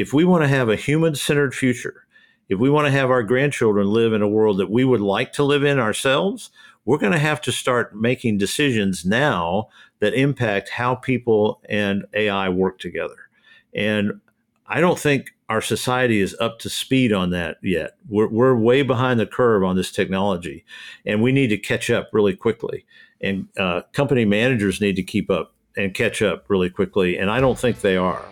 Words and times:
if 0.00 0.12
we 0.12 0.24
want 0.24 0.42
to 0.42 0.48
have 0.48 0.68
a 0.68 0.76
human 0.76 1.14
centered 1.14 1.54
future, 1.54 2.06
if 2.48 2.58
we 2.58 2.70
want 2.70 2.86
to 2.86 2.90
have 2.90 3.10
our 3.10 3.22
grandchildren 3.22 3.86
live 3.88 4.12
in 4.12 4.22
a 4.22 4.28
world 4.28 4.58
that 4.58 4.70
we 4.70 4.84
would 4.84 5.00
like 5.00 5.32
to 5.34 5.44
live 5.44 5.62
in 5.62 5.78
ourselves, 5.78 6.50
we're 6.84 6.98
going 6.98 7.12
to 7.12 7.18
have 7.18 7.40
to 7.42 7.52
start 7.52 7.94
making 7.94 8.38
decisions 8.38 9.04
now 9.04 9.68
that 10.00 10.14
impact 10.14 10.70
how 10.70 10.94
people 10.94 11.60
and 11.68 12.04
AI 12.14 12.48
work 12.48 12.78
together. 12.78 13.28
And 13.74 14.20
I 14.66 14.80
don't 14.80 14.98
think 14.98 15.30
our 15.48 15.60
society 15.60 16.20
is 16.20 16.34
up 16.40 16.58
to 16.60 16.70
speed 16.70 17.12
on 17.12 17.30
that 17.30 17.58
yet. 17.62 17.96
We're, 18.08 18.28
we're 18.28 18.56
way 18.56 18.82
behind 18.82 19.20
the 19.20 19.26
curve 19.26 19.62
on 19.62 19.76
this 19.76 19.92
technology, 19.92 20.64
and 21.04 21.22
we 21.22 21.32
need 21.32 21.48
to 21.48 21.58
catch 21.58 21.90
up 21.90 22.08
really 22.12 22.34
quickly. 22.34 22.86
And 23.20 23.48
uh, 23.58 23.82
company 23.92 24.24
managers 24.24 24.80
need 24.80 24.96
to 24.96 25.02
keep 25.02 25.30
up 25.30 25.54
and 25.76 25.92
catch 25.92 26.22
up 26.22 26.46
really 26.48 26.70
quickly, 26.70 27.18
and 27.18 27.30
I 27.30 27.40
don't 27.40 27.58
think 27.58 27.80
they 27.80 27.96
are. 27.96 28.24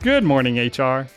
Good 0.00 0.24
morning, 0.24 0.58
HR. 0.58 1.08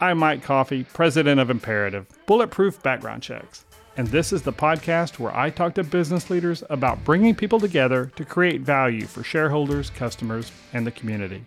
I'm 0.00 0.18
Mike 0.18 0.42
Coffey, 0.42 0.84
president 0.84 1.40
of 1.40 1.50
Imperative, 1.50 2.06
Bulletproof 2.26 2.82
Background 2.82 3.22
Checks 3.22 3.64
and 3.98 4.06
this 4.06 4.32
is 4.32 4.42
the 4.42 4.52
podcast 4.52 5.18
where 5.18 5.36
I 5.36 5.50
talk 5.50 5.74
to 5.74 5.82
business 5.82 6.30
leaders 6.30 6.62
about 6.70 7.02
bringing 7.04 7.34
people 7.34 7.58
together 7.58 8.12
to 8.14 8.24
create 8.24 8.60
value 8.60 9.06
for 9.06 9.24
shareholders, 9.24 9.90
customers, 9.90 10.52
and 10.72 10.86
the 10.86 10.92
community. 10.92 11.44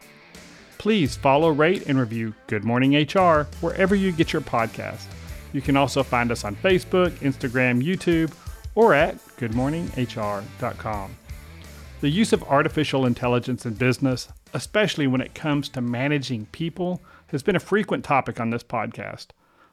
Please 0.77 1.15
follow, 1.15 1.49
rate, 1.49 1.87
and 1.87 1.97
review 1.97 2.33
Good 2.47 2.65
Morning 2.65 2.93
HR 2.93 3.47
wherever 3.61 3.95
you 3.95 4.11
get 4.11 4.33
your 4.33 4.41
podcast. 4.41 5.05
You 5.53 5.61
can 5.61 5.77
also 5.77 6.03
find 6.03 6.29
us 6.29 6.43
on 6.43 6.57
Facebook, 6.57 7.11
Instagram, 7.19 7.81
YouTube, 7.81 8.33
or 8.75 8.93
at 8.93 9.15
goodmorninghr.com. 9.37 11.15
The 12.01 12.09
use 12.09 12.33
of 12.33 12.43
artificial 12.43 13.05
intelligence 13.05 13.65
in 13.65 13.75
business, 13.75 14.27
especially 14.53 15.07
when 15.07 15.21
it 15.21 15.33
comes 15.33 15.69
to 15.69 15.81
managing 15.81 16.45
people, 16.47 17.01
has 17.27 17.43
been 17.43 17.55
a 17.55 17.59
frequent 17.59 18.03
topic 18.03 18.39
on 18.39 18.49
this 18.49 18.63
podcast. 18.63 19.27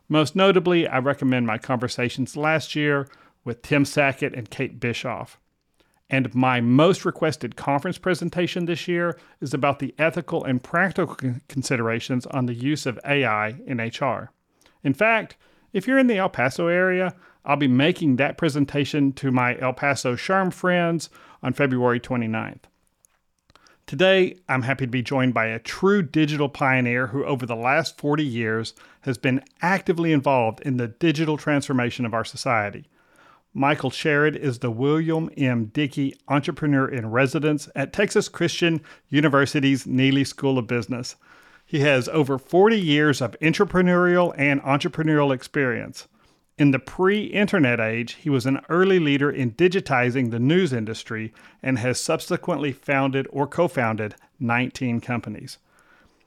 Most 0.08 0.34
notably, 0.34 0.86
I 0.86 0.98
recommend 0.98 1.46
my 1.46 1.58
conversations 1.58 2.36
last 2.36 2.74
year 2.74 3.08
with 3.44 3.62
Tim 3.62 3.84
Sackett 3.84 4.34
and 4.34 4.50
Kate 4.50 4.80
Bischoff. 4.80 5.38
And 6.10 6.34
my 6.34 6.60
most 6.60 7.04
requested 7.04 7.56
conference 7.56 7.98
presentation 7.98 8.64
this 8.64 8.88
year 8.88 9.18
is 9.40 9.52
about 9.52 9.78
the 9.78 9.94
ethical 9.98 10.44
and 10.44 10.62
practical 10.62 11.16
considerations 11.48 12.24
on 12.26 12.46
the 12.46 12.54
use 12.54 12.86
of 12.86 12.98
AI 13.04 13.56
in 13.66 13.78
HR. 13.78 14.30
In 14.82 14.94
fact, 14.94 15.36
if 15.72 15.86
you're 15.86 15.98
in 15.98 16.06
the 16.06 16.16
El 16.16 16.30
Paso 16.30 16.68
area, 16.68 17.14
I'll 17.44 17.56
be 17.56 17.68
making 17.68 18.16
that 18.16 18.38
presentation 18.38 19.12
to 19.14 19.30
my 19.30 19.58
El 19.58 19.74
Paso 19.74 20.14
SHRM 20.16 20.52
friends 20.52 21.10
on 21.42 21.52
February 21.52 22.00
29th. 22.00 22.62
Today, 23.88 24.36
I'm 24.50 24.60
happy 24.60 24.84
to 24.84 24.90
be 24.90 25.00
joined 25.00 25.32
by 25.32 25.46
a 25.46 25.58
true 25.58 26.02
digital 26.02 26.50
pioneer 26.50 27.06
who, 27.06 27.24
over 27.24 27.46
the 27.46 27.56
last 27.56 27.96
40 27.96 28.22
years, 28.22 28.74
has 29.00 29.16
been 29.16 29.42
actively 29.62 30.12
involved 30.12 30.60
in 30.60 30.76
the 30.76 30.88
digital 30.88 31.38
transformation 31.38 32.04
of 32.04 32.12
our 32.12 32.22
society. 32.22 32.84
Michael 33.54 33.90
Sherrod 33.90 34.36
is 34.36 34.58
the 34.58 34.70
William 34.70 35.30
M. 35.38 35.70
Dickey 35.72 36.14
Entrepreneur 36.28 36.86
in 36.86 37.10
Residence 37.10 37.70
at 37.74 37.94
Texas 37.94 38.28
Christian 38.28 38.82
University's 39.08 39.86
Neeley 39.86 40.26
School 40.26 40.58
of 40.58 40.66
Business. 40.66 41.16
He 41.64 41.80
has 41.80 42.10
over 42.10 42.36
40 42.36 42.78
years 42.78 43.22
of 43.22 43.40
entrepreneurial 43.40 44.34
and 44.36 44.60
entrepreneurial 44.64 45.34
experience. 45.34 46.08
In 46.58 46.72
the 46.72 46.80
pre 46.80 47.22
internet 47.26 47.78
age, 47.78 48.14
he 48.14 48.28
was 48.28 48.44
an 48.44 48.60
early 48.68 48.98
leader 48.98 49.30
in 49.30 49.52
digitizing 49.52 50.30
the 50.30 50.40
news 50.40 50.72
industry 50.72 51.32
and 51.62 51.78
has 51.78 52.00
subsequently 52.00 52.72
founded 52.72 53.28
or 53.30 53.46
co 53.46 53.68
founded 53.68 54.16
19 54.40 55.00
companies. 55.00 55.58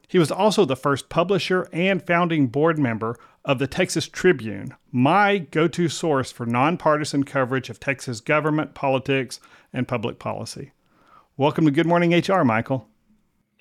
He 0.08 0.18
was 0.18 0.32
also 0.32 0.64
the 0.64 0.78
first 0.78 1.10
publisher 1.10 1.68
and 1.74 2.02
founding 2.02 2.48
board 2.48 2.80
member 2.80 3.18
of 3.44 3.60
the 3.60 3.68
Texas 3.68 4.08
Tribune, 4.08 4.76
my 4.92 5.38
go 5.38 5.68
to 5.68 5.90
source 5.90 6.32
for 6.32 6.46
nonpartisan 6.46 7.24
coverage 7.24 7.70
of 7.70 7.80
Texas 7.80 8.22
government, 8.22 8.74
politics, 8.74 9.40
and 9.74 9.88
public 9.88 10.18
policy. 10.18 10.72
Welcome 11.36 11.66
to 11.66 11.72
Good 11.72 11.88
Morning 11.88 12.14
HR, 12.14 12.44
Michael. 12.44 12.88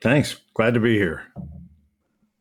Thanks. 0.02 0.40
Glad 0.54 0.74
to 0.74 0.80
be 0.80 0.96
here. 0.96 1.24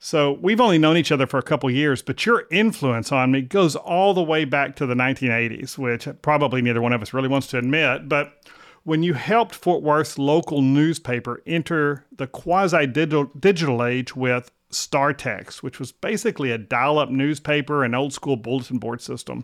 So 0.02 0.40
we've 0.42 0.62
only 0.62 0.78
known 0.78 0.96
each 0.96 1.12
other 1.12 1.28
for 1.28 1.38
a 1.38 1.44
couple 1.44 1.70
years, 1.70 2.02
but 2.02 2.26
your 2.26 2.46
influence 2.50 3.12
on 3.12 3.32
me 3.32 3.42
goes 3.42 3.76
all 3.76 4.14
the 4.14 4.24
way 4.24 4.46
back 4.46 4.78
to 4.78 4.86
the 4.86 4.94
1980s, 4.94 5.78
which 5.78 6.08
probably 6.22 6.62
neither 6.62 6.82
one 6.82 6.94
of 6.94 7.02
us 7.02 7.14
really 7.14 7.28
wants 7.28 7.48
to 7.48 7.58
admit. 7.58 8.08
But 8.08 8.34
when 8.84 9.04
you 9.04 9.14
helped 9.14 9.54
Fort 9.54 9.84
Worth's 9.84 10.18
local 10.18 10.62
newspaper 10.62 11.44
enter 11.46 12.06
the 12.16 12.28
quasi 12.28 12.88
digital 12.88 13.84
age 13.84 14.16
with 14.16 14.52
StarText, 14.72 15.64
which 15.64 15.80
was 15.80 15.92
basically 15.92 16.52
a 16.52 16.58
dial 16.58 16.98
up 16.98 17.10
newspaper 17.10 17.84
and 17.84 17.94
old 17.94 18.14
school 18.14 18.38
bulletin 18.38 18.78
board 18.78 19.02
system. 19.02 19.44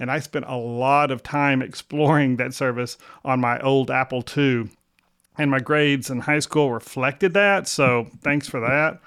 And 0.00 0.10
I 0.10 0.18
spent 0.18 0.46
a 0.48 0.56
lot 0.56 1.12
of 1.12 1.22
time 1.22 1.62
exploring 1.62 2.36
that 2.36 2.54
service 2.54 2.98
on 3.24 3.40
my 3.40 3.60
old 3.60 3.90
Apple 3.90 4.24
II. 4.36 4.68
And 5.38 5.50
my 5.50 5.60
grades 5.60 6.10
in 6.10 6.20
high 6.20 6.40
school 6.40 6.72
reflected 6.72 7.34
that. 7.34 7.68
So 7.68 8.08
thanks 8.22 8.48
for 8.48 8.58
that. 8.60 9.00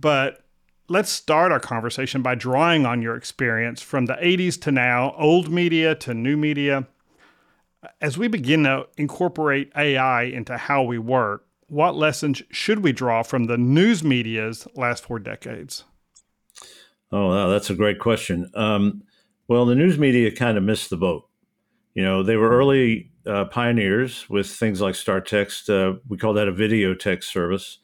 But 0.00 0.42
let's 0.88 1.10
start 1.10 1.52
our 1.52 1.60
conversation 1.60 2.22
by 2.22 2.34
drawing 2.34 2.86
on 2.86 3.02
your 3.02 3.16
experience 3.16 3.82
from 3.82 4.06
the 4.06 4.14
80s 4.14 4.60
to 4.62 4.72
now, 4.72 5.14
old 5.18 5.50
media 5.50 5.94
to 5.96 6.14
new 6.14 6.36
media. 6.36 6.86
As 8.00 8.16
we 8.16 8.28
begin 8.28 8.64
to 8.64 8.86
incorporate 8.96 9.72
AI 9.76 10.22
into 10.22 10.56
how 10.56 10.82
we 10.82 10.98
work, 10.98 11.46
what 11.66 11.94
lessons 11.94 12.42
should 12.50 12.80
we 12.80 12.92
draw 12.92 13.22
from 13.22 13.44
the 13.44 13.56
news 13.56 14.02
media's 14.02 14.66
last 14.74 15.04
four 15.04 15.18
decades? 15.18 15.84
Oh, 17.12 17.28
wow, 17.28 17.48
that's 17.48 17.70
a 17.70 17.74
great 17.74 17.98
question. 17.98 18.50
Um, 18.54 19.02
well, 19.48 19.66
the 19.66 19.74
news 19.74 19.98
media 19.98 20.34
kind 20.34 20.56
of 20.56 20.64
missed 20.64 20.90
the 20.90 20.96
boat. 20.96 21.28
You 21.94 22.04
know, 22.04 22.22
they 22.22 22.36
were 22.36 22.50
early 22.50 23.10
uh, 23.26 23.46
pioneers 23.46 24.28
with 24.30 24.48
things 24.48 24.80
like 24.80 24.94
StarText. 24.94 25.68
Uh, 25.68 25.98
we 26.08 26.16
call 26.16 26.34
that 26.34 26.48
a 26.48 26.52
videotex 26.52 27.24
service. 27.24 27.78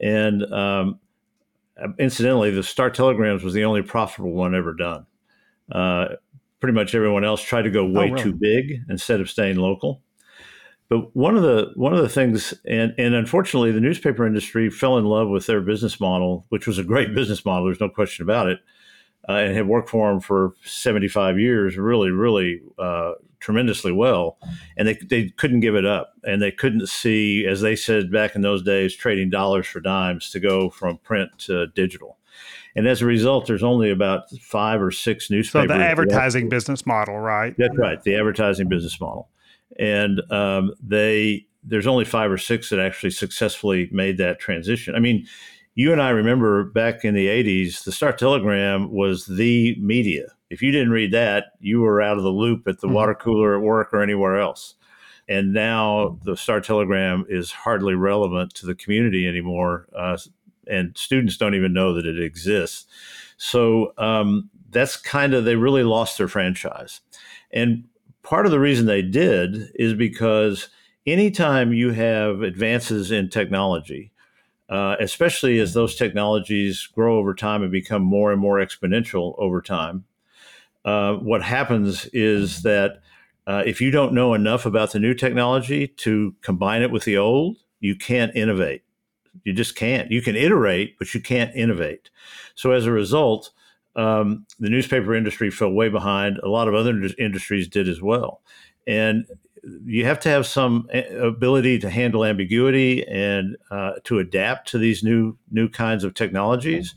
And 0.00 0.42
um, 0.52 0.98
um, 1.82 1.94
incidentally, 1.98 2.50
the 2.50 2.62
Star 2.62 2.90
Telegrams 2.90 3.42
was 3.42 3.54
the 3.54 3.64
only 3.64 3.82
profitable 3.82 4.32
one 4.32 4.54
ever 4.54 4.74
done. 4.74 5.06
Uh, 5.70 6.08
pretty 6.60 6.74
much 6.74 6.94
everyone 6.94 7.24
else 7.24 7.42
tried 7.42 7.62
to 7.62 7.70
go 7.70 7.80
oh, 7.80 7.90
way 7.90 8.10
oh, 8.10 8.12
really? 8.12 8.22
too 8.22 8.32
big 8.32 8.80
instead 8.88 9.20
of 9.20 9.28
staying 9.28 9.56
local. 9.56 10.00
But 10.88 11.14
one 11.16 11.36
of 11.36 11.42
the 11.42 11.72
one 11.74 11.94
of 11.94 12.02
the 12.02 12.08
things, 12.08 12.54
and 12.66 12.94
and 12.98 13.14
unfortunately, 13.14 13.72
the 13.72 13.80
newspaper 13.80 14.26
industry 14.26 14.70
fell 14.70 14.98
in 14.98 15.06
love 15.06 15.28
with 15.28 15.46
their 15.46 15.60
business 15.60 15.98
model, 15.98 16.46
which 16.50 16.66
was 16.66 16.78
a 16.78 16.84
great 16.84 17.14
business 17.14 17.44
model. 17.44 17.64
There's 17.64 17.80
no 17.80 17.88
question 17.88 18.22
about 18.22 18.48
it, 18.48 18.60
uh, 19.28 19.32
and 19.32 19.56
had 19.56 19.66
worked 19.66 19.90
for 19.90 20.10
them 20.10 20.20
for 20.20 20.54
75 20.64 21.38
years. 21.38 21.76
Really, 21.76 22.10
really 22.10 22.60
uh, 22.78 23.12
tremendously 23.40 23.92
well, 23.92 24.38
and 24.76 24.88
they 24.88 24.94
they 24.94 25.28
couldn't 25.30 25.60
give 25.60 25.74
it 25.74 25.84
up, 25.84 26.14
and 26.24 26.40
they 26.40 26.50
couldn't 26.50 26.88
see, 26.88 27.46
as 27.46 27.60
they 27.60 27.76
said 27.76 28.10
back 28.10 28.34
in 28.34 28.42
those 28.42 28.62
days, 28.62 28.94
trading 28.94 29.30
dollars 29.30 29.66
for 29.66 29.80
dimes 29.80 30.30
to 30.30 30.40
go 30.40 30.70
from 30.70 30.98
print 30.98 31.30
to 31.38 31.66
digital. 31.68 32.18
And 32.76 32.88
as 32.88 33.02
a 33.02 33.06
result, 33.06 33.46
there's 33.46 33.62
only 33.62 33.90
about 33.90 34.30
five 34.40 34.82
or 34.82 34.90
six 34.90 35.30
newspapers. 35.30 35.70
So 35.70 35.78
the 35.78 35.84
advertising 35.84 36.48
business 36.48 36.84
model, 36.86 37.18
right? 37.18 37.54
That's 37.56 37.76
right, 37.76 38.02
the 38.02 38.16
advertising 38.16 38.68
business 38.68 39.00
model, 39.00 39.28
and 39.78 40.20
um, 40.30 40.72
they 40.82 41.46
there's 41.62 41.86
only 41.86 42.04
five 42.04 42.30
or 42.30 42.38
six 42.38 42.70
that 42.70 42.78
actually 42.78 43.10
successfully 43.10 43.88
made 43.92 44.18
that 44.18 44.38
transition. 44.38 44.94
I 44.94 45.00
mean, 45.00 45.26
you 45.74 45.92
and 45.92 46.00
I 46.00 46.10
remember 46.10 46.64
back 46.64 47.04
in 47.04 47.14
the 47.14 47.26
80s, 47.26 47.84
the 47.84 47.92
Star 47.92 48.12
Telegram 48.12 48.90
was 48.92 49.26
the 49.26 49.76
media 49.80 50.34
if 50.54 50.62
you 50.62 50.70
didn't 50.70 50.90
read 50.90 51.10
that, 51.10 51.46
you 51.58 51.80
were 51.80 52.00
out 52.00 52.16
of 52.16 52.22
the 52.22 52.30
loop 52.30 52.68
at 52.68 52.80
the 52.80 52.86
mm-hmm. 52.86 52.94
water 52.94 53.14
cooler 53.14 53.56
at 53.56 53.62
work 53.62 53.92
or 53.92 54.02
anywhere 54.02 54.38
else. 54.38 54.74
And 55.28 55.52
now 55.52 56.18
the 56.24 56.36
Star 56.36 56.60
Telegram 56.60 57.26
is 57.28 57.50
hardly 57.50 57.94
relevant 57.94 58.54
to 58.54 58.66
the 58.66 58.74
community 58.74 59.26
anymore, 59.26 59.88
uh, 59.96 60.16
and 60.68 60.96
students 60.96 61.36
don't 61.36 61.54
even 61.56 61.72
know 61.72 61.92
that 61.94 62.06
it 62.06 62.22
exists. 62.22 62.86
So 63.36 63.94
um, 63.98 64.48
that's 64.70 64.96
kind 64.96 65.34
of 65.34 65.44
they 65.44 65.56
really 65.56 65.82
lost 65.82 66.18
their 66.18 66.28
franchise, 66.28 67.00
and 67.50 67.84
part 68.22 68.46
of 68.46 68.52
the 68.52 68.60
reason 68.60 68.86
they 68.86 69.02
did 69.02 69.72
is 69.74 69.94
because 69.94 70.68
anytime 71.06 71.72
you 71.72 71.90
have 71.92 72.42
advances 72.42 73.10
in 73.10 73.28
technology, 73.28 74.12
uh, 74.74 74.96
especially 74.98 75.60
as 75.60 75.72
those 75.72 75.94
technologies 75.94 76.88
grow 76.88 77.16
over 77.16 77.32
time 77.32 77.62
and 77.62 77.70
become 77.70 78.02
more 78.02 78.32
and 78.32 78.40
more 78.40 78.58
exponential 78.58 79.36
over 79.38 79.62
time, 79.62 80.04
uh, 80.84 81.14
what 81.14 81.44
happens 81.44 82.06
is 82.06 82.62
that 82.62 83.00
uh, 83.46 83.62
if 83.64 83.80
you 83.80 83.92
don't 83.92 84.12
know 84.12 84.34
enough 84.34 84.66
about 84.66 84.90
the 84.90 84.98
new 84.98 85.14
technology 85.14 85.86
to 85.86 86.34
combine 86.42 86.82
it 86.82 86.90
with 86.90 87.04
the 87.04 87.16
old, 87.16 87.56
you 87.78 87.94
can't 87.94 88.34
innovate. 88.34 88.82
You 89.44 89.52
just 89.52 89.76
can't. 89.76 90.10
You 90.10 90.20
can 90.20 90.34
iterate, 90.34 90.98
but 90.98 91.14
you 91.14 91.20
can't 91.20 91.54
innovate. 91.54 92.10
So 92.56 92.72
as 92.72 92.84
a 92.84 92.90
result, 92.90 93.52
um, 93.94 94.44
the 94.58 94.70
newspaper 94.70 95.14
industry 95.14 95.52
fell 95.52 95.70
way 95.70 95.88
behind. 95.88 96.38
A 96.38 96.48
lot 96.48 96.66
of 96.66 96.74
other 96.74 97.00
industries 97.16 97.68
did 97.68 97.88
as 97.88 98.02
well. 98.02 98.40
And 98.88 99.24
you 99.84 100.04
have 100.04 100.20
to 100.20 100.28
have 100.28 100.46
some 100.46 100.88
ability 101.18 101.78
to 101.78 101.90
handle 101.90 102.24
ambiguity 102.24 103.06
and 103.06 103.56
uh, 103.70 103.92
to 104.04 104.18
adapt 104.18 104.68
to 104.68 104.78
these 104.78 105.02
new 105.02 105.36
new 105.50 105.68
kinds 105.68 106.04
of 106.04 106.14
technologies. 106.14 106.94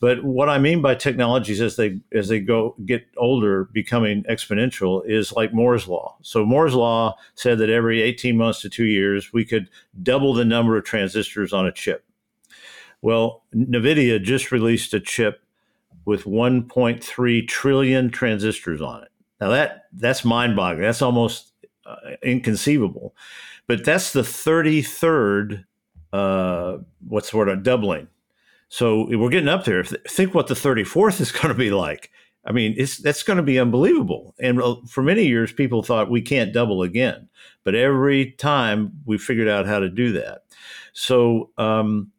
But 0.00 0.22
what 0.22 0.48
I 0.48 0.58
mean 0.58 0.80
by 0.80 0.94
technologies 0.94 1.60
as 1.60 1.76
they 1.76 1.98
as 2.12 2.28
they 2.28 2.40
go 2.40 2.76
get 2.86 3.06
older, 3.16 3.64
becoming 3.64 4.22
exponential, 4.24 5.02
is 5.04 5.32
like 5.32 5.52
Moore's 5.52 5.88
law. 5.88 6.16
So 6.22 6.44
Moore's 6.44 6.74
law 6.74 7.16
said 7.34 7.58
that 7.58 7.70
every 7.70 8.00
18 8.02 8.36
months 8.36 8.60
to 8.62 8.70
two 8.70 8.84
years, 8.84 9.32
we 9.32 9.44
could 9.44 9.68
double 10.02 10.34
the 10.34 10.44
number 10.44 10.76
of 10.76 10.84
transistors 10.84 11.52
on 11.52 11.66
a 11.66 11.72
chip. 11.72 12.04
Well, 13.02 13.44
NVIDIA 13.54 14.22
just 14.22 14.52
released 14.52 14.94
a 14.94 15.00
chip 15.00 15.42
with 16.04 16.24
1.3 16.24 17.48
trillion 17.48 18.10
transistors 18.10 18.80
on 18.80 19.02
it. 19.02 19.10
Now 19.40 19.50
that 19.50 19.86
that's 19.92 20.24
mind-boggling. 20.24 20.82
That's 20.82 21.02
almost 21.02 21.47
uh, 21.88 22.16
inconceivable. 22.22 23.14
But 23.66 23.84
that's 23.84 24.12
the 24.12 24.22
33rd 24.22 25.64
uh, 26.12 26.78
what's 27.06 27.30
the 27.30 27.36
word? 27.36 27.48
A 27.48 27.56
doubling. 27.56 28.08
So 28.68 29.06
we're 29.10 29.30
getting 29.30 29.48
up 29.48 29.64
there. 29.64 29.84
Think 29.84 30.34
what 30.34 30.46
the 30.46 30.54
34th 30.54 31.20
is 31.20 31.32
going 31.32 31.48
to 31.48 31.54
be 31.54 31.70
like. 31.70 32.10
I 32.44 32.52
mean, 32.52 32.74
it's 32.78 32.98
that's 32.98 33.22
going 33.22 33.36
to 33.36 33.42
be 33.42 33.58
unbelievable. 33.58 34.34
And 34.40 34.62
uh, 34.62 34.76
for 34.88 35.02
many 35.02 35.26
years, 35.26 35.52
people 35.52 35.82
thought 35.82 36.10
we 36.10 36.22
can't 36.22 36.52
double 36.52 36.82
again. 36.82 37.28
But 37.64 37.74
every 37.74 38.32
time 38.32 38.92
we 39.04 39.18
figured 39.18 39.48
out 39.48 39.66
how 39.66 39.80
to 39.80 39.90
do 39.90 40.12
that. 40.12 40.44
So 40.92 41.50
um, 41.58 42.10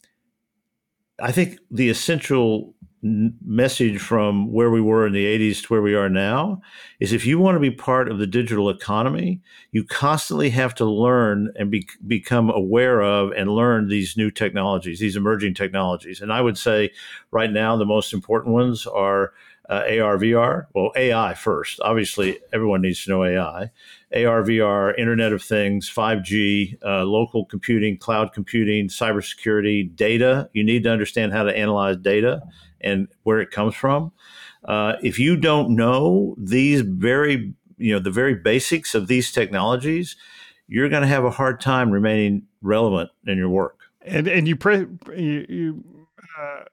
I 1.20 1.32
think 1.32 1.58
the 1.72 1.90
essential 1.90 2.76
message 3.02 4.00
from 4.00 4.52
where 4.52 4.70
we 4.70 4.82
were 4.82 5.08
in 5.08 5.14
the 5.14 5.26
80s 5.26 5.62
to 5.62 5.68
where 5.68 5.82
we 5.82 5.96
are 5.96 6.10
now 6.10 6.62
is 7.00 7.14
if 7.14 7.26
you 7.26 7.40
want 7.40 7.56
to 7.56 7.60
be 7.60 7.72
part 7.72 8.12
of 8.12 8.20
the 8.20 8.28
digital 8.28 8.70
economy, 8.70 9.42
you 9.72 9.84
constantly 9.84 10.50
have 10.50 10.76
to 10.76 10.86
learn 10.86 11.52
and 11.56 11.72
be, 11.72 11.88
become 12.06 12.50
aware 12.50 13.02
of 13.02 13.32
and 13.32 13.56
learn 13.56 13.88
these 13.88 14.18
new 14.18 14.30
technologies, 14.30 15.00
these 15.00 15.16
emerging 15.16 15.54
technologies. 15.54 16.20
And 16.20 16.34
I 16.34 16.42
would 16.42 16.58
say 16.58 16.92
right 17.32 17.52
now, 17.52 17.78
the 17.78 17.86
most 17.86 18.14
important 18.14 18.54
ones 18.54 18.86
are 18.86 19.34
uh, 19.70 19.84
AR, 20.02 20.18
VR. 20.18 20.66
Well, 20.74 20.92
AI 20.96 21.36
first. 21.36 21.80
Obviously, 21.82 22.40
everyone 22.52 22.82
needs 22.82 23.04
to 23.04 23.12
know 23.12 23.24
AI. 23.24 23.70
AR, 24.12 24.42
VR, 24.42 24.98
Internet 24.98 25.32
of 25.32 25.44
Things, 25.44 25.90
5G, 25.90 26.84
uh, 26.84 27.04
local 27.04 27.46
computing, 27.46 27.96
cloud 27.96 28.34
computing, 28.34 28.88
cybersecurity, 28.88 29.96
data. 29.96 30.50
You 30.54 30.64
need 30.64 30.84
to 30.84 30.92
understand 30.92 31.34
how 31.34 31.44
to 31.44 31.56
analyze 31.56 31.98
data 31.98 32.42
and 32.82 33.08
where 33.24 33.40
it 33.40 33.52
comes 33.52 33.76
from. 33.76 34.12
Uh, 34.66 34.94
if 35.02 35.18
you 35.20 35.36
don't 35.36 35.76
know 35.76 36.36
these 36.38 36.82
very, 36.82 37.54
you 37.78 37.94
know, 37.94 38.00
the 38.00 38.12
very 38.12 38.36
basics 38.36 38.94
of 38.94 39.08
these 39.08 39.32
technologies, 39.32 40.16
you're 40.68 40.90
going 40.90 41.02
to 41.02 41.08
have 41.08 41.26
a 41.26 41.32
hard 41.32 41.62
time 41.62 41.92
remaining 41.92 42.44
relevant 42.62 43.10
in 43.26 43.38
your 43.38 43.50
work. 43.50 43.80
And 44.02 44.28
and 44.28 44.48
you 44.48 44.56
pre- 44.56 44.88
you, 45.16 45.46
you 45.50 45.84
uh, 46.40 46.64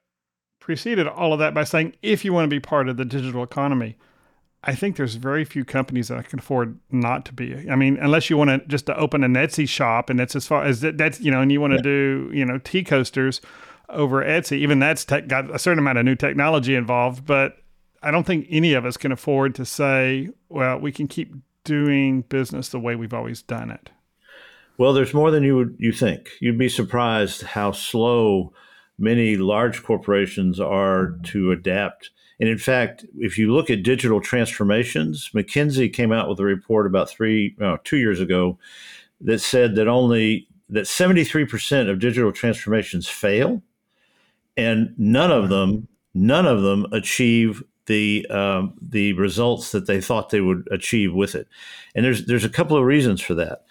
preceded 0.59 1.07
all 1.07 1.33
of 1.33 1.39
that 1.39 1.53
by 1.53 1.63
saying 1.63 1.95
if 2.01 2.23
you 2.25 2.33
want 2.33 2.45
to 2.45 2.49
be 2.49 2.59
part 2.59 2.89
of 2.89 2.97
the 2.97 3.05
digital 3.05 3.43
economy. 3.43 3.97
I 4.63 4.75
think 4.75 4.97
there's 4.97 5.15
very 5.15 5.45
few 5.45 5.63
companies 5.63 6.09
that 6.09 6.17
I 6.17 6.23
can 6.23 6.39
afford 6.39 6.77
not 6.91 7.25
to 7.25 7.33
be. 7.33 7.69
I 7.69 7.75
mean, 7.75 7.97
unless 8.01 8.29
you 8.29 8.35
want 8.35 8.49
to 8.49 8.67
just 8.67 8.87
to 8.87 8.97
open 8.97 9.23
an 9.23 9.33
Etsy 9.35 9.69
shop, 9.69 10.09
and 10.09 10.19
that's 10.19 10.35
as 10.35 10.45
far 10.45 10.65
as 10.65 10.81
that, 10.81 10.97
that's 10.97 11.21
you 11.21 11.31
know, 11.31 11.41
and 11.41 11.51
you 11.51 11.61
want 11.61 11.71
to 11.71 11.77
yeah. 11.77 11.83
do 11.83 12.31
you 12.33 12.43
know 12.43 12.57
tea 12.57 12.83
coasters 12.83 13.39
over 13.89 14.23
Etsy. 14.23 14.57
Even 14.57 14.79
that's 14.79 15.05
tech, 15.05 15.27
got 15.27 15.53
a 15.53 15.59
certain 15.59 15.79
amount 15.79 15.97
of 15.97 16.05
new 16.05 16.15
technology 16.15 16.75
involved, 16.75 17.25
but 17.25 17.57
I 18.01 18.11
don't 18.11 18.25
think 18.25 18.47
any 18.49 18.73
of 18.73 18.85
us 18.85 18.97
can 18.97 19.11
afford 19.11 19.55
to 19.55 19.65
say, 19.65 20.29
well, 20.49 20.79
we 20.79 20.91
can 20.91 21.07
keep 21.07 21.33
doing 21.63 22.21
business 22.21 22.69
the 22.69 22.79
way 22.79 22.95
we've 22.95 23.13
always 23.13 23.41
done 23.41 23.71
it. 23.71 23.89
Well, 24.77 24.93
there's 24.93 25.13
more 25.13 25.31
than 25.31 25.43
you 25.43 25.55
would 25.55 25.75
you 25.79 25.91
think. 25.91 26.29
You'd 26.39 26.57
be 26.57 26.69
surprised 26.69 27.41
how 27.41 27.71
slow 27.71 28.53
many 28.99 29.35
large 29.35 29.83
corporations 29.83 30.59
are 30.59 31.17
to 31.23 31.51
adapt. 31.51 32.11
And 32.39 32.47
in 32.47 32.57
fact, 32.59 33.05
if 33.17 33.37
you 33.37 33.51
look 33.51 33.69
at 33.69 33.81
digital 33.81 34.21
transformations, 34.21 35.31
McKinsey 35.33 35.91
came 35.91 36.11
out 36.11 36.29
with 36.29 36.39
a 36.39 36.43
report 36.43 36.85
about 36.85 37.09
three, 37.09 37.55
two 37.83 37.97
years 37.97 38.19
ago 38.19 38.59
that 39.21 39.39
said 39.39 39.75
that 39.75 39.87
only 39.87 40.47
that 40.69 40.85
73% 40.85 41.89
of 41.89 41.99
digital 41.99 42.31
transformations 42.31 43.07
fail 43.07 43.63
and 44.57 44.93
none 44.97 45.31
of 45.31 45.49
them, 45.49 45.87
none 46.13 46.45
of 46.45 46.63
them 46.63 46.85
achieve 46.91 47.63
the 47.85 48.25
um, 48.29 48.73
the 48.81 49.13
results 49.13 49.71
that 49.71 49.87
they 49.87 50.01
thought 50.01 50.29
they 50.29 50.41
would 50.41 50.67
achieve 50.71 51.13
with 51.13 51.35
it. 51.35 51.47
And 51.95 52.03
there's 52.03 52.25
there's 52.25 52.43
a 52.43 52.49
couple 52.49 52.75
of 52.75 52.83
reasons 52.83 53.21
for 53.21 53.33
that. 53.35 53.63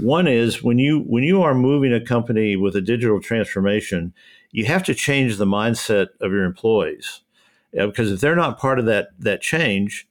One 0.00 0.26
is 0.26 0.62
when 0.62 0.78
you 0.78 1.00
when 1.00 1.24
you 1.24 1.42
are 1.42 1.54
moving 1.54 1.92
a 1.92 2.04
company 2.04 2.56
with 2.56 2.76
a 2.76 2.80
digital 2.80 3.20
transformation, 3.20 4.12
you 4.50 4.66
have 4.66 4.82
to 4.84 4.94
change 4.94 5.36
the 5.36 5.46
mindset 5.46 6.08
of 6.20 6.32
your 6.32 6.44
employees 6.44 7.22
because 7.72 8.12
if 8.12 8.20
they're 8.20 8.36
not 8.36 8.58
part 8.58 8.78
of 8.78 8.86
that 8.86 9.08
that 9.20 9.40
change, 9.40 10.06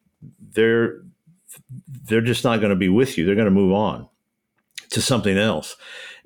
they're 0.53 1.01
they're 2.05 2.21
just 2.21 2.43
not 2.43 2.59
going 2.59 2.71
to 2.71 2.75
be 2.75 2.89
with 2.89 3.17
you. 3.17 3.25
They're 3.25 3.35
going 3.35 3.45
to 3.45 3.51
move 3.51 3.73
on 3.73 4.07
to 4.91 5.01
something 5.01 5.37
else. 5.37 5.75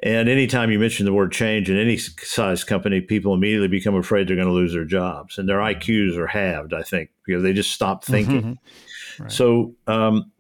And 0.04 0.28
anytime 0.28 0.72
you 0.72 0.78
mention 0.78 1.06
the 1.06 1.14
word 1.14 1.32
change 1.32 1.70
in 1.70 1.78
any 1.78 1.98
size 1.98 2.64
company, 2.64 3.00
people 3.02 3.34
immediately 3.34 3.70
become 3.70 3.96
afraid 3.96 4.28
they're 4.28 4.36
going 4.36 4.48
to 4.48 4.54
lose 4.54 4.74
their 4.74 4.86
jobs, 4.86 5.38
and 5.38 5.48
their 5.48 5.60
IQs 5.60 6.18
are 6.18 6.28
halved. 6.28 6.74
I 6.74 6.84
think 6.84 7.10
because 7.26 7.44
they 7.44 7.54
just 7.54 7.72
stop 7.72 8.04
thinking. 8.04 8.42
Mm-hmm. 8.42 9.24
Right. 9.24 9.32
So 9.32 9.74
um, 9.88 10.32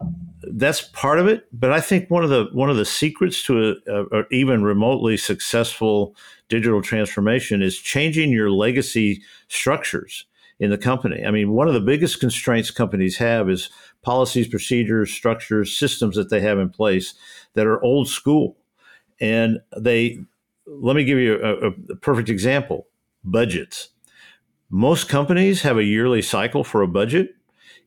that's 0.41 0.81
part 0.81 1.19
of 1.19 1.27
it. 1.27 1.47
But 1.53 1.71
I 1.71 1.79
think 1.79 2.11
one 2.11 2.23
of 2.23 2.29
the 2.29 2.49
one 2.51 2.69
of 2.69 2.75
the 2.75 2.85
secrets 2.85 3.43
to 3.43 3.77
a, 3.87 3.91
a, 3.91 4.19
a 4.19 4.23
even 4.31 4.63
remotely 4.63 5.15
successful 5.15 6.15
digital 6.49 6.81
transformation 6.81 7.61
is 7.61 7.77
changing 7.77 8.31
your 8.31 8.51
legacy 8.51 9.23
structures 9.47 10.25
in 10.59 10.69
the 10.69 10.77
company. 10.77 11.25
I 11.25 11.31
mean, 11.31 11.51
one 11.51 11.67
of 11.67 11.73
the 11.73 11.81
biggest 11.81 12.19
constraints 12.19 12.71
companies 12.71 13.17
have 13.17 13.49
is 13.49 13.69
policies, 14.05 14.47
procedures, 14.47 15.11
structures, 15.11 15.77
systems 15.77 16.15
that 16.15 16.29
they 16.29 16.39
have 16.39 16.59
in 16.59 16.69
place 16.69 17.15
that 17.55 17.67
are 17.67 17.83
old 17.83 18.07
school 18.07 18.55
and 19.19 19.59
they 19.77 20.19
let 20.67 20.95
me 20.95 21.03
give 21.03 21.19
you 21.19 21.35
a, 21.41 21.67
a 21.67 21.95
perfect 21.97 22.29
example 22.29 22.87
budgets. 23.23 23.89
Most 24.69 25.09
companies 25.09 25.61
have 25.61 25.77
a 25.77 25.83
yearly 25.83 26.21
cycle 26.21 26.63
for 26.63 26.81
a 26.81 26.87
budget. 26.87 27.35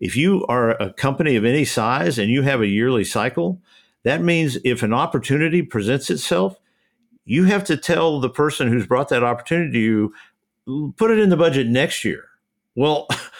If 0.00 0.16
you 0.16 0.46
are 0.46 0.70
a 0.80 0.92
company 0.92 1.36
of 1.36 1.44
any 1.44 1.64
size 1.64 2.18
and 2.18 2.30
you 2.30 2.42
have 2.42 2.60
a 2.60 2.66
yearly 2.66 3.04
cycle, 3.04 3.60
that 4.04 4.22
means 4.22 4.58
if 4.64 4.82
an 4.82 4.92
opportunity 4.92 5.62
presents 5.62 6.08
itself, 6.08 6.56
you 7.24 7.44
have 7.44 7.64
to 7.64 7.76
tell 7.76 8.20
the 8.20 8.30
person 8.30 8.68
who's 8.68 8.86
brought 8.86 9.08
that 9.08 9.24
opportunity 9.24 9.72
to 9.72 9.78
you, 9.78 10.92
put 10.96 11.10
it 11.10 11.18
in 11.18 11.30
the 11.30 11.36
budget 11.36 11.66
next 11.66 12.04
year. 12.04 12.24
Well, 12.74 13.08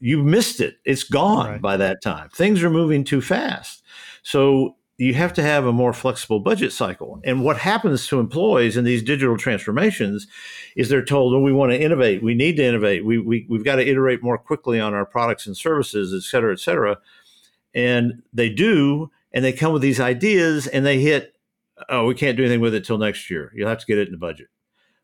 you 0.00 0.22
missed 0.22 0.60
it. 0.60 0.76
It's 0.84 1.04
gone 1.04 1.48
right. 1.48 1.60
by 1.60 1.76
that 1.76 2.02
time. 2.02 2.28
Things 2.30 2.62
are 2.62 2.70
moving 2.70 3.04
too 3.04 3.20
fast. 3.20 3.82
So 4.22 4.76
you 4.96 5.14
have 5.14 5.32
to 5.34 5.42
have 5.42 5.66
a 5.66 5.72
more 5.72 5.92
flexible 5.92 6.38
budget 6.38 6.72
cycle. 6.72 7.20
And 7.24 7.42
what 7.42 7.56
happens 7.58 8.06
to 8.06 8.20
employees 8.20 8.76
in 8.76 8.84
these 8.84 9.02
digital 9.02 9.36
transformations 9.36 10.28
is 10.76 10.88
they're 10.88 11.04
told, 11.04 11.34
oh, 11.34 11.40
we 11.40 11.52
want 11.52 11.72
to 11.72 11.80
innovate. 11.80 12.22
We 12.22 12.34
need 12.34 12.56
to 12.56 12.64
innovate. 12.64 13.04
We, 13.04 13.18
we, 13.18 13.46
we've 13.48 13.64
got 13.64 13.76
to 13.76 13.88
iterate 13.88 14.22
more 14.22 14.38
quickly 14.38 14.78
on 14.78 14.94
our 14.94 15.04
products 15.04 15.46
and 15.46 15.56
services, 15.56 16.14
et 16.14 16.22
cetera, 16.28 16.52
et 16.52 16.60
cetera. 16.60 16.98
And 17.74 18.22
they 18.32 18.50
do, 18.50 19.10
and 19.32 19.44
they 19.44 19.52
come 19.52 19.72
with 19.72 19.82
these 19.82 19.98
ideas 19.98 20.68
and 20.68 20.86
they 20.86 21.00
hit, 21.00 21.34
oh, 21.88 22.06
we 22.06 22.14
can't 22.14 22.36
do 22.36 22.44
anything 22.44 22.60
with 22.60 22.74
it 22.74 22.84
till 22.84 22.98
next 22.98 23.28
year. 23.28 23.50
You'll 23.52 23.68
have 23.68 23.80
to 23.80 23.86
get 23.86 23.98
it 23.98 24.06
in 24.06 24.12
the 24.12 24.18
budget. 24.18 24.46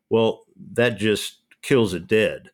Well, 0.09 0.45
that 0.73 0.97
just 0.97 1.39
kills 1.61 1.93
it 1.93 2.07
dead, 2.07 2.51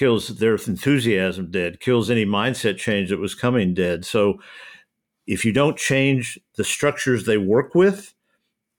kills 0.00 0.28
their 0.28 0.54
enthusiasm 0.54 1.50
dead, 1.50 1.78
kills 1.78 2.08
any 2.08 2.24
mindset 2.24 2.78
change 2.78 3.10
that 3.10 3.18
was 3.18 3.34
coming 3.34 3.74
dead. 3.74 4.02
So, 4.06 4.40
if 5.26 5.44
you 5.44 5.52
don't 5.52 5.76
change 5.76 6.38
the 6.56 6.64
structures 6.64 7.26
they 7.26 7.36
work 7.36 7.74
with, 7.74 8.14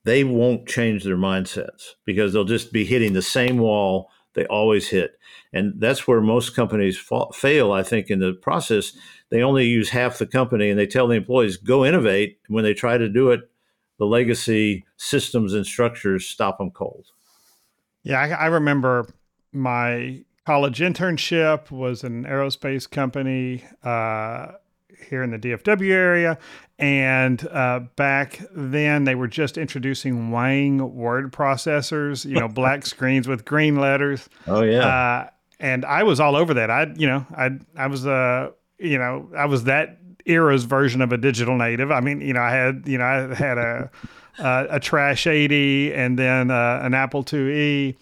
they 0.03 0.23
won't 0.23 0.67
change 0.67 1.03
their 1.03 1.17
mindsets 1.17 1.89
because 2.05 2.33
they'll 2.33 2.43
just 2.43 2.73
be 2.73 2.85
hitting 2.85 3.13
the 3.13 3.21
same 3.21 3.59
wall 3.59 4.09
they 4.33 4.47
always 4.47 4.87
hit. 4.87 5.11
And 5.53 5.79
that's 5.79 6.07
where 6.07 6.21
most 6.21 6.55
companies 6.55 6.97
fa- 6.97 7.31
fail, 7.35 7.71
I 7.71 7.83
think, 7.83 8.09
in 8.09 8.19
the 8.19 8.33
process. 8.33 8.93
They 9.29 9.43
only 9.43 9.65
use 9.65 9.89
half 9.89 10.17
the 10.17 10.25
company 10.25 10.71
and 10.71 10.79
they 10.79 10.87
tell 10.87 11.07
the 11.07 11.15
employees, 11.15 11.55
go 11.55 11.85
innovate. 11.85 12.39
When 12.47 12.63
they 12.63 12.73
try 12.73 12.97
to 12.97 13.07
do 13.07 13.29
it, 13.29 13.41
the 13.99 14.05
legacy 14.05 14.85
systems 14.97 15.53
and 15.53 15.67
structures 15.67 16.25
stop 16.25 16.57
them 16.57 16.71
cold. 16.71 17.05
Yeah, 18.03 18.19
I, 18.19 18.29
I 18.29 18.45
remember 18.47 19.05
my 19.53 20.23
college 20.45 20.79
internship 20.79 21.71
was 21.71 22.03
an 22.03 22.25
aerospace 22.25 22.89
company. 22.89 23.63
Uh, 23.83 24.53
here 25.09 25.23
in 25.23 25.31
the 25.31 25.39
DFW 25.39 25.91
area. 25.91 26.37
And 26.77 27.45
uh, 27.47 27.81
back 27.95 28.39
then, 28.51 29.03
they 29.03 29.15
were 29.15 29.27
just 29.27 29.57
introducing 29.57 30.31
Wang 30.31 30.95
word 30.95 31.33
processors, 31.33 32.23
you 32.23 32.39
know, 32.39 32.47
black 32.47 32.85
screens 32.85 33.27
with 33.27 33.43
green 33.43 33.77
letters. 33.77 34.29
Oh, 34.47 34.61
yeah. 34.61 34.85
Uh, 34.85 35.29
and 35.59 35.85
I 35.85 36.03
was 36.03 36.19
all 36.19 36.35
over 36.35 36.53
that. 36.55 36.71
I, 36.71 36.93
you 36.95 37.07
know, 37.07 37.25
I, 37.35 37.51
I 37.75 37.87
was, 37.87 38.07
uh, 38.07 38.51
you 38.79 38.97
know, 38.97 39.29
I 39.35 39.45
was 39.45 39.65
that 39.65 39.97
era's 40.25 40.63
version 40.63 41.01
of 41.01 41.11
a 41.11 41.17
digital 41.17 41.55
native. 41.55 41.91
I 41.91 41.99
mean, 41.99 42.21
you 42.21 42.33
know, 42.33 42.41
I 42.41 42.51
had 42.51 42.83
you 42.87 42.97
know 42.97 43.05
I 43.05 43.33
had 43.33 43.57
a 43.57 43.91
uh, 44.39 44.67
a 44.69 44.79
Trash 44.79 45.27
80 45.27 45.93
and 45.93 46.17
then 46.17 46.51
uh, 46.51 46.79
an 46.83 46.93
Apple 46.93 47.23
IIe. 47.23 47.95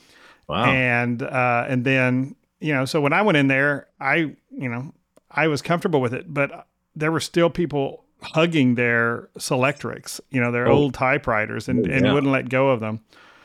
Wow. 0.50 0.66
And 0.66 1.22
uh, 1.22 1.66
and 1.68 1.86
then 1.86 2.36
you 2.60 2.74
know, 2.74 2.86
so 2.86 3.00
when 3.00 3.14
I 3.14 3.22
went 3.22 3.38
in 3.38 3.48
there, 3.48 3.88
I 4.02 4.16
you 4.16 4.68
know 4.70 4.92
I 5.30 5.48
was 5.48 5.62
comfortable 5.62 6.02
with 6.02 6.14
it, 6.14 6.34
but 6.34 6.68
there 6.96 7.12
were 7.12 7.20
still 7.20 7.52
people 7.52 8.04
hugging 8.22 8.76
their 8.76 9.30
Selectrics, 9.38 10.20
you 10.32 10.42
know, 10.42 10.52
their 10.52 10.68
oh. 10.68 10.74
old 10.74 10.94
typewriters, 10.96 11.70
and, 11.70 11.86
and 11.86 12.14
wouldn't 12.14 12.32
let 12.34 12.50
go 12.50 12.70
of 12.70 12.80
them. 12.80 13.00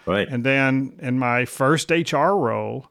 Right. 0.07 0.27
And 0.27 0.45
then 0.45 0.99
in 1.01 1.19
my 1.19 1.45
first 1.45 1.91
HR 1.91 2.33
role, 2.33 2.87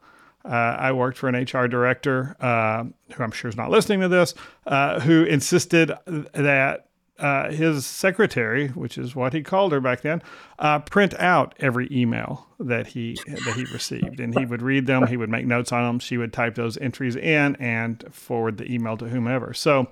uh, 0.46 0.50
I 0.50 0.92
worked 0.92 1.18
for 1.18 1.28
an 1.28 1.36
HR 1.36 1.68
director 1.68 2.36
uh, 2.40 2.86
who 3.14 3.24
I'm 3.24 3.32
sure 3.32 3.50
is 3.50 3.58
not 3.58 3.72
listening 3.72 4.02
to 4.02 4.08
this, 4.08 4.34
uh, 4.68 5.00
who 5.00 5.24
insisted 5.24 5.92
that 6.06 6.88
uh, 7.20 7.52
his 7.52 7.86
secretary, 7.86 8.70
which 8.70 8.98
is 8.98 9.16
what 9.16 9.34
he 9.34 9.44
called 9.44 9.72
her 9.72 9.80
back 9.80 10.02
then, 10.02 10.22
uh, 10.60 10.80
print 10.80 11.14
out 11.20 11.54
every 11.60 11.88
email 11.92 12.48
that 12.60 12.88
he 12.88 13.18
that 13.28 13.54
he 13.56 13.66
received, 13.66 14.20
and 14.20 14.38
he 14.38 14.46
would 14.46 14.62
read 14.62 14.88
them. 14.88 15.08
He 15.08 15.18
would 15.18 15.30
make 15.30 15.46
notes 15.46 15.72
on 15.72 15.84
them. 15.84 16.00
She 16.00 16.18
would 16.18 16.34
type 16.34 16.56
those 16.56 16.78
entries 16.78 17.16
in 17.16 17.56
and 17.58 18.04
forward 18.12 18.58
the 18.58 18.72
email 18.72 18.98
to 18.98 19.10
whomever. 19.10 19.54
So 19.54 19.88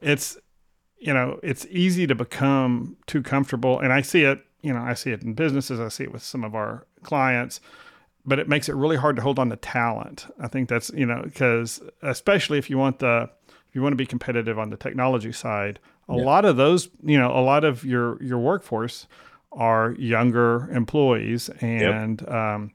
it's 0.00 0.36
you 0.98 1.14
know 1.14 1.38
it's 1.42 1.66
easy 1.70 2.06
to 2.06 2.14
become 2.14 2.96
too 3.06 3.22
comfortable, 3.22 3.78
and 3.78 3.92
I 3.92 4.02
see 4.02 4.24
it. 4.24 4.44
You 4.60 4.72
know, 4.72 4.80
I 4.80 4.94
see 4.94 5.12
it 5.12 5.22
in 5.22 5.34
businesses. 5.34 5.78
I 5.78 5.88
see 5.88 6.04
it 6.04 6.12
with 6.12 6.22
some 6.22 6.42
of 6.42 6.54
our 6.54 6.86
clients 7.02 7.60
but 8.26 8.38
it 8.38 8.46
makes 8.46 8.68
it 8.68 8.74
really 8.74 8.96
hard 8.96 9.16
to 9.16 9.22
hold 9.22 9.38
on 9.38 9.48
to 9.48 9.56
talent. 9.56 10.26
I 10.38 10.48
think 10.48 10.68
that's 10.68 10.90
you 10.90 11.06
know 11.06 11.22
because 11.24 11.80
especially 12.02 12.58
if 12.58 12.68
you 12.68 12.76
want 12.76 12.98
the 12.98 13.30
if 13.68 13.74
you 13.74 13.82
want 13.82 13.92
to 13.92 13.96
be 13.96 14.06
competitive 14.06 14.58
on 14.58 14.70
the 14.70 14.76
technology 14.76 15.32
side, 15.32 15.78
a 16.08 16.16
yeah. 16.16 16.24
lot 16.24 16.44
of 16.44 16.56
those 16.56 16.88
you 17.02 17.18
know 17.18 17.30
a 17.30 17.40
lot 17.40 17.64
of 17.64 17.84
your 17.84 18.22
your 18.22 18.38
workforce 18.38 19.06
are 19.52 19.92
younger 19.92 20.70
employees 20.72 21.48
and. 21.60 22.20
Yep. 22.20 22.30
Um, 22.30 22.72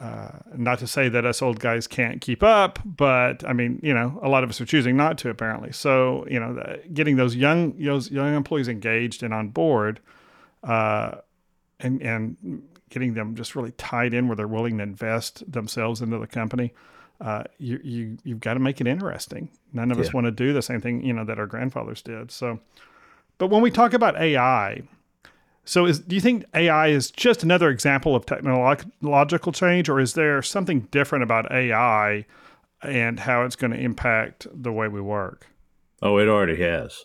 uh, 0.00 0.30
not 0.56 0.78
to 0.78 0.86
say 0.86 1.10
that 1.10 1.26
us 1.26 1.42
old 1.42 1.60
guys 1.60 1.86
can't 1.86 2.22
keep 2.22 2.42
up, 2.42 2.78
but 2.86 3.46
I 3.46 3.52
mean, 3.52 3.80
you 3.82 3.92
know, 3.92 4.18
a 4.22 4.30
lot 4.30 4.42
of 4.42 4.48
us 4.48 4.58
are 4.58 4.64
choosing 4.64 4.96
not 4.96 5.18
to 5.18 5.28
apparently. 5.28 5.72
So, 5.72 6.26
you 6.26 6.40
know, 6.40 6.54
the, 6.54 6.80
getting 6.94 7.16
those 7.16 7.36
young 7.36 7.76
those 7.78 8.10
young 8.10 8.34
employees 8.34 8.66
engaged 8.66 9.22
and 9.22 9.34
on 9.34 9.48
board, 9.48 10.00
uh, 10.62 11.16
and 11.80 12.00
and 12.00 12.62
getting 12.88 13.12
them 13.12 13.34
just 13.34 13.54
really 13.54 13.72
tied 13.72 14.14
in 14.14 14.26
where 14.26 14.36
they're 14.36 14.48
willing 14.48 14.78
to 14.78 14.82
invest 14.82 15.50
themselves 15.50 16.00
into 16.00 16.18
the 16.18 16.26
company. 16.26 16.72
Uh, 17.20 17.44
you 17.58 17.80
you 17.82 18.18
you've 18.24 18.40
got 18.40 18.54
to 18.54 18.60
make 18.60 18.80
it 18.80 18.86
interesting. 18.86 19.50
None 19.72 19.90
of 19.90 19.98
yeah. 19.98 20.04
us 20.04 20.14
want 20.14 20.26
to 20.26 20.30
do 20.30 20.52
the 20.52 20.62
same 20.62 20.80
thing 20.80 21.04
you 21.04 21.12
know 21.12 21.24
that 21.24 21.38
our 21.38 21.46
grandfathers 21.46 22.02
did. 22.02 22.30
So, 22.30 22.60
but 23.38 23.48
when 23.48 23.60
we 23.62 23.70
talk 23.70 23.92
about 23.92 24.16
AI, 24.16 24.82
so 25.64 25.86
is 25.86 26.00
do 26.00 26.14
you 26.14 26.20
think 26.20 26.44
AI 26.54 26.88
is 26.88 27.10
just 27.10 27.42
another 27.42 27.68
example 27.68 28.16
of 28.16 28.24
technological 28.26 29.52
change, 29.52 29.88
or 29.88 30.00
is 30.00 30.14
there 30.14 30.40
something 30.42 30.88
different 30.90 31.22
about 31.22 31.52
AI 31.52 32.24
and 32.82 33.20
how 33.20 33.44
it's 33.44 33.56
going 33.56 33.72
to 33.72 33.78
impact 33.78 34.46
the 34.52 34.72
way 34.72 34.88
we 34.88 35.00
work? 35.00 35.46
Oh, 36.02 36.18
it 36.18 36.28
already 36.28 36.60
has. 36.62 37.04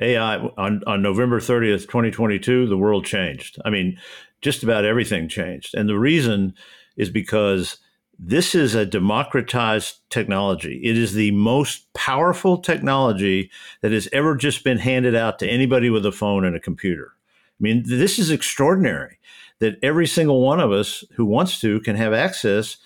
AI 0.00 0.36
on, 0.56 0.82
on 0.86 1.02
November 1.02 1.40
30th, 1.40 1.82
2022, 1.82 2.66
the 2.66 2.78
world 2.78 3.04
changed. 3.04 3.58
I 3.64 3.70
mean, 3.70 3.98
just 4.40 4.62
about 4.62 4.84
everything 4.84 5.28
changed. 5.28 5.74
And 5.74 5.88
the 5.88 5.98
reason 5.98 6.54
is 6.96 7.10
because 7.10 7.76
this 8.22 8.54
is 8.54 8.74
a 8.74 8.84
democratized 8.84 10.00
technology. 10.10 10.78
It 10.84 10.98
is 10.98 11.14
the 11.14 11.30
most 11.30 11.90
powerful 11.94 12.58
technology 12.58 13.50
that 13.80 13.92
has 13.92 14.10
ever 14.12 14.36
just 14.36 14.62
been 14.62 14.76
handed 14.76 15.14
out 15.16 15.38
to 15.38 15.48
anybody 15.48 15.88
with 15.88 16.04
a 16.04 16.12
phone 16.12 16.44
and 16.44 16.54
a 16.54 16.60
computer. 16.60 17.14
I 17.16 17.60
mean, 17.60 17.82
this 17.86 18.18
is 18.18 18.30
extraordinary 18.30 19.18
that 19.60 19.78
every 19.82 20.06
single 20.06 20.42
one 20.42 20.60
of 20.60 20.70
us 20.70 21.02
who 21.16 21.24
wants 21.24 21.60
to 21.62 21.80
can 21.80 21.96
have 21.96 22.12
access 22.12 22.76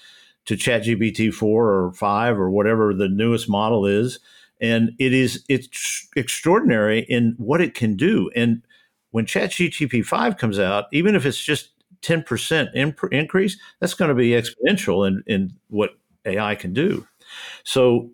to 0.46 0.54
ChatGPT 0.54 1.34
4 1.34 1.68
or 1.68 1.92
5 1.92 2.38
or 2.38 2.50
whatever 2.50 2.94
the 2.94 3.08
newest 3.08 3.48
model 3.48 3.86
is. 3.86 4.20
And 4.60 4.92
it 5.00 5.12
is 5.12 5.44
it's 5.48 6.08
extraordinary 6.14 7.00
in 7.08 7.34
what 7.38 7.60
it 7.60 7.74
can 7.74 7.96
do. 7.96 8.30
And 8.36 8.62
when 9.10 9.26
ChatGPT 9.26 10.04
5 10.04 10.36
comes 10.36 10.60
out, 10.60 10.86
even 10.92 11.16
if 11.16 11.26
it's 11.26 11.42
just 11.42 11.70
10% 12.04 12.70
imp- 12.74 13.12
increase, 13.12 13.58
that's 13.80 13.94
going 13.94 14.10
to 14.10 14.14
be 14.14 14.30
exponential 14.30 15.06
in, 15.06 15.22
in 15.26 15.52
what 15.68 15.90
AI 16.24 16.54
can 16.54 16.72
do. 16.72 17.06
So 17.64 18.10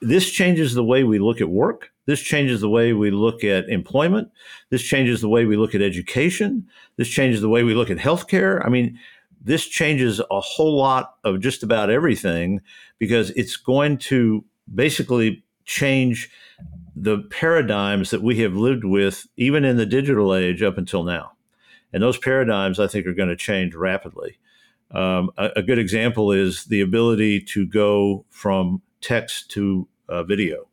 this 0.00 0.30
changes 0.30 0.74
the 0.74 0.84
way 0.84 1.04
we 1.04 1.18
look 1.18 1.40
at 1.40 1.48
work. 1.48 1.90
This 2.06 2.20
changes 2.20 2.60
the 2.60 2.68
way 2.68 2.92
we 2.92 3.10
look 3.10 3.42
at 3.44 3.68
employment. 3.68 4.30
This 4.70 4.82
changes 4.82 5.20
the 5.20 5.28
way 5.28 5.46
we 5.46 5.56
look 5.56 5.74
at 5.74 5.82
education. 5.82 6.68
This 6.96 7.08
changes 7.08 7.40
the 7.40 7.48
way 7.48 7.62
we 7.62 7.74
look 7.74 7.90
at 7.90 7.96
healthcare. 7.96 8.64
I 8.64 8.68
mean, 8.68 8.98
this 9.42 9.66
changes 9.66 10.20
a 10.30 10.40
whole 10.40 10.76
lot 10.76 11.16
of 11.24 11.40
just 11.40 11.62
about 11.62 11.90
everything 11.90 12.60
because 12.98 13.30
it's 13.30 13.56
going 13.56 13.98
to 13.98 14.44
basically 14.74 15.44
change 15.64 16.30
the 16.96 17.18
paradigms 17.30 18.10
that 18.10 18.22
we 18.22 18.40
have 18.40 18.54
lived 18.54 18.84
with, 18.84 19.26
even 19.36 19.64
in 19.64 19.76
the 19.76 19.86
digital 19.86 20.34
age 20.34 20.62
up 20.62 20.78
until 20.78 21.02
now. 21.02 21.33
And 21.94 22.02
those 22.02 22.18
paradigms, 22.18 22.80
I 22.80 22.88
think, 22.88 23.06
are 23.06 23.14
going 23.14 23.28
to 23.28 23.36
change 23.36 23.76
rapidly. 23.76 24.36
Um, 24.90 25.30
a, 25.38 25.50
a, 25.56 25.62
good 25.62 25.78
example 25.78 26.32
is 26.32 26.64
the 26.64 26.80
ability 26.80 27.40
to 27.40 27.64
go 27.66 28.26
from 28.30 28.82
text 29.00 29.50
to 29.52 29.86
uh, 30.08 30.24
video. 30.24 30.68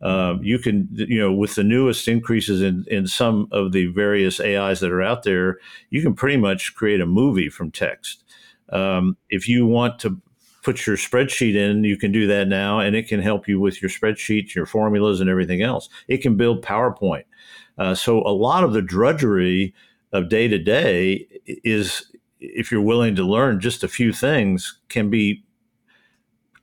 Um, 0.00 0.42
you 0.44 0.60
can, 0.60 0.88
you 0.92 1.18
know, 1.18 1.32
with 1.32 1.56
the 1.56 1.64
newest 1.64 2.06
increases 2.06 2.62
in, 2.62 2.84
in 2.88 3.08
some 3.08 3.48
of 3.50 3.72
the 3.72 3.86
various 3.86 4.38
AIs 4.40 4.78
that 4.80 4.92
are 4.92 5.02
out 5.02 5.24
there, 5.24 5.58
you 5.90 6.00
can 6.00 6.14
pretty 6.14 6.36
much 6.36 6.76
create 6.76 7.00
a 7.00 7.06
movie 7.06 7.48
from 7.48 7.72
text. 7.72 8.22
Um, 8.68 9.16
if 9.28 9.48
you 9.48 9.66
want 9.66 9.98
to 10.00 10.20
put 10.62 10.86
your 10.86 10.96
spreadsheet 10.96 11.56
in, 11.56 11.82
you 11.82 11.96
can 11.96 12.12
do 12.12 12.28
that 12.28 12.46
now, 12.46 12.78
and 12.78 12.94
it 12.94 13.08
can 13.08 13.20
help 13.20 13.48
you 13.48 13.58
with 13.58 13.82
your 13.82 13.88
spreadsheets, 13.88 14.54
your 14.54 14.66
formulas, 14.66 15.20
and 15.20 15.28
everything 15.28 15.62
else. 15.62 15.88
It 16.06 16.18
can 16.18 16.36
build 16.36 16.64
PowerPoint. 16.64 17.24
Uh, 17.78 17.96
so 17.96 18.20
a 18.20 18.30
lot 18.30 18.62
of 18.62 18.72
the 18.72 18.82
drudgery 18.82 19.74
of 20.16 20.28
day 20.28 20.48
to 20.48 20.58
day 20.58 21.26
is, 21.46 22.10
if 22.40 22.70
you're 22.70 22.80
willing 22.80 23.14
to 23.16 23.24
learn 23.24 23.60
just 23.60 23.84
a 23.84 23.88
few 23.88 24.12
things, 24.12 24.80
can 24.88 25.10
be 25.10 25.44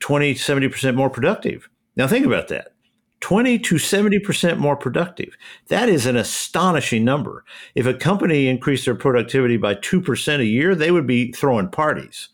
20, 0.00 0.34
70% 0.34 0.94
more 0.94 1.10
productive. 1.10 1.68
Now 1.96 2.06
think 2.06 2.26
about 2.26 2.48
that. 2.48 2.68
20 3.20 3.58
to 3.60 3.76
70% 3.76 4.58
more 4.58 4.76
productive. 4.76 5.34
That 5.68 5.88
is 5.88 6.04
an 6.04 6.16
astonishing 6.16 7.04
number. 7.04 7.44
If 7.74 7.86
a 7.86 7.94
company 7.94 8.48
increased 8.48 8.84
their 8.84 8.94
productivity 8.94 9.56
by 9.56 9.76
2% 9.76 10.40
a 10.40 10.44
year, 10.44 10.74
they 10.74 10.90
would 10.90 11.06
be 11.06 11.32
throwing 11.32 11.70
parties. 11.70 12.28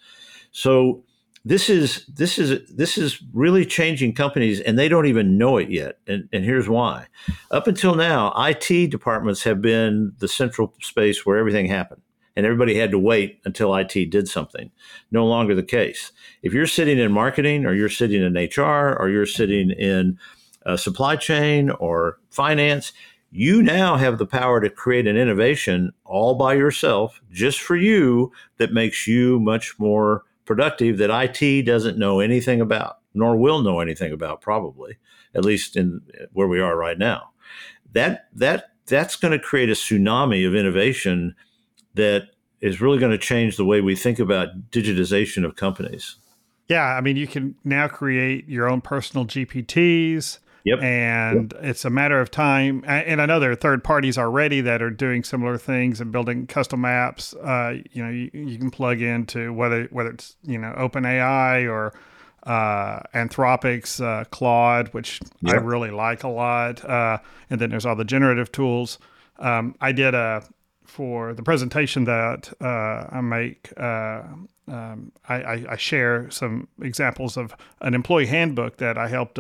So 0.51 1.05
this 1.51 1.69
is 1.69 2.07
this 2.07 2.39
is 2.39 2.71
this 2.71 2.97
is 2.97 3.21
really 3.33 3.67
changing 3.67 4.15
companies 4.15 4.61
and 4.61 4.79
they 4.79 4.89
don't 4.89 5.07
even 5.07 5.37
know 5.37 5.57
it 5.57 5.69
yet 5.69 5.99
and, 6.07 6.29
and 6.33 6.45
here's 6.45 6.69
why. 6.69 7.09
Up 7.51 7.67
until 7.67 7.97
now 7.97 8.33
it 8.37 8.89
departments 8.89 9.43
have 9.43 9.61
been 9.61 10.13
the 10.19 10.29
central 10.29 10.73
space 10.81 11.27
where 11.27 11.39
everything 11.39 11.67
happened 11.67 12.03
and 12.37 12.47
everybody 12.47 12.77
had 12.77 12.93
to 12.93 13.01
wait 13.01 13.41
until 13.45 13.75
it 13.75 13.89
did 13.89 14.29
something. 14.29 14.71
No 15.11 15.27
longer 15.27 15.57
the 15.57 15.65
case. 15.65 16.13
If 16.45 16.53
you're 16.53 16.69
sitting 16.69 17.01
in 17.01 17.11
marketing 17.11 17.67
or 17.67 17.75
you're 17.75 17.89
sitting 17.89 18.23
in 18.23 18.35
hr 18.57 18.97
or 18.97 19.09
you're 19.11 19.27
sitting 19.27 19.73
in 19.73 20.21
supply 20.77 21.17
chain 21.17 21.71
or 21.71 22.21
finance 22.31 22.93
you 23.33 23.61
now 23.61 23.97
have 23.97 24.19
the 24.19 24.27
power 24.27 24.61
to 24.61 24.71
create 24.71 25.09
an 25.09 25.17
innovation 25.17 25.93
all 26.05 26.37
by 26.37 26.55
yourself 26.55 27.21
just 27.29 27.61
for 27.61 27.75
you 27.75 28.31
that 28.59 28.73
makes 28.73 29.09
you 29.09 29.41
much 29.41 29.77
more 29.81 30.25
productive 30.51 30.99
that 30.99 31.11
IT 31.13 31.65
doesn't 31.65 31.97
know 31.97 32.19
anything 32.19 32.61
about, 32.61 32.99
nor 33.15 33.37
will 33.37 33.63
know 33.63 33.79
anything 33.79 34.11
about, 34.11 34.41
probably, 34.41 34.97
at 35.33 35.45
least 35.45 35.77
in 35.77 36.01
where 36.33 36.49
we 36.49 36.59
are 36.59 36.77
right 36.77 36.99
now. 36.99 37.31
That 37.93 38.27
that 38.35 38.73
that's 38.87 39.15
going 39.15 39.31
to 39.31 39.39
create 39.39 39.69
a 39.69 39.75
tsunami 39.75 40.45
of 40.45 40.57
innovation 40.57 41.37
that 41.95 42.31
is 42.61 42.81
really 42.81 42.99
going 42.99 43.13
to 43.13 43.17
change 43.17 43.57
the 43.57 43.65
way 43.65 43.81
we 43.81 43.95
think 43.95 44.19
about 44.19 44.73
digitization 44.73 45.45
of 45.45 45.55
companies. 45.55 46.17
Yeah, 46.67 46.83
I 46.83 47.01
mean, 47.01 47.15
you 47.15 47.29
can 47.29 47.55
now 47.63 47.87
create 47.87 48.49
your 48.49 48.69
own 48.69 48.81
personal 48.81 49.27
GPTs. 49.27 50.39
Yep. 50.65 50.83
And 50.83 51.53
yep. 51.55 51.65
it's 51.65 51.85
a 51.85 51.91
matter 51.91 52.21
of 52.21 52.31
time. 52.31 52.85
And 52.87 53.21
I 53.21 53.27
know 53.27 53.41
there 53.41 53.51
are 53.51 53.57
third 53.57 53.83
parties 53.83 54.19
already 54.19 54.61
that 54.61 54.83
are 54.83 54.91
doing 54.91 55.25
similar 55.25 55.57
things 55.57 56.01
and 56.01 56.13
building 56.13 56.47
custom 56.47 56.83
apps. 56.83 57.35
Uh, 57.43 57.83
you 57.93 58.05
know, 58.05 58.11
you, 58.11 58.31
you, 58.33 58.59
can 58.59 58.71
plug 58.71 59.01
into 59.01 59.53
whether 59.53 59.85
whether 59.91 60.11
it's 60.11 60.37
you 60.43 60.59
know 60.59 60.75
OpenAI 60.77 61.71
or 61.71 61.95
uh, 62.45 63.01
Anthropic's 63.15 64.01
uh, 64.01 64.25
Claude, 64.31 64.89
which 64.89 65.21
yep. 65.41 65.57
I 65.57 65.59
really 65.59 65.91
like 65.91 66.25
a 66.25 66.29
lot. 66.29 66.85
Uh, 66.85 67.19
and 67.49 67.61
then 67.61 67.71
there's 67.71 67.87
all 67.87 67.97
the 67.97 68.05
generative 68.05 68.53
tools. 68.53 68.99
Um, 69.39 69.75
I 69.81 69.93
did 69.93 70.15
a 70.15 70.45
for 70.85 71.35
the 71.35 71.43
presentation 71.43 72.05
that 72.05 72.53
uh, 72.61 73.07
I 73.11 73.21
make. 73.21 73.73
Uh, 73.77 74.23
um, 74.69 75.13
I, 75.29 75.67
I, 75.69 75.77
share 75.77 76.31
some 76.31 76.69
examples 76.81 77.37
of 77.37 77.57
an 77.81 77.93
employee 77.93 78.27
handbook 78.27 78.77
that 78.77 78.97
I 78.97 79.09
helped 79.09 79.39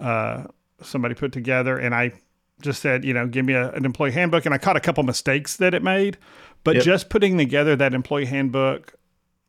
uh, 0.00 0.44
somebody 0.82 1.14
put 1.14 1.32
together, 1.32 1.78
and 1.78 1.94
I 1.94 2.12
just 2.60 2.82
said, 2.82 3.04
you 3.04 3.14
know, 3.14 3.26
give 3.26 3.44
me 3.44 3.54
a, 3.54 3.70
an 3.72 3.84
employee 3.84 4.12
handbook, 4.12 4.46
and 4.46 4.54
I 4.54 4.58
caught 4.58 4.76
a 4.76 4.80
couple 4.80 5.02
mistakes 5.02 5.56
that 5.56 5.74
it 5.74 5.82
made, 5.82 6.18
but 6.64 6.76
yep. 6.76 6.84
just 6.84 7.08
putting 7.08 7.38
together 7.38 7.76
that 7.76 7.94
employee 7.94 8.26
handbook, 8.26 8.94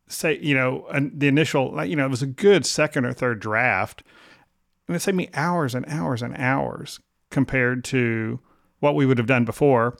say, 0.07 0.39
you 0.41 0.55
know, 0.55 0.87
the 1.13 1.27
initial, 1.27 1.83
you 1.85 1.95
know, 1.95 2.05
it 2.05 2.11
was 2.11 2.21
a 2.21 2.27
good 2.27 2.65
second 2.65 3.05
or 3.05 3.13
third 3.13 3.39
draft, 3.39 4.03
and 4.87 4.95
it 4.95 4.99
saved 4.99 5.17
me 5.17 5.29
hours 5.33 5.73
and 5.75 5.85
hours 5.87 6.21
and 6.21 6.35
hours 6.37 6.99
compared 7.29 7.83
to 7.85 8.39
what 8.79 8.95
we 8.95 9.05
would 9.05 9.17
have 9.17 9.27
done 9.27 9.45
before. 9.45 9.97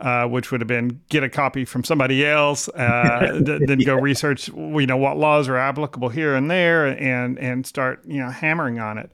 Uh, 0.00 0.26
which 0.26 0.50
would 0.50 0.60
have 0.60 0.66
been 0.66 1.00
get 1.10 1.22
a 1.22 1.28
copy 1.28 1.64
from 1.64 1.84
somebody 1.84 2.26
else, 2.26 2.68
uh, 2.70 3.38
then 3.44 3.78
go 3.78 3.94
research, 3.94 4.48
you 4.48 4.84
know, 4.84 4.96
what 4.96 5.16
laws 5.16 5.48
are 5.48 5.56
applicable 5.56 6.08
here 6.08 6.34
and 6.34 6.50
there, 6.50 6.86
and 6.86 7.38
and 7.38 7.64
start, 7.64 8.02
you 8.04 8.18
know, 8.18 8.28
hammering 8.28 8.80
on 8.80 8.98
it. 8.98 9.12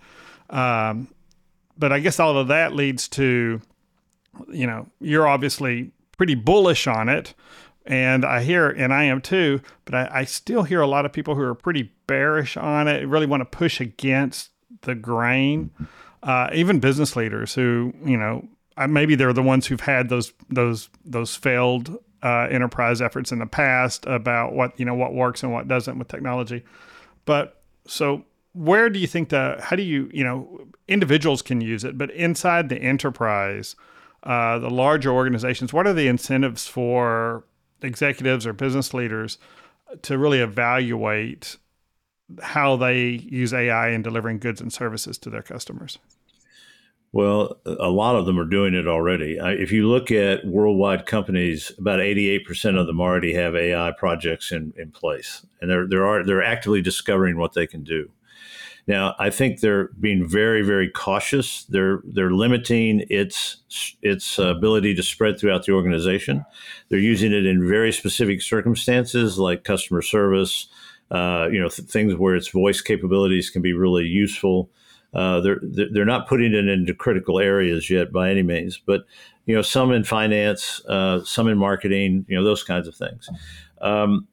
Um, 0.51 1.09
but 1.77 1.93
I 1.93 2.01
guess 2.01 2.19
all 2.19 2.37
of 2.37 2.49
that 2.49 2.75
leads 2.75 3.09
to, 3.09 3.61
you 4.49 4.67
know, 4.67 4.87
you're 5.01 5.29
obviously 5.29 5.93
pretty 6.17 6.35
bullish 6.35 6.87
on 6.87 7.09
it. 7.09 7.35
And 7.87 8.25
I 8.25 8.43
hear, 8.43 8.69
and 8.69 8.93
I 8.93 9.05
am 9.05 9.23
too, 9.23 9.61
but 9.85 9.95
I, 9.95 10.11
I 10.13 10.25
still 10.25 10.63
hear 10.63 10.81
a 10.81 10.87
lot 10.87 11.07
of 11.07 11.13
people 11.13 11.35
who 11.35 11.43
are 11.43 11.55
pretty 11.55 11.93
bearish 12.07 12.57
on 12.57 12.87
it, 12.87 13.07
really 13.09 13.27
want 13.27 13.41
to 13.41 13.45
push 13.45 13.81
against 13.81 14.51
the 14.83 14.95
grain. 14.95 15.71
Uh, 16.23 16.51
even 16.53 16.81
business 16.81 17.17
leaders 17.17 17.55
who, 17.55 17.95
you 18.05 18.17
know, 18.19 18.47
maybe 18.87 19.15
they're 19.15 19.33
the 19.33 19.43
ones 19.43 19.67
who've 19.67 19.81
had 19.81 20.09
those 20.09 20.33
those 20.51 20.89
those 21.05 21.35
failed 21.35 21.97
uh, 22.23 22.49
enterprise 22.51 23.01
efforts 23.01 23.33
in 23.33 23.39
the 23.39 23.47
past 23.47 24.05
about 24.07 24.53
what 24.53 24.79
you 24.79 24.85
know 24.85 24.95
what 24.95 25.15
works 25.15 25.43
and 25.43 25.53
what 25.53 25.67
doesn't 25.69 25.99
with 25.99 26.09
technology. 26.09 26.65
But 27.25 27.63
so 27.87 28.25
where 28.59 28.91
do 28.91 28.99
you 28.99 29.07
think 29.07 29.29
the 29.29 29.57
how 29.61 29.77
do 29.77 29.83
you 29.83 30.11
you 30.13 30.25
know 30.25 30.67
individuals 30.89 31.43
can 31.43 31.61
use 31.61 31.85
it, 31.85 31.97
but 31.97 32.11
inside 32.11 32.69
the 32.69 32.79
enterprise, 32.79 33.77
uh, 34.25 34.59
the 34.59 34.71
larger 34.71 35.11
organizations, 35.13 35.73
what 35.73 35.87
are 35.87 35.93
the 35.93 36.09
incentives 36.09 36.67
for 36.67 37.45
executives 37.83 38.47
or 38.47 38.53
business 38.53 38.93
leaders 38.93 39.39
to 40.03 40.19
really 40.19 40.41
evaluate 40.41 41.57
how 42.43 42.77
they 42.77 43.05
use 43.31 43.55
AI 43.55 43.91
in 43.91 44.03
delivering 44.03 44.39
goods 44.39 44.61
and 44.61 44.73
services 44.73 45.19
to 45.19 45.31
their 45.31 45.43
customers? 45.43 45.99
Well, 47.13 47.59
a 47.65 47.89
lot 47.89 48.17
of 48.17 48.27
them 48.27 48.39
are 48.39 48.45
doing 48.45 48.75
it 48.75 48.87
already. 48.87 49.39
If 49.41 49.73
you 49.73 49.89
look 49.89 50.11
at 50.11 50.45
worldwide 50.45 51.07
companies, 51.07 51.73
about 51.79 52.01
88% 52.01 52.79
of 52.79 52.87
them 52.87 53.01
already 53.01 53.33
have 53.33 53.57
AI 53.57 53.93
projects 53.93 54.53
in, 54.53 54.75
in 54.77 54.91
place, 54.91 55.47
and 55.61 55.71
they're 55.71 55.87
they're 55.89 56.25
they're 56.25 56.43
actively 56.43 56.83
discovering 56.83 57.39
what 57.39 57.55
they 57.55 57.67
can 57.67 57.83
do. 57.83 58.11
Now, 58.89 59.15
I 59.19 59.29
think 59.29 59.61
they're 59.61 59.91
being 60.01 60.27
very, 60.27 60.63
very 60.63 60.89
cautious. 60.91 61.65
They're 61.65 62.01
they're 62.05 62.33
limiting 62.33 63.05
its 63.11 63.59
its 64.03 64.39
ability 64.39 64.95
to 64.95 65.03
spread 65.03 65.39
throughout 65.39 65.67
the 65.67 65.73
organization. 65.73 66.47
They're 66.89 66.99
using 66.99 67.33
it 67.33 67.45
in 67.45 67.69
very 67.69 67.93
specific 67.93 68.41
circumstances, 68.41 69.39
like 69.39 69.63
customer 69.63 70.01
service. 70.01 70.69
Uh, 71.11 71.49
you 71.53 71.61
know, 71.61 71.69
th- 71.69 71.89
things 71.89 72.17
where 72.17 72.35
its 72.35 72.49
voice 72.49 72.81
capabilities 72.81 73.51
can 73.51 73.61
be 73.61 73.75
really 73.75 74.05
useful. 74.05 74.71
Uh, 75.13 75.41
they're 75.41 75.61
they're 75.63 76.07
not 76.07 76.27
putting 76.27 76.55
it 76.55 76.67
into 76.67 76.95
critical 76.95 77.39
areas 77.39 77.91
yet 77.91 78.11
by 78.11 78.31
any 78.31 78.43
means, 78.43 78.79
but 78.79 79.05
you 79.45 79.55
know, 79.55 79.63
some 79.63 79.93
in 79.93 80.05
finance, 80.05 80.83
uh, 80.89 81.23
some 81.25 81.49
in 81.49 81.59
marketing, 81.59 82.25
you 82.27 82.37
know, 82.37 82.45
those 82.45 82.65
kinds 82.65 82.89
of 82.89 82.95
things. 82.95 83.29
Um, 83.83 84.29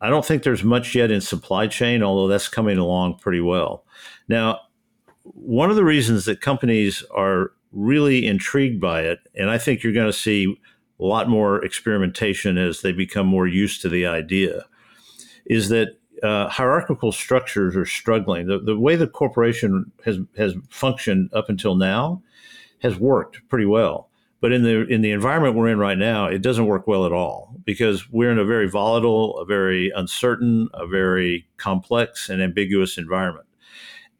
I 0.00 0.10
don't 0.10 0.24
think 0.24 0.42
there's 0.42 0.64
much 0.64 0.94
yet 0.94 1.10
in 1.10 1.20
supply 1.20 1.66
chain, 1.66 2.02
although 2.02 2.28
that's 2.28 2.48
coming 2.48 2.78
along 2.78 3.18
pretty 3.18 3.40
well. 3.40 3.84
Now, 4.28 4.60
one 5.22 5.70
of 5.70 5.76
the 5.76 5.84
reasons 5.84 6.24
that 6.26 6.40
companies 6.40 7.02
are 7.14 7.52
really 7.72 8.26
intrigued 8.26 8.80
by 8.80 9.02
it, 9.02 9.20
and 9.34 9.50
I 9.50 9.58
think 9.58 9.82
you're 9.82 9.92
going 9.92 10.06
to 10.06 10.12
see 10.12 10.60
a 11.00 11.04
lot 11.04 11.28
more 11.28 11.64
experimentation 11.64 12.58
as 12.58 12.80
they 12.80 12.92
become 12.92 13.26
more 13.26 13.46
used 13.46 13.82
to 13.82 13.88
the 13.88 14.06
idea, 14.06 14.64
is 15.46 15.68
that 15.68 15.98
uh, 16.22 16.48
hierarchical 16.48 17.12
structures 17.12 17.76
are 17.76 17.86
struggling. 17.86 18.46
The, 18.46 18.58
the 18.58 18.78
way 18.78 18.96
the 18.96 19.06
corporation 19.06 19.92
has 20.04 20.18
has 20.36 20.54
functioned 20.70 21.30
up 21.34 21.48
until 21.48 21.74
now 21.74 22.22
has 22.80 22.98
worked 22.98 23.46
pretty 23.48 23.66
well. 23.66 24.08
But 24.46 24.52
in 24.52 24.62
the 24.62 24.86
in 24.86 25.00
the 25.00 25.10
environment 25.10 25.56
we're 25.56 25.66
in 25.66 25.78
right 25.80 25.98
now, 25.98 26.26
it 26.26 26.40
doesn't 26.40 26.66
work 26.66 26.86
well 26.86 27.04
at 27.04 27.10
all 27.10 27.56
because 27.64 28.08
we're 28.12 28.30
in 28.30 28.38
a 28.38 28.44
very 28.44 28.70
volatile, 28.70 29.36
a 29.40 29.44
very 29.44 29.90
uncertain, 29.90 30.68
a 30.72 30.86
very 30.86 31.48
complex 31.56 32.28
and 32.28 32.40
ambiguous 32.40 32.96
environment. 32.96 33.48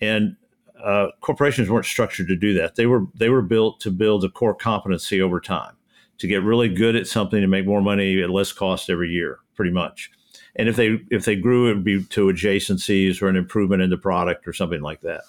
And 0.01 0.35
uh, 0.83 1.11
corporations 1.21 1.71
weren't 1.71 1.87
structured 1.87 2.27
to 2.27 2.35
do 2.35 2.55
that. 2.55 2.75
They 2.75 2.87
were 2.87 3.05
they 3.15 3.29
were 3.29 3.41
built 3.41 3.79
to 3.83 3.93
build 3.93 4.25
a 4.25 4.29
core 4.29 4.53
competency 4.53 5.23
over 5.23 5.39
time, 5.39 5.77
to 6.19 6.27
get 6.27 6.43
really 6.43 6.71
good 6.71 6.97
at 6.97 7.07
something 7.07 7.41
to 7.41 7.47
make 7.47 7.65
more 7.65 7.81
money 7.81 8.21
at 8.21 8.29
less 8.29 8.51
cost 8.51 8.91
every 8.91 9.11
year, 9.11 9.39
pretty 9.55 9.71
much. 9.71 10.11
And 10.57 10.69
if 10.69 10.75
they 10.75 10.99
if 11.09 11.25
they 11.25 11.37
grew, 11.37 11.71
it 11.71 11.75
would 11.75 11.85
be 11.85 12.03
to 12.03 12.27
adjacencies 12.27 13.23
or 13.23 13.29
an 13.29 13.37
improvement 13.37 13.81
in 13.81 13.91
the 13.91 13.97
product 13.97 14.49
or 14.49 14.53
something 14.53 14.81
like 14.81 15.03
that. 15.03 15.23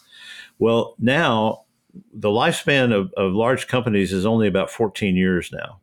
Well, 0.58 0.96
now 0.98 1.66
the 2.14 2.30
lifespan 2.30 2.94
of, 2.94 3.12
of 3.18 3.34
large 3.34 3.68
companies 3.68 4.14
is 4.14 4.26
only 4.26 4.48
about 4.48 4.72
14 4.72 5.16
years 5.16 5.52
now, 5.52 5.80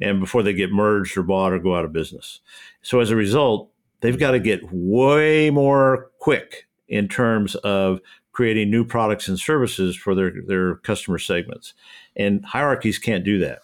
and 0.00 0.20
before 0.20 0.42
they 0.42 0.52
get 0.52 0.72
merged 0.72 1.16
or 1.16 1.22
bought 1.22 1.52
or 1.52 1.58
go 1.58 1.76
out 1.76 1.84
of 1.84 1.92
business. 1.92 2.40
So 2.82 3.00
as 3.00 3.10
a 3.10 3.16
result, 3.16 3.70
they've 4.00 4.18
got 4.18 4.32
to 4.32 4.40
get 4.40 4.60
way 4.70 5.50
more 5.50 6.10
quick 6.18 6.66
in 6.88 7.08
terms 7.08 7.54
of 7.56 8.00
creating 8.32 8.70
new 8.70 8.84
products 8.84 9.28
and 9.28 9.38
services 9.38 9.96
for 9.96 10.14
their, 10.14 10.32
their 10.46 10.76
customer 10.76 11.18
segments. 11.18 11.72
And 12.14 12.44
hierarchies 12.44 12.98
can't 12.98 13.24
do 13.24 13.38
that. 13.38 13.60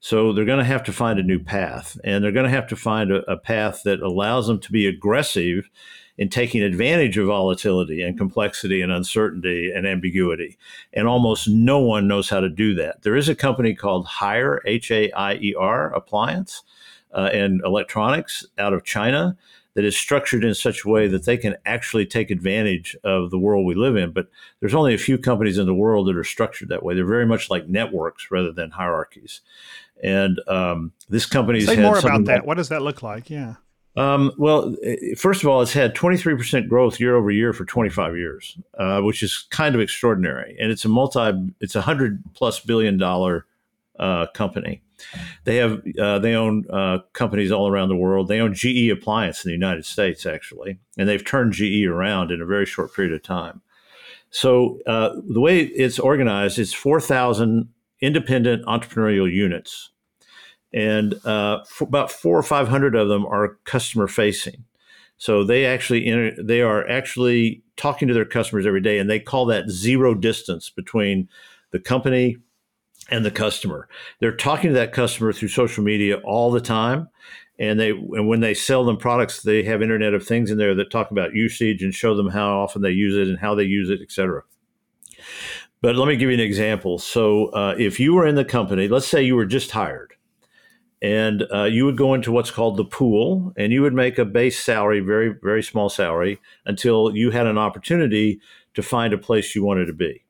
So 0.00 0.34
they're 0.34 0.44
going 0.44 0.58
to 0.58 0.64
have 0.64 0.84
to 0.84 0.92
find 0.92 1.18
a 1.18 1.22
new 1.22 1.38
path, 1.38 1.98
and 2.04 2.22
they're 2.22 2.30
going 2.30 2.44
to 2.44 2.50
have 2.50 2.66
to 2.66 2.76
find 2.76 3.10
a, 3.10 3.22
a 3.30 3.38
path 3.38 3.80
that 3.84 4.00
allows 4.00 4.46
them 4.46 4.60
to 4.60 4.70
be 4.70 4.86
aggressive 4.86 5.70
in 6.16 6.28
taking 6.28 6.62
advantage 6.62 7.18
of 7.18 7.26
volatility 7.26 8.02
and 8.02 8.16
complexity 8.16 8.80
and 8.80 8.92
uncertainty 8.92 9.72
and 9.74 9.86
ambiguity. 9.86 10.56
And 10.92 11.08
almost 11.08 11.48
no 11.48 11.80
one 11.80 12.06
knows 12.06 12.30
how 12.30 12.40
to 12.40 12.48
do 12.48 12.74
that. 12.76 13.02
There 13.02 13.16
is 13.16 13.28
a 13.28 13.34
company 13.34 13.74
called 13.74 14.06
Haier, 14.06 14.58
H 14.64 14.90
A 14.90 15.10
I 15.12 15.34
E 15.34 15.54
R, 15.58 15.92
Appliance 15.92 16.62
uh, 17.12 17.30
and 17.32 17.60
Electronics 17.64 18.46
out 18.58 18.72
of 18.72 18.84
China 18.84 19.36
that 19.74 19.84
is 19.84 19.96
structured 19.96 20.44
in 20.44 20.54
such 20.54 20.84
a 20.84 20.88
way 20.88 21.08
that 21.08 21.24
they 21.24 21.36
can 21.36 21.56
actually 21.66 22.06
take 22.06 22.30
advantage 22.30 22.96
of 23.02 23.30
the 23.30 23.38
world 23.38 23.66
we 23.66 23.74
live 23.74 23.96
in. 23.96 24.12
But 24.12 24.28
there's 24.60 24.74
only 24.74 24.94
a 24.94 24.98
few 24.98 25.18
companies 25.18 25.58
in 25.58 25.66
the 25.66 25.74
world 25.74 26.06
that 26.06 26.16
are 26.16 26.22
structured 26.22 26.68
that 26.68 26.84
way. 26.84 26.94
They're 26.94 27.04
very 27.04 27.26
much 27.26 27.50
like 27.50 27.68
networks 27.68 28.30
rather 28.30 28.52
than 28.52 28.70
hierarchies. 28.70 29.40
And 30.00 30.40
um, 30.48 30.92
this 31.08 31.26
company 31.26 31.60
say 31.60 31.76
more 31.76 31.98
about 31.98 32.24
that. 32.26 32.38
Like, 32.38 32.46
what 32.46 32.56
does 32.56 32.68
that 32.68 32.82
look 32.82 33.02
like? 33.02 33.30
Yeah. 33.30 33.54
Um, 33.96 34.32
well, 34.36 34.74
first 35.16 35.42
of 35.42 35.48
all, 35.48 35.62
it's 35.62 35.72
had 35.72 35.94
23% 35.94 36.68
growth 36.68 36.98
year 36.98 37.14
over 37.14 37.30
year 37.30 37.52
for 37.52 37.64
25 37.64 38.16
years, 38.16 38.58
uh, 38.76 39.00
which 39.00 39.22
is 39.22 39.46
kind 39.50 39.74
of 39.74 39.80
extraordinary. 39.80 40.56
And 40.60 40.72
it's 40.72 40.84
a 40.84 40.88
multi, 40.88 41.32
it's 41.60 41.76
a 41.76 41.82
hundred 41.82 42.22
plus 42.34 42.58
billion 42.60 42.98
dollar 42.98 43.46
uh, 43.98 44.26
company. 44.34 44.82
They 45.44 45.56
have 45.56 45.82
uh, 46.00 46.18
they 46.18 46.34
own 46.34 46.64
uh, 46.70 46.98
companies 47.12 47.52
all 47.52 47.68
around 47.68 47.88
the 47.88 47.96
world. 47.96 48.28
They 48.28 48.40
own 48.40 48.54
GE 48.54 48.88
Appliance 48.90 49.44
in 49.44 49.48
the 49.48 49.54
United 49.54 49.84
States, 49.84 50.24
actually, 50.24 50.78
and 50.96 51.08
they've 51.08 51.24
turned 51.24 51.52
GE 51.52 51.84
around 51.86 52.30
in 52.30 52.40
a 52.40 52.46
very 52.46 52.66
short 52.66 52.94
period 52.94 53.12
of 53.12 53.22
time. 53.22 53.60
So 54.30 54.80
uh, 54.86 55.10
the 55.28 55.40
way 55.40 55.60
it's 55.60 55.98
organized, 55.98 56.58
it's 56.58 56.72
4,000 56.72 57.68
independent 58.00 58.64
entrepreneurial 58.66 59.30
units 59.30 59.90
and 60.74 61.14
uh, 61.24 61.64
about 61.80 62.10
four 62.10 62.36
or 62.36 62.42
five 62.42 62.68
hundred 62.68 62.94
of 62.96 63.08
them 63.08 63.24
are 63.24 63.56
customer 63.64 64.08
facing. 64.08 64.64
So 65.16 65.44
they 65.44 65.64
actually 65.64 66.06
enter, 66.06 66.42
they 66.42 66.60
are 66.60 66.86
actually 66.88 67.62
talking 67.76 68.08
to 68.08 68.14
their 68.14 68.24
customers 68.24 68.66
every 68.66 68.80
day, 68.80 68.98
and 68.98 69.08
they 69.08 69.20
call 69.20 69.46
that 69.46 69.70
zero 69.70 70.14
distance 70.14 70.70
between 70.70 71.28
the 71.70 71.78
company 71.78 72.36
and 73.10 73.24
the 73.24 73.30
customer. 73.30 73.88
They're 74.18 74.36
talking 74.36 74.70
to 74.70 74.74
that 74.74 74.92
customer 74.92 75.32
through 75.32 75.48
social 75.48 75.84
media 75.84 76.16
all 76.24 76.50
the 76.50 76.60
time, 76.60 77.08
and 77.58 77.78
they 77.78 77.90
and 77.90 78.26
when 78.26 78.40
they 78.40 78.54
sell 78.54 78.84
them 78.84 78.96
products, 78.96 79.42
they 79.42 79.62
have 79.62 79.82
Internet 79.82 80.14
of 80.14 80.26
Things 80.26 80.50
in 80.50 80.58
there 80.58 80.74
that 80.74 80.90
talk 80.90 81.12
about 81.12 81.34
usage 81.34 81.84
and 81.84 81.94
show 81.94 82.16
them 82.16 82.28
how 82.28 82.58
often 82.58 82.82
they 82.82 82.90
use 82.90 83.16
it 83.16 83.28
and 83.28 83.38
how 83.38 83.54
they 83.54 83.62
use 83.62 83.90
it, 83.90 84.00
et 84.02 84.10
cetera. 84.10 84.42
But 85.80 85.94
let 85.94 86.08
me 86.08 86.16
give 86.16 86.30
you 86.30 86.34
an 86.34 86.40
example. 86.40 86.98
So 86.98 87.46
uh, 87.48 87.76
if 87.78 88.00
you 88.00 88.14
were 88.14 88.26
in 88.26 88.34
the 88.34 88.44
company, 88.44 88.88
let's 88.88 89.06
say 89.06 89.22
you 89.22 89.36
were 89.36 89.46
just 89.46 89.70
hired 89.70 90.13
and 91.04 91.44
uh, 91.52 91.64
you 91.64 91.84
would 91.84 91.98
go 91.98 92.14
into 92.14 92.32
what's 92.32 92.50
called 92.50 92.78
the 92.78 92.84
pool 92.84 93.52
and 93.58 93.74
you 93.74 93.82
would 93.82 93.92
make 93.92 94.18
a 94.18 94.24
base 94.24 94.58
salary 94.58 95.00
very 95.00 95.34
very 95.42 95.62
small 95.62 95.90
salary 95.90 96.40
until 96.64 97.14
you 97.14 97.30
had 97.30 97.46
an 97.46 97.58
opportunity 97.58 98.40
to 98.72 98.82
find 98.82 99.12
a 99.12 99.18
place 99.18 99.54
you 99.54 99.62
wanted 99.62 99.84
to 99.84 99.92
be. 99.92 100.24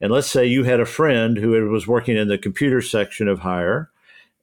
And 0.00 0.12
let's 0.12 0.30
say 0.30 0.46
you 0.46 0.62
had 0.62 0.78
a 0.78 0.86
friend 0.86 1.36
who 1.36 1.50
was 1.68 1.88
working 1.88 2.16
in 2.16 2.28
the 2.28 2.38
computer 2.38 2.80
section 2.80 3.26
of 3.26 3.40
Haier 3.40 3.88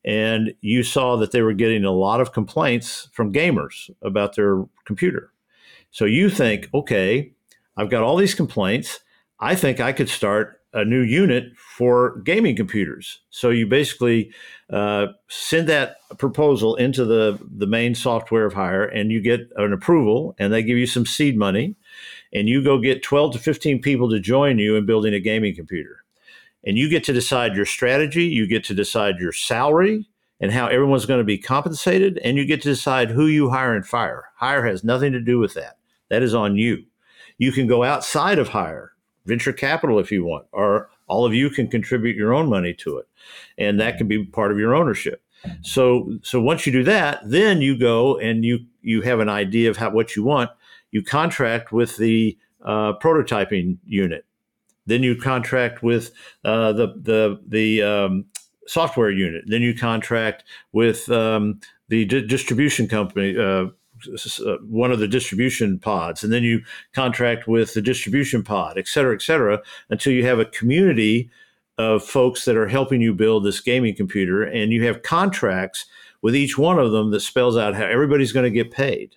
and 0.04 0.54
you 0.60 0.84
saw 0.84 1.15
that 1.15 1.32
they 1.32 1.41
were 1.41 1.54
getting 1.54 1.86
a 1.86 1.91
lot 1.91 2.19
of 2.19 2.34
complaints 2.34 3.08
from 3.13 3.32
gamers 3.32 3.89
about 4.02 4.36
their 4.36 4.65
computer. 4.84 5.32
So 5.91 6.04
you 6.04 6.30
think 6.30 6.67
okay 6.73 7.32
i've 7.78 7.89
got 7.89 8.04
all 8.04 8.17
these 8.17 8.36
complaints. 8.36 8.99
I 9.39 9.56
think 9.56 9.80
i 9.80 9.93
could 9.93 10.10
start 10.10 10.60
a 10.73 10.83
new 10.83 11.01
unit 11.01 11.55
for 11.57 12.19
gaming 12.21 12.55
computers. 12.55 13.19
So 13.29 13.49
you 13.49 13.67
basically 13.67 14.31
uh, 14.69 15.07
send 15.27 15.69
that 15.69 15.97
proposal 16.17 16.75
into 16.75 17.05
the 17.05 17.39
the 17.57 17.67
main 17.67 17.95
software 17.95 18.45
of 18.45 18.53
Haier, 18.53 18.89
and 18.93 19.12
you 19.12 19.21
get 19.21 19.41
an 19.55 19.73
approval, 19.73 20.36
and 20.39 20.51
they 20.51 20.63
give 20.63 20.77
you 20.77 20.88
some 20.88 21.05
seed 21.05 21.38
money, 21.38 21.75
and 22.33 22.49
you 22.49 22.63
go 22.63 22.79
get 22.79 23.03
twelve 23.03 23.33
to 23.33 23.39
fifteen 23.39 23.81
people 23.81 24.09
to 24.09 24.19
join 24.19 24.59
you 24.59 24.75
in 24.75 24.86
building 24.86 25.13
a 25.13 25.19
gaming 25.19 25.55
computer, 25.55 26.03
and 26.65 26.77
you 26.77 26.89
get 26.89 27.03
to 27.05 27.13
decide 27.13 27.55
your 27.55 27.65
strategy, 27.65 28.25
you 28.25 28.47
get 28.47 28.63
to 28.65 28.73
decide 28.73 29.15
your 29.19 29.33
salary. 29.33 30.07
And 30.39 30.51
how 30.51 30.67
everyone's 30.67 31.05
going 31.05 31.21
to 31.21 31.23
be 31.23 31.38
compensated, 31.38 32.17
and 32.17 32.36
you 32.36 32.45
get 32.45 32.62
to 32.63 32.67
decide 32.67 33.12
who 33.12 33.27
you 33.27 33.49
hire 33.49 33.73
and 33.73 33.86
fire. 33.86 34.25
Haier 34.41 34.67
has 34.67 34.83
nothing 34.83 35.13
to 35.13 35.21
do 35.21 35.39
with 35.39 35.53
that. 35.53 35.77
That 36.09 36.21
is 36.21 36.33
on 36.33 36.57
you. 36.57 36.83
You 37.38 37.53
can 37.53 37.65
go 37.65 37.86
outside 37.86 38.39
of 38.39 38.49
Haier 38.49 38.89
venture 39.25 39.53
capital 39.53 39.99
if 39.99 40.12
you 40.12 40.25
want, 40.25 40.45
or 40.51 40.89
all 41.07 41.25
of 41.25 41.33
you 41.33 41.49
can 41.49 41.67
contribute 41.67 42.15
your 42.15 42.33
own 42.33 42.49
money 42.49 42.73
to 42.73 42.97
it, 42.97 43.07
and 43.57 43.79
that 43.79 43.97
can 43.97 44.07
be 44.07 44.25
part 44.25 44.51
of 44.51 44.57
your 44.57 44.75
ownership. 44.75 45.21
So, 45.62 46.17
so 46.21 46.41
once 46.41 46.65
you 46.65 46.71
do 46.71 46.83
that, 46.83 47.19
then 47.25 47.62
you 47.62 47.77
go 47.77 48.17
and 48.17 48.45
you 48.45 48.59
you 48.81 49.01
have 49.01 49.19
an 49.19 49.29
idea 49.29 49.69
of 49.69 49.77
how 49.77 49.89
what 49.89 50.15
you 50.15 50.23
want. 50.23 50.49
You 50.91 51.03
contract 51.03 51.71
with 51.71 51.97
the 51.97 52.38
uh, 52.63 52.93
prototyping 53.01 53.77
unit. 53.86 54.25
Then 54.86 55.03
you 55.03 55.15
contract 55.15 55.83
with 55.83 56.12
uh, 56.43 56.73
the 56.73 56.88
the 56.95 57.41
the 57.47 57.81
um, 57.81 58.25
software 58.67 59.12
unit. 59.12 59.43
Then 59.47 59.62
you 59.62 59.75
contract 59.75 60.43
with 60.71 61.09
um, 61.09 61.59
the 61.89 62.05
di- 62.05 62.25
distribution 62.25 62.88
company, 62.88 63.38
uh, 63.38 63.41
uh, 63.43 63.67
one 64.63 64.91
of 64.91 64.99
the 64.99 65.07
distribution 65.07 65.79
pods, 65.79 66.23
and 66.23 66.31
then 66.31 66.43
you 66.43 66.61
contract 66.93 67.47
with 67.47 67.73
the 67.73 67.81
distribution 67.81 68.43
pod, 68.43 68.77
et 68.77 68.87
cetera, 68.87 69.13
et 69.13 69.21
cetera, 69.21 69.61
until 69.89 70.13
you 70.13 70.25
have 70.25 70.39
a 70.39 70.45
community 70.45 71.29
of 71.77 72.03
folks 72.03 72.45
that 72.45 72.55
are 72.55 72.67
helping 72.67 73.01
you 73.01 73.13
build 73.13 73.43
this 73.43 73.59
gaming 73.59 73.95
computer, 73.95 74.43
and 74.43 74.71
you 74.71 74.85
have 74.85 75.01
contracts 75.01 75.85
with 76.21 76.35
each 76.35 76.57
one 76.57 76.79
of 76.79 76.91
them 76.91 77.11
that 77.11 77.19
spells 77.19 77.57
out 77.57 77.75
how 77.75 77.85
everybody's 77.85 78.31
going 78.31 78.45
to 78.45 78.63
get 78.63 78.71
paid. 78.71 79.15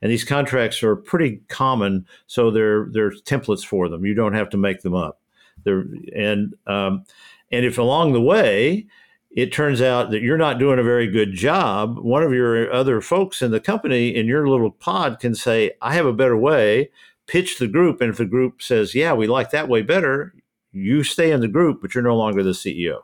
And 0.00 0.10
these 0.10 0.24
contracts 0.24 0.82
are 0.82 0.96
pretty 0.96 1.40
common, 1.48 2.06
so 2.26 2.50
there 2.50 2.88
there's 2.92 3.20
templates 3.22 3.64
for 3.64 3.88
them. 3.88 4.06
You 4.06 4.14
don't 4.14 4.34
have 4.34 4.48
to 4.50 4.56
make 4.56 4.82
them 4.82 4.94
up. 4.94 5.20
There 5.64 5.84
and 6.14 6.54
um, 6.66 7.04
and 7.50 7.64
if 7.64 7.78
along 7.78 8.12
the 8.12 8.20
way 8.20 8.86
it 9.30 9.52
turns 9.52 9.82
out 9.82 10.10
that 10.10 10.22
you're 10.22 10.38
not 10.38 10.58
doing 10.58 10.78
a 10.78 10.82
very 10.82 11.06
good 11.06 11.34
job, 11.34 11.98
one 11.98 12.22
of 12.22 12.32
your 12.32 12.72
other 12.72 13.00
folks 13.00 13.42
in 13.42 13.50
the 13.50 13.60
company 13.60 14.14
in 14.14 14.26
your 14.26 14.48
little 14.48 14.70
pod 14.70 15.20
can 15.20 15.34
say, 15.34 15.72
I 15.82 15.94
have 15.94 16.06
a 16.06 16.12
better 16.12 16.36
way, 16.36 16.90
pitch 17.26 17.58
the 17.58 17.68
group. 17.68 18.00
And 18.00 18.10
if 18.10 18.16
the 18.16 18.24
group 18.24 18.62
says, 18.62 18.94
Yeah, 18.94 19.12
we 19.12 19.26
like 19.26 19.50
that 19.50 19.68
way 19.68 19.82
better, 19.82 20.34
you 20.72 21.04
stay 21.04 21.30
in 21.30 21.40
the 21.40 21.48
group, 21.48 21.80
but 21.82 21.94
you're 21.94 22.04
no 22.04 22.16
longer 22.16 22.42
the 22.42 22.50
CEO. 22.50 23.00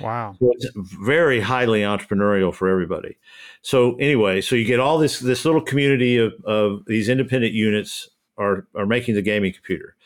Wow. 0.00 0.34
So 0.38 0.52
it's 0.52 0.68
very 0.74 1.40
highly 1.40 1.80
entrepreneurial 1.80 2.54
for 2.54 2.68
everybody. 2.68 3.18
So 3.62 3.96
anyway, 3.96 4.40
so 4.40 4.56
you 4.56 4.64
get 4.64 4.80
all 4.80 4.98
this 4.98 5.20
this 5.20 5.44
little 5.44 5.60
community 5.60 6.16
of, 6.16 6.32
of 6.44 6.84
these 6.86 7.08
independent 7.08 7.52
units 7.52 8.08
are, 8.38 8.66
are 8.74 8.86
making 8.86 9.14
the 9.14 9.22
gaming 9.22 9.52
computer. 9.52 9.96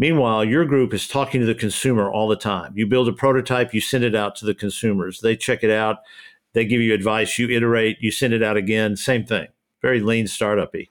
Meanwhile, 0.00 0.46
your 0.46 0.64
group 0.64 0.94
is 0.94 1.06
talking 1.06 1.42
to 1.42 1.46
the 1.46 1.54
consumer 1.54 2.10
all 2.10 2.26
the 2.26 2.34
time. 2.34 2.72
You 2.74 2.86
build 2.86 3.06
a 3.06 3.12
prototype, 3.12 3.74
you 3.74 3.82
send 3.82 4.02
it 4.02 4.14
out 4.14 4.34
to 4.36 4.46
the 4.46 4.54
consumers. 4.54 5.20
They 5.20 5.36
check 5.36 5.62
it 5.62 5.70
out, 5.70 5.98
they 6.54 6.64
give 6.64 6.80
you 6.80 6.94
advice, 6.94 7.38
you 7.38 7.50
iterate, 7.50 7.98
you 8.00 8.10
send 8.10 8.32
it 8.32 8.42
out 8.42 8.56
again. 8.56 8.96
Same 8.96 9.26
thing. 9.26 9.48
Very 9.82 10.00
lean 10.00 10.24
startupy. 10.24 10.88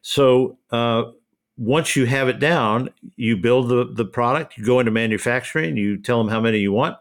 So 0.00 0.56
uh, 0.70 1.10
once 1.58 1.96
you 1.96 2.06
have 2.06 2.30
it 2.30 2.38
down, 2.38 2.88
you 3.14 3.36
build 3.36 3.68
the, 3.68 3.84
the 3.92 4.06
product, 4.06 4.56
you 4.56 4.64
go 4.64 4.80
into 4.80 4.90
manufacturing, 4.90 5.76
you 5.76 5.98
tell 5.98 6.16
them 6.16 6.28
how 6.28 6.40
many 6.40 6.60
you 6.60 6.72
want. 6.72 6.96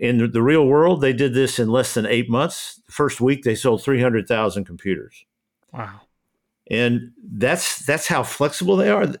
In 0.00 0.32
the, 0.32 0.42
real 0.42 0.66
world, 0.66 1.00
they 1.00 1.12
did 1.12 1.32
this 1.32 1.60
in 1.60 1.70
less 1.70 1.94
than 1.94 2.06
eight 2.06 2.28
months. 2.28 2.80
First 2.90 3.20
week, 3.20 3.44
they 3.44 3.54
sold 3.54 3.84
300,000 3.84 4.64
computers. 4.64 5.26
Wow 5.72 6.00
and 6.70 7.12
that's 7.22 7.84
that's 7.86 8.08
how 8.08 8.22
flexible 8.22 8.76
they 8.76 8.90
are. 8.90 9.14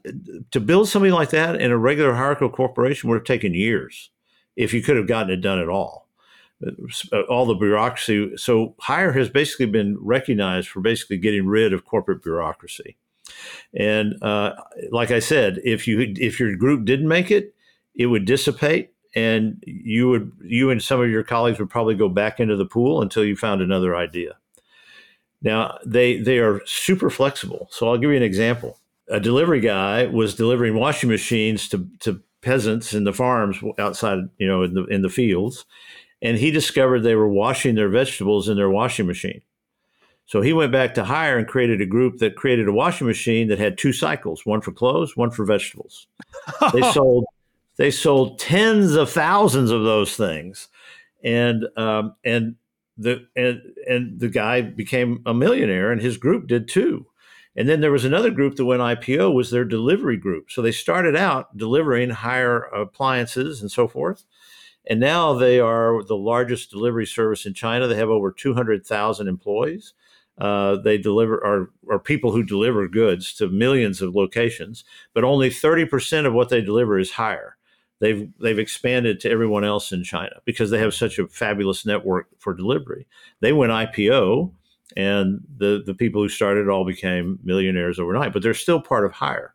To 0.50 0.60
build 0.60 0.88
something 0.88 1.12
like 1.12 1.30
that 1.30 1.60
in 1.60 1.70
a 1.70 1.78
regular 1.78 2.14
hierarchical 2.14 2.50
corporation 2.50 3.08
would 3.08 3.16
have 3.16 3.24
taken 3.24 3.54
years, 3.54 4.10
if 4.56 4.74
you 4.74 4.82
could 4.82 4.96
have 4.96 5.06
gotten 5.06 5.30
it 5.30 5.40
done 5.40 5.60
at 5.60 5.68
all. 5.68 6.06
Uh, 7.12 7.20
all 7.28 7.44
the 7.44 7.54
bureaucracy. 7.54 8.34
So 8.36 8.74
Haier 8.82 9.14
has 9.14 9.28
basically 9.28 9.66
been 9.66 9.98
recognized 10.00 10.68
for 10.68 10.80
basically 10.80 11.18
getting 11.18 11.46
rid 11.46 11.74
of 11.74 11.84
corporate 11.84 12.22
bureaucracy. 12.22 12.96
And 13.78 14.14
uh, 14.22 14.54
like 14.90 15.10
I 15.10 15.18
said, 15.18 15.60
if 15.64 15.86
you 15.86 16.14
if 16.16 16.40
your 16.40 16.56
group 16.56 16.86
didn't 16.86 17.08
make 17.08 17.30
it, 17.30 17.54
it 17.94 18.06
would 18.06 18.24
dissipate, 18.24 18.94
and 19.14 19.62
you 19.66 20.08
would 20.08 20.32
you 20.42 20.70
and 20.70 20.82
some 20.82 21.00
of 21.00 21.10
your 21.10 21.22
colleagues 21.22 21.58
would 21.58 21.68
probably 21.68 21.94
go 21.94 22.08
back 22.08 22.40
into 22.40 22.56
the 22.56 22.64
pool 22.64 23.02
until 23.02 23.24
you 23.24 23.36
found 23.36 23.60
another 23.60 23.94
idea. 23.94 24.38
Now 25.42 25.78
they 25.84 26.18
they 26.18 26.38
are 26.38 26.60
super 26.66 27.10
flexible. 27.10 27.68
So 27.70 27.88
I'll 27.88 27.98
give 27.98 28.10
you 28.10 28.16
an 28.16 28.22
example. 28.22 28.78
A 29.08 29.20
delivery 29.20 29.60
guy 29.60 30.06
was 30.06 30.34
delivering 30.34 30.74
washing 30.74 31.10
machines 31.10 31.68
to 31.68 31.88
to 32.00 32.20
peasants 32.40 32.94
in 32.94 33.04
the 33.04 33.12
farms 33.12 33.58
outside, 33.78 34.20
you 34.38 34.46
know, 34.46 34.62
in 34.62 34.74
the 34.74 34.84
in 34.84 35.02
the 35.02 35.08
fields, 35.08 35.64
and 36.22 36.38
he 36.38 36.50
discovered 36.50 37.00
they 37.00 37.14
were 37.14 37.28
washing 37.28 37.74
their 37.74 37.88
vegetables 37.88 38.48
in 38.48 38.56
their 38.56 38.70
washing 38.70 39.06
machine. 39.06 39.42
So 40.26 40.40
he 40.40 40.52
went 40.52 40.72
back 40.72 40.94
to 40.94 41.04
Haier 41.04 41.38
and 41.38 41.46
created 41.46 41.80
a 41.80 41.86
group 41.86 42.18
that 42.18 42.34
created 42.34 42.66
a 42.66 42.72
washing 42.72 43.06
machine 43.06 43.46
that 43.48 43.60
had 43.60 43.78
two 43.78 43.92
cycles, 43.92 44.44
one 44.44 44.60
for 44.60 44.72
clothes, 44.72 45.16
one 45.16 45.30
for 45.30 45.44
vegetables. 45.44 46.08
they 46.72 46.82
sold 46.92 47.24
they 47.76 47.90
sold 47.90 48.38
tens 48.38 48.94
of 48.94 49.10
thousands 49.10 49.70
of 49.70 49.84
those 49.84 50.16
things, 50.16 50.68
and 51.22 51.66
um, 51.76 52.14
and 52.24 52.56
the 52.98 53.26
and 53.36 53.60
and 53.88 54.20
the 54.20 54.28
guy 54.28 54.60
became 54.62 55.22
a 55.26 55.34
millionaire 55.34 55.92
and 55.92 56.00
his 56.00 56.16
group 56.16 56.46
did 56.46 56.68
too. 56.68 57.06
And 57.56 57.68
then 57.68 57.80
there 57.80 57.92
was 57.92 58.04
another 58.04 58.30
group 58.30 58.56
that 58.56 58.66
went 58.66 58.82
ipo 58.82 59.32
was 59.32 59.50
their 59.50 59.64
delivery 59.64 60.16
group. 60.16 60.50
So 60.50 60.60
they 60.62 60.72
started 60.72 61.16
out 61.16 61.56
delivering 61.56 62.10
Haier 62.10 62.64
appliances 62.74 63.62
and 63.62 63.70
so 63.70 63.88
forth. 63.88 64.24
And 64.88 65.00
now 65.00 65.32
they 65.32 65.58
are 65.58 66.02
the 66.04 66.16
largest 66.16 66.70
delivery 66.70 67.06
service 67.06 67.46
in 67.46 67.54
china. 67.54 67.86
They 67.86 67.96
have 67.96 68.10
over 68.10 68.30
200000 68.30 69.26
employees. 69.26 69.94
Uh, 70.38 70.76
they 70.76 70.98
deliver 70.98 71.42
are, 71.44 71.70
are 71.90 71.98
people 71.98 72.30
who 72.30 72.42
deliver 72.42 72.86
goods 72.88 73.32
to 73.32 73.48
millions 73.48 74.02
of 74.02 74.14
locations 74.14 74.84
but 75.14 75.24
only 75.24 75.48
30% 75.48 76.26
of 76.26 76.34
what 76.34 76.50
they 76.50 76.60
deliver 76.60 76.98
is 76.98 77.12
Haier 77.12 77.52
they've 78.00 78.30
they've 78.40 78.58
expanded 78.58 79.20
to 79.20 79.30
everyone 79.30 79.64
else 79.64 79.92
in 79.92 80.04
China 80.04 80.36
because 80.44 80.70
they 80.70 80.78
have 80.78 80.94
such 80.94 81.18
a 81.18 81.26
fabulous 81.28 81.86
network 81.86 82.28
for 82.38 82.54
delivery. 82.54 83.06
They 83.40 83.52
went 83.52 83.72
IPO, 83.72 84.52
and 84.96 85.40
the 85.56 85.82
the 85.84 85.94
people 85.94 86.22
who 86.22 86.28
started 86.28 86.68
all 86.68 86.84
became 86.84 87.38
millionaires 87.42 87.98
overnight, 87.98 88.32
but 88.32 88.42
they're 88.42 88.54
still 88.54 88.80
part 88.80 89.04
of 89.04 89.12
Haier. 89.12 89.50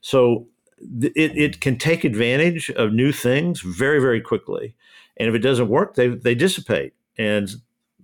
So 0.00 0.46
it, 0.78 1.36
it 1.36 1.60
can 1.60 1.78
take 1.78 2.04
advantage 2.04 2.70
of 2.70 2.92
new 2.92 3.12
things 3.12 3.60
very 3.60 4.00
very 4.00 4.20
quickly, 4.20 4.74
and 5.16 5.28
if 5.28 5.34
it 5.34 5.40
doesn't 5.40 5.68
work, 5.68 5.94
they 5.94 6.08
they 6.08 6.34
dissipate, 6.34 6.94
and 7.16 7.50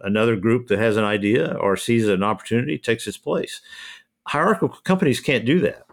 another 0.00 0.36
group 0.36 0.68
that 0.68 0.78
has 0.78 0.96
an 0.96 1.04
idea 1.04 1.54
or 1.60 1.76
sees 1.76 2.08
an 2.08 2.22
opportunity 2.22 2.76
takes 2.76 3.06
its 3.06 3.16
place. 3.16 3.60
Hierarchical 4.28 4.68
companies 4.84 5.20
can't 5.20 5.44
do 5.44 5.60
that. 5.60 5.86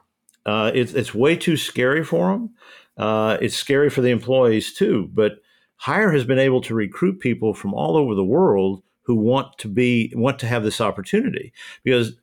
Uh, 0.46 0.72
it, 0.74 0.96
it's 0.96 1.14
way 1.14 1.36
too 1.36 1.58
scary 1.58 2.04
for 2.04 2.32
them 2.32 2.52
uh, 3.00 3.38
it's 3.42 3.56
scary 3.56 3.90
for 3.90 4.02
the 4.02 4.12
employees 4.12 4.74
too. 4.74 5.10
But 5.14 5.42
Haier 5.86 6.14
has 6.14 6.26
been 6.26 6.38
able 6.38 6.62
to 6.62 6.76
recruit 6.76 7.20
people 7.20 7.54
from 7.54 7.74
all 7.74 7.96
over 7.96 8.14
the 8.14 8.24
world 8.24 8.84
who 9.04 9.16
want 9.16 9.58
to 9.60 9.68
be 9.68 10.14
want 10.16 10.38
to 10.40 10.48
have 10.48 10.64
this 10.64 10.82
opportunity 10.82 11.54
because 11.84 12.18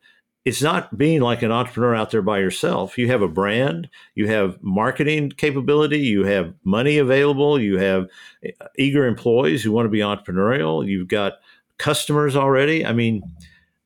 it's 0.45 0.63
not 0.63 0.97
being 0.97 1.23
like 1.23 1.43
an 1.43 1.51
entrepreneur 1.51 1.95
out 1.95 2.13
there 2.13 2.23
by 2.23 2.39
yourself. 2.39 2.99
You 2.99 3.09
have 3.09 3.23
a 3.23 3.27
brand, 3.27 3.89
you 4.15 4.29
have 4.29 4.63
marketing 4.63 5.31
capability, 5.31 5.99
you 5.99 6.25
have 6.25 6.55
money 6.63 6.99
available, 6.99 7.61
you 7.61 7.79
have 7.79 8.07
uh, 8.45 8.67
eager 8.79 9.07
employees 9.07 9.65
who 9.65 9.73
want 9.73 9.87
to 9.87 9.91
be 9.91 9.99
entrepreneurial, 9.99 10.87
you've 10.87 11.09
got 11.09 11.39
customers 11.79 12.37
already. 12.37 12.87
I 12.87 12.93
mean, 12.93 13.23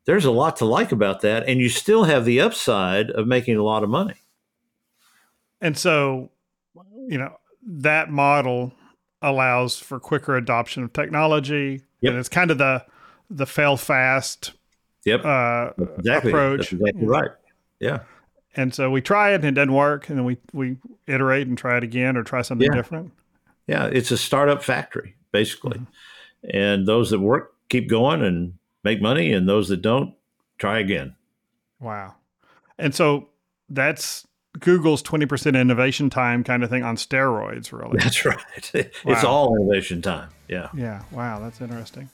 there's 0.05 0.27
a 0.27 0.31
lot 0.31 0.57
to 0.57 0.65
like 0.65 0.93
about 0.93 1.21
that, 1.23 1.49
and 1.49 1.61
you 1.61 1.69
still 1.69 2.05
have 2.05 2.25
the 2.25 2.41
upside 2.41 3.11
of 3.11 3.27
making 3.27 3.57
a 3.57 3.63
lot 3.63 3.83
of 3.85 3.89
money. 3.89 4.21
And 5.63 5.79
so, 5.79 6.31
you 7.09 7.19
know, 7.19 7.37
that 7.63 8.11
model 8.11 8.73
allows 9.23 9.79
for 9.79 10.01
quicker 10.01 10.37
adoption 10.37 10.83
of 10.83 10.93
technology. 10.93 11.83
Yep. 12.01 12.11
And 12.11 12.19
it's 12.19 12.29
kind 12.29 12.51
of 12.51 12.59
the 12.59 12.85
the 13.29 13.47
fail 13.47 13.77
fast 13.77 14.53
yep. 15.05 15.25
Uh, 15.25 15.71
exactly. 15.99 16.31
approach. 16.31 16.71
That's 16.71 16.73
exactly 16.73 17.07
right. 17.07 17.31
Yeah. 17.79 18.01
And 18.57 18.75
so 18.75 18.91
we 18.91 19.01
try 19.01 19.31
it 19.31 19.37
and 19.37 19.45
it 19.45 19.53
doesn't 19.53 19.73
work, 19.73 20.09
and 20.09 20.19
then 20.19 20.25
we 20.25 20.39
we 20.53 20.77
iterate 21.07 21.47
and 21.47 21.57
try 21.57 21.77
it 21.77 21.85
again 21.85 22.17
or 22.17 22.25
try 22.25 22.43
something 22.43 22.69
yeah. 22.71 22.77
different. 22.77 23.13
Yeah, 23.67 23.87
it's 23.87 24.11
a 24.11 24.19
startup 24.19 24.63
factory 24.65 25.15
basically, 25.33 25.79
mm-hmm. 25.79 26.57
and 26.57 26.89
those 26.89 27.11
that 27.11 27.21
work 27.21 27.55
keep 27.69 27.89
going 27.89 28.23
and 28.23 28.55
make 28.83 29.01
money, 29.01 29.33
and 29.33 29.49
those 29.49 29.69
that 29.69 29.83
don't 29.83 30.15
try 30.59 30.81
again. 30.81 31.15
Wow. 31.79 32.17
And 32.79 32.95
so 32.95 33.29
that's 33.69 34.27
Google's 34.59 35.03
20% 35.03 35.59
innovation 35.59 36.11
time 36.11 36.43
kind 36.43 36.65
of 36.65 36.71
thing 36.71 36.83
on 36.83 36.97
steroids, 36.97 37.73
really. 37.73 37.99
That's 37.99 38.25
right. 38.25 38.39
It's 38.75 39.25
all 39.25 39.57
innovation 39.57 40.03
time. 40.03 40.29
Yeah. 40.49 40.69
Yeah. 40.75 41.03
Wow. 41.13 41.39
That's 41.39 41.61
interesting. 41.61 42.11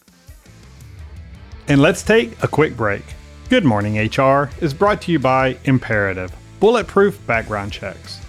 And 1.68 1.80
let's 1.80 2.02
take 2.02 2.42
a 2.42 2.48
quick 2.48 2.76
break. 2.76 3.02
Good 3.48 3.64
Morning 3.64 3.96
HR 3.96 4.50
is 4.60 4.74
brought 4.74 5.00
to 5.02 5.12
you 5.12 5.18
by 5.18 5.56
Imperative, 5.64 6.32
bulletproof 6.60 7.24
background 7.26 7.72
checks. 7.72 8.20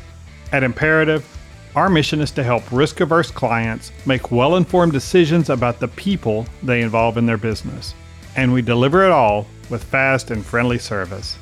At 0.52 0.64
Imperative, 0.64 1.26
our 1.76 1.90
mission 1.90 2.22
is 2.22 2.32
to 2.32 2.44
help 2.44 2.64
risk 2.72 3.02
averse 3.02 3.30
clients 3.30 3.92
make 4.06 4.32
well 4.32 4.56
informed 4.56 4.94
decisions 4.94 5.50
about 5.50 5.80
the 5.80 5.88
people 5.90 6.48
they 6.64 6.82
involve 6.82 7.18
in 7.18 7.26
their 7.26 7.38
business. 7.38 7.94
And 8.36 8.54
we 8.54 8.62
deliver 8.62 9.06
it 9.06 9.12
all 9.12 9.46
with 9.70 9.84
fast 9.84 10.32
and 10.32 10.46
friendly 10.46 10.80
service. 10.80 11.38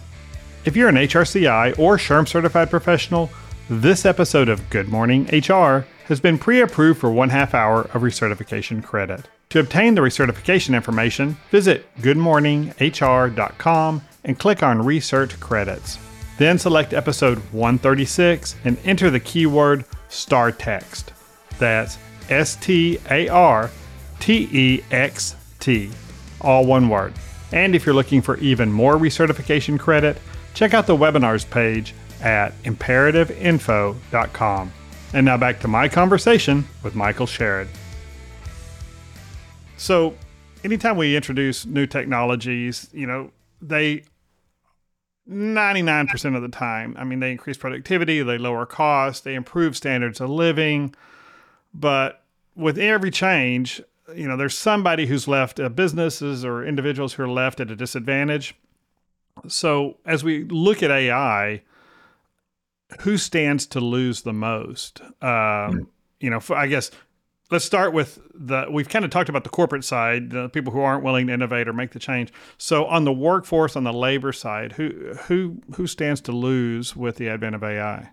If 0.66 0.76
you're 0.76 0.90
an 0.90 0.96
HRCI 0.96 1.78
or 1.78 1.96
SHRM 1.96 2.28
certified 2.28 2.72
professional, 2.72 3.30
this 3.70 4.04
episode 4.04 4.50
of 4.50 4.68
Good 4.72 4.90
Morning 4.90 5.26
HR 5.26 5.86
has 6.08 6.20
been 6.20 6.40
pre 6.40 6.60
approved 6.60 7.00
for 7.00 7.12
one 7.12 7.30
half 7.30 7.54
hour 7.54 7.82
of 7.82 8.02
recertification 8.02 8.84
credit. 8.84 9.30
To 9.50 9.60
obtain 9.60 9.94
the 9.94 10.02
recertification 10.02 10.74
information, 10.74 11.38
visit 11.52 11.86
goodmorninghr.com 12.00 14.02
and 14.24 14.40
click 14.40 14.64
on 14.64 14.84
Recert 14.84 15.40
Credits. 15.40 16.00
Then 16.40 16.58
select 16.58 16.96
episode 16.96 17.38
136 17.52 18.56
and 18.64 18.80
enter 18.86 19.12
the 19.12 19.20
keyword 19.20 19.86
STAR 20.10 20.52
text. 20.52 21.14
That's 21.60 22.00
S 22.32 22.56
T 22.56 22.98
A 23.12 23.28
R 23.28 23.70
T 24.20 24.50
E 24.52 24.84
X 24.90 25.36
T, 25.60 25.92
all 26.42 26.66
one 26.66 26.90
word. 26.90 27.14
And 27.52 27.76
if 27.76 27.86
you're 27.86 27.94
looking 27.94 28.24
for 28.24 28.38
even 28.38 28.72
more 28.72 28.98
recertification 28.98 29.80
credit, 29.80 30.18
check 30.56 30.74
out 30.74 30.88
the 30.88 30.98
webinars 30.98 31.48
page 31.48 31.94
at 32.22 32.54
imperativeinfo.com. 32.64 34.74
And 35.14 35.26
now 35.26 35.38
back 35.38 35.60
to 35.60 35.68
my 35.68 35.88
conversation 35.88 36.66
with 36.82 36.96
Michael 36.96 37.28
Sherrod. 37.28 37.68
So, 39.78 40.16
anytime 40.64 40.98
we 40.98 41.16
introduce 41.16 41.66
new 41.66 41.86
technologies, 41.86 42.90
you 42.92 43.06
know, 43.06 43.30
they 43.62 44.04
99% 45.30 46.36
of 46.36 46.42
the 46.42 46.50
time, 46.50 46.96
I 46.98 47.04
mean, 47.04 47.20
they 47.20 47.32
increase 47.32 47.58
productivity, 47.58 48.22
they 48.22 48.38
lower 48.38 48.66
costs, 48.66 49.22
they 49.22 49.36
improve 49.36 49.76
standards 49.76 50.22
of 50.22 50.30
living. 50.30 50.96
But 51.74 52.24
with 52.56 52.78
every 52.78 53.12
change, 53.12 53.82
you 54.16 54.28
know, 54.28 54.38
there's 54.38 54.58
somebody 54.58 55.08
who's 55.08 55.28
left, 55.28 55.60
uh, 55.60 55.70
businesses 55.70 56.46
or 56.46 56.66
individuals 56.66 57.14
who 57.14 57.24
are 57.24 57.30
left 57.30 57.60
at 57.60 57.72
a 57.72 57.76
disadvantage. 57.76 58.56
So 59.50 59.98
as 60.06 60.24
we 60.24 60.44
look 60.46 60.84
at 60.84 60.92
AI, 60.92 61.62
who 63.02 63.18
stands 63.18 63.66
to 63.68 63.80
lose 63.80 64.22
the 64.22 64.34
most? 64.34 65.02
Um, 65.02 65.10
mm-hmm. 65.22 65.80
You 66.20 66.30
know, 66.30 66.42
I 66.50 66.68
guess 66.68 66.92
let's 67.52 67.66
start 67.66 67.94
with 67.94 68.20
the. 68.34 68.68
We've 68.70 68.90
kind 68.90 69.06
of 69.06 69.12
talked 69.12 69.30
about 69.30 69.44
the 69.44 69.50
corporate 69.50 69.84
side, 69.84 70.32
the 70.32 70.50
people 70.50 70.72
who 70.72 70.82
aren't 70.82 71.04
willing 71.04 71.28
to 71.28 71.34
innovate 71.34 71.68
or 71.68 71.74
make 71.74 71.92
the 71.92 72.00
change. 72.00 72.32
So 72.58 72.86
on 72.86 73.04
the 73.04 73.14
workforce, 73.14 73.76
on 73.76 73.84
the 73.84 73.94
labor 73.94 74.32
side, 74.32 74.74
who 74.74 75.16
who 75.28 75.62
who 75.76 75.88
stands 75.88 76.22
to 76.22 76.32
lose 76.32 76.96
with 76.96 77.18
the 77.18 77.30
advent 77.30 77.56
of 77.56 77.64
AI? 77.64 78.12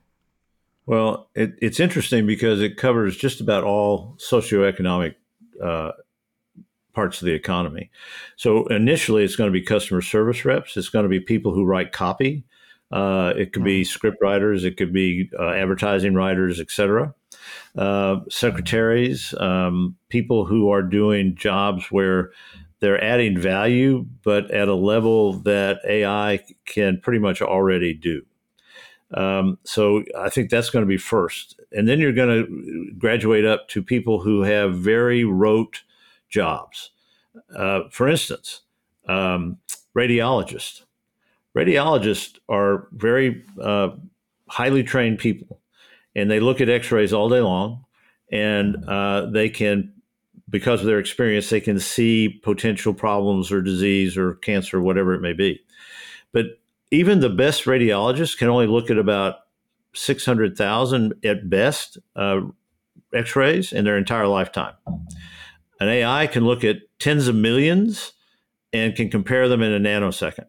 Well, 0.84 1.28
it, 1.34 1.54
it's 1.62 1.78
interesting 1.78 2.26
because 2.26 2.60
it 2.60 2.76
covers 2.76 3.16
just 3.16 3.40
about 3.40 3.62
all 3.62 4.16
socioeconomic 4.18 5.14
uh, 5.62 5.92
parts 6.92 7.20
of 7.20 7.26
the 7.26 7.32
economy. 7.32 7.90
So 8.36 8.66
initially, 8.66 9.24
it's 9.24 9.36
going 9.36 9.48
to 9.48 9.58
be 9.58 9.64
customer 9.64 10.02
service 10.02 10.44
reps. 10.44 10.76
It's 10.76 10.88
going 10.88 11.04
to 11.04 11.08
be 11.08 11.20
people 11.20 11.52
who 11.52 11.64
write 11.64 11.92
copy. 11.92 12.44
Uh, 12.90 13.32
it 13.36 13.52
could 13.52 13.64
be 13.64 13.82
hmm. 13.82 13.88
script 13.88 14.18
writers. 14.20 14.64
It 14.64 14.76
could 14.76 14.92
be 14.92 15.30
uh, 15.38 15.50
advertising 15.50 16.14
writers, 16.14 16.60
etc. 16.60 17.14
Uh, 17.76 18.20
secretaries, 18.28 19.34
um, 19.38 19.96
people 20.10 20.44
who 20.44 20.70
are 20.70 20.82
doing 20.82 21.34
jobs 21.34 21.86
where 21.90 22.30
they're 22.80 23.02
adding 23.02 23.38
value, 23.38 24.04
but 24.24 24.50
at 24.50 24.68
a 24.68 24.74
level 24.74 25.34
that 25.34 25.78
AI 25.88 26.40
can 26.66 27.00
pretty 27.00 27.20
much 27.20 27.40
already 27.40 27.94
do. 27.94 28.22
Um, 29.14 29.58
so 29.64 30.04
I 30.18 30.28
think 30.28 30.50
that's 30.50 30.70
going 30.70 30.84
to 30.84 30.88
be 30.88 30.96
first. 30.96 31.58
And 31.70 31.88
then 31.88 31.98
you're 31.98 32.12
going 32.12 32.44
to 32.44 32.92
graduate 32.98 33.44
up 33.44 33.68
to 33.68 33.82
people 33.82 34.20
who 34.20 34.42
have 34.42 34.74
very 34.74 35.24
rote 35.24 35.82
jobs. 36.32 36.90
Uh, 37.54 37.82
for 37.90 38.08
instance, 38.08 38.62
um, 39.08 39.58
radiologists. 39.96 40.82
Radiologists 41.56 42.38
are 42.48 42.88
very 42.92 43.44
uh, 43.60 43.90
highly 44.48 44.82
trained 44.82 45.18
people, 45.18 45.60
and 46.16 46.30
they 46.30 46.40
look 46.40 46.60
at 46.60 46.68
X-rays 46.68 47.12
all 47.12 47.28
day 47.28 47.40
long, 47.40 47.84
and 48.32 48.84
uh, 48.88 49.26
they 49.26 49.48
can, 49.50 49.92
because 50.48 50.80
of 50.80 50.86
their 50.86 50.98
experience, 50.98 51.50
they 51.50 51.60
can 51.60 51.78
see 51.78 52.28
potential 52.28 52.94
problems 52.94 53.52
or 53.52 53.60
disease 53.60 54.16
or 54.16 54.34
cancer, 54.36 54.80
whatever 54.80 55.14
it 55.14 55.20
may 55.20 55.34
be. 55.34 55.62
But 56.32 56.58
even 56.90 57.20
the 57.20 57.30
best 57.30 57.64
radiologists 57.64 58.36
can 58.36 58.48
only 58.48 58.66
look 58.66 58.90
at 58.90 58.98
about 58.98 59.36
600,000 59.94 61.14
at 61.24 61.50
best 61.50 61.98
uh, 62.16 62.40
x 63.12 63.36
rays 63.36 63.72
in 63.72 63.84
their 63.84 63.98
entire 63.98 64.26
lifetime. 64.26 64.74
An 65.82 65.88
AI 65.88 66.28
can 66.28 66.44
look 66.44 66.62
at 66.62 66.76
tens 67.00 67.26
of 67.26 67.34
millions 67.34 68.12
and 68.72 68.94
can 68.94 69.10
compare 69.10 69.48
them 69.48 69.62
in 69.62 69.72
a 69.72 69.80
nanosecond. 69.80 70.46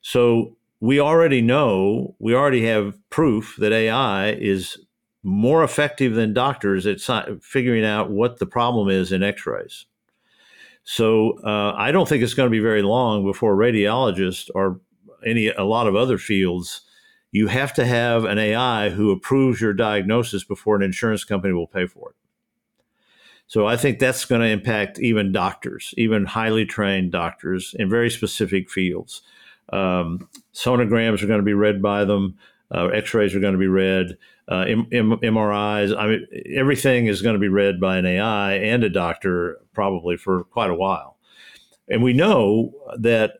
So 0.00 0.56
we 0.78 1.00
already 1.00 1.42
know, 1.42 2.14
we 2.20 2.36
already 2.36 2.64
have 2.66 2.96
proof 3.10 3.56
that 3.58 3.72
AI 3.72 4.30
is 4.30 4.78
more 5.24 5.64
effective 5.64 6.14
than 6.14 6.32
doctors 6.32 6.86
at 6.86 7.00
figuring 7.42 7.84
out 7.84 8.12
what 8.12 8.38
the 8.38 8.46
problem 8.46 8.88
is 8.88 9.10
in 9.10 9.24
x 9.24 9.44
rays. 9.44 9.86
So 10.84 11.40
uh, 11.42 11.74
I 11.76 11.90
don't 11.90 12.08
think 12.08 12.22
it's 12.22 12.34
going 12.34 12.46
to 12.46 12.56
be 12.56 12.60
very 12.60 12.82
long 12.82 13.24
before 13.24 13.56
radiologists 13.56 14.50
or 14.54 14.80
any 15.26 15.48
a 15.48 15.64
lot 15.64 15.88
of 15.88 15.96
other 15.96 16.16
fields, 16.16 16.82
you 17.32 17.48
have 17.48 17.74
to 17.74 17.84
have 17.84 18.24
an 18.24 18.38
AI 18.38 18.90
who 18.90 19.10
approves 19.10 19.60
your 19.60 19.72
diagnosis 19.72 20.44
before 20.44 20.76
an 20.76 20.82
insurance 20.82 21.24
company 21.24 21.52
will 21.52 21.66
pay 21.66 21.88
for 21.88 22.10
it. 22.10 22.16
So 23.54 23.68
I 23.68 23.76
think 23.76 24.00
that's 24.00 24.24
going 24.24 24.40
to 24.40 24.48
impact 24.48 24.98
even 24.98 25.30
doctors, 25.30 25.94
even 25.96 26.24
highly 26.24 26.66
trained 26.66 27.12
doctors 27.12 27.72
in 27.78 27.88
very 27.88 28.10
specific 28.10 28.68
fields. 28.68 29.22
Um, 29.72 30.28
sonograms 30.52 31.22
are 31.22 31.28
going 31.28 31.38
to 31.38 31.44
be 31.44 31.54
read 31.54 31.80
by 31.80 32.04
them. 32.04 32.36
Uh, 32.74 32.88
X-rays 32.88 33.32
are 33.32 33.38
going 33.38 33.52
to 33.52 33.58
be 33.60 33.68
read. 33.68 34.18
Uh, 34.50 34.64
M- 34.66 34.88
M- 34.90 35.20
MRIs. 35.22 35.96
I 35.96 36.08
mean, 36.08 36.26
everything 36.52 37.06
is 37.06 37.22
going 37.22 37.34
to 37.34 37.38
be 37.38 37.46
read 37.46 37.78
by 37.80 37.96
an 37.96 38.06
AI 38.06 38.54
and 38.54 38.82
a 38.82 38.90
doctor 38.90 39.60
probably 39.72 40.16
for 40.16 40.42
quite 40.42 40.70
a 40.70 40.74
while. 40.74 41.16
And 41.88 42.02
we 42.02 42.12
know 42.12 42.72
that 42.98 43.34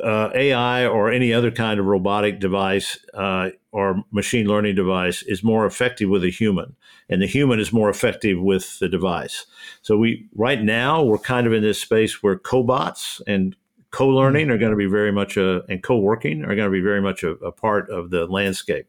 uh, 0.00 0.30
AI 0.32 0.86
or 0.86 1.10
any 1.10 1.32
other 1.32 1.50
kind 1.50 1.80
of 1.80 1.86
robotic 1.86 2.38
device 2.38 2.98
uh, 3.14 3.50
or 3.72 4.04
machine 4.12 4.46
learning 4.46 4.76
device 4.76 5.22
is 5.22 5.42
more 5.42 5.66
effective 5.66 6.08
with 6.08 6.22
a 6.22 6.30
human, 6.30 6.76
and 7.10 7.20
the 7.20 7.26
human 7.26 7.60
is 7.60 7.72
more 7.72 7.90
effective 7.90 8.40
with 8.40 8.78
the 8.78 8.88
device. 8.88 9.44
So 9.82 9.98
we 9.98 10.28
right 10.34 10.62
now 10.62 11.02
we're 11.02 11.18
kind 11.18 11.46
of 11.46 11.52
in 11.52 11.62
this 11.62 11.82
space 11.82 12.22
where 12.22 12.38
cobots 12.38 13.20
and 13.26 13.54
co-learning 13.90 14.46
mm-hmm. 14.46 14.54
are 14.54 14.58
going 14.58 14.70
to 14.70 14.76
be 14.76 14.86
very 14.86 15.12
much 15.12 15.36
a 15.36 15.62
and 15.68 15.82
co-working 15.82 16.44
are 16.44 16.54
going 16.54 16.68
to 16.68 16.70
be 16.70 16.80
very 16.80 17.02
much 17.02 17.22
a, 17.22 17.32
a 17.32 17.52
part 17.52 17.90
of 17.90 18.10
the 18.10 18.26
landscape. 18.26 18.86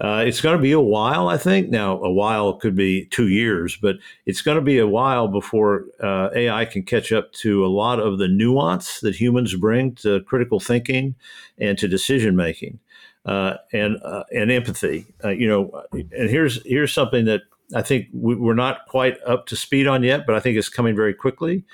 Uh, 0.00 0.24
it's 0.26 0.40
going 0.40 0.56
to 0.56 0.62
be 0.62 0.72
a 0.72 0.80
while, 0.80 1.28
I 1.28 1.36
think. 1.36 1.68
Now, 1.68 2.00
a 2.02 2.10
while 2.10 2.54
could 2.54 2.74
be 2.74 3.06
two 3.06 3.28
years, 3.28 3.76
but 3.76 3.96
it's 4.24 4.40
going 4.40 4.56
to 4.56 4.62
be 4.62 4.78
a 4.78 4.86
while 4.86 5.28
before 5.28 5.84
uh, 6.02 6.30
AI 6.34 6.64
can 6.64 6.82
catch 6.82 7.12
up 7.12 7.32
to 7.32 7.64
a 7.64 7.68
lot 7.68 7.98
of 7.98 8.18
the 8.18 8.28
nuance 8.28 9.00
that 9.00 9.16
humans 9.16 9.54
bring 9.54 9.94
to 9.96 10.20
critical 10.22 10.60
thinking 10.60 11.14
and 11.58 11.76
to 11.78 11.88
decision 11.88 12.36
making 12.36 12.78
uh, 13.26 13.56
and 13.72 13.98
uh, 14.02 14.24
and 14.32 14.50
empathy. 14.50 15.04
Uh, 15.22 15.30
you 15.30 15.48
know, 15.48 15.82
and 15.92 16.30
here's 16.30 16.64
here's 16.64 16.92
something 16.92 17.24
that 17.26 17.42
I 17.74 17.82
think 17.82 18.06
we, 18.12 18.34
are 18.48 18.54
not 18.54 18.86
quite 18.86 19.18
up 19.26 19.46
to 19.46 19.56
speed 19.56 19.88
on 19.88 20.04
yet, 20.04 20.26
but 20.26 20.36
I 20.36 20.40
think 20.40 20.56
it's 20.56 20.68
coming 20.68 20.94
very 20.94 21.12
quickly. 21.12 21.64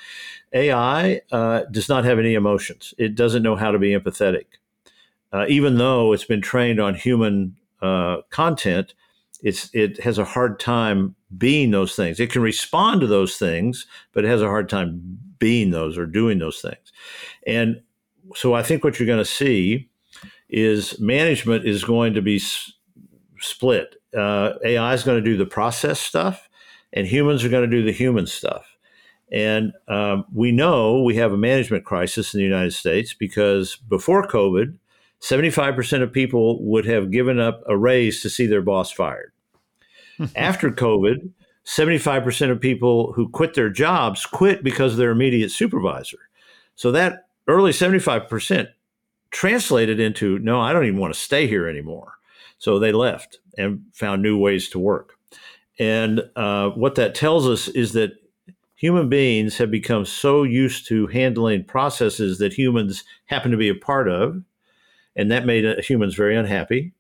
AI 0.54 1.20
uh, 1.30 1.62
does 1.70 1.88
not 1.88 2.04
have 2.04 2.18
any 2.18 2.34
emotions. 2.34 2.94
It 2.96 3.14
doesn't 3.14 3.42
know 3.42 3.54
how 3.54 3.70
to 3.70 3.78
be 3.78 3.90
empathetic. 3.90 4.46
Uh, 5.32 5.44
even 5.48 5.76
though 5.76 6.12
it's 6.12 6.24
been 6.24 6.42
trained 6.42 6.80
on 6.80 6.94
human 6.94 7.56
content, 8.30 8.94
it's 9.42 9.68
it 9.74 10.00
has 10.00 10.18
a 10.18 10.24
hard 10.24 10.58
time 10.58 11.14
being 11.36 11.70
those 11.70 11.94
things. 11.94 12.18
It 12.18 12.30
can 12.30 12.42
respond 12.42 13.00
to 13.02 13.06
those 13.06 13.36
things, 13.36 13.86
but 14.12 14.24
it 14.24 14.28
has 14.28 14.40
a 14.40 14.48
hard 14.48 14.68
time 14.68 15.18
being 15.38 15.70
those 15.70 15.98
or 15.98 16.06
doing 16.06 16.38
those 16.38 16.60
things. 16.60 16.92
And 17.46 17.82
so 18.34 18.54
I 18.54 18.62
think 18.62 18.84
what 18.84 18.98
you're 18.98 19.06
going 19.06 19.18
to 19.18 19.24
see 19.24 19.90
is 20.52 21.00
management 21.00 21.66
is 21.66 21.82
going 21.82 22.14
to 22.14 22.22
be 22.22 22.36
s- 22.36 22.72
split. 23.40 23.96
Uh, 24.16 24.52
AI 24.64 24.92
is 24.92 25.02
going 25.02 25.22
to 25.22 25.24
do 25.24 25.36
the 25.36 25.46
process 25.46 25.98
stuff, 25.98 26.48
and 26.92 27.06
humans 27.06 27.42
are 27.42 27.48
going 27.48 27.68
to 27.68 27.76
do 27.76 27.82
the 27.84 27.92
human 27.92 28.26
stuff. 28.26 28.76
And 29.32 29.72
um, 29.88 30.26
we 30.32 30.52
know 30.52 31.02
we 31.02 31.16
have 31.16 31.32
a 31.32 31.38
management 31.38 31.86
crisis 31.86 32.34
in 32.34 32.38
the 32.38 32.44
United 32.44 32.74
States 32.74 33.14
because 33.14 33.76
before 33.76 34.28
COVID, 34.28 34.76
75% 35.22 36.02
of 36.02 36.12
people 36.12 36.62
would 36.62 36.84
have 36.84 37.10
given 37.10 37.40
up 37.40 37.62
a 37.66 37.76
raise 37.76 38.20
to 38.20 38.28
see 38.28 38.46
their 38.46 38.60
boss 38.60 38.92
fired. 38.92 39.32
After 40.36 40.70
COVID, 40.70 41.30
75% 41.64 42.50
of 42.50 42.60
people 42.60 43.14
who 43.14 43.28
quit 43.30 43.54
their 43.54 43.70
jobs 43.70 44.26
quit 44.26 44.62
because 44.62 44.92
of 44.92 44.98
their 44.98 45.12
immediate 45.12 45.50
supervisor. 45.50 46.18
So 46.74 46.90
that 46.92 47.28
early 47.48 47.70
75% 47.70 48.68
translated 49.32 49.98
into 49.98 50.38
no, 50.38 50.60
I 50.60 50.72
don't 50.72 50.84
even 50.84 51.00
want 51.00 51.12
to 51.12 51.20
stay 51.20 51.46
here 51.46 51.66
anymore. 51.66 52.12
So 52.58 52.78
they 52.78 52.92
left 52.92 53.38
and 53.58 53.82
found 53.92 54.22
new 54.22 54.38
ways 54.38 54.68
to 54.68 54.78
work. 54.78 55.14
And 55.78 56.22
uh, 56.36 56.70
what 56.70 56.94
that 56.94 57.14
tells 57.14 57.48
us 57.48 57.66
is 57.68 57.92
that 57.94 58.12
human 58.76 59.08
beings 59.08 59.56
have 59.58 59.70
become 59.70 60.04
so 60.04 60.42
used 60.42 60.86
to 60.88 61.06
handling 61.08 61.64
processes 61.64 62.38
that 62.38 62.52
humans 62.52 63.04
happen 63.26 63.50
to 63.50 63.56
be 63.56 63.68
a 63.68 63.74
part 63.74 64.08
of, 64.08 64.42
and 65.16 65.30
that 65.30 65.46
made 65.46 65.66
uh, 65.66 65.80
humans 65.80 66.14
very 66.14 66.36
unhappy. 66.36 66.92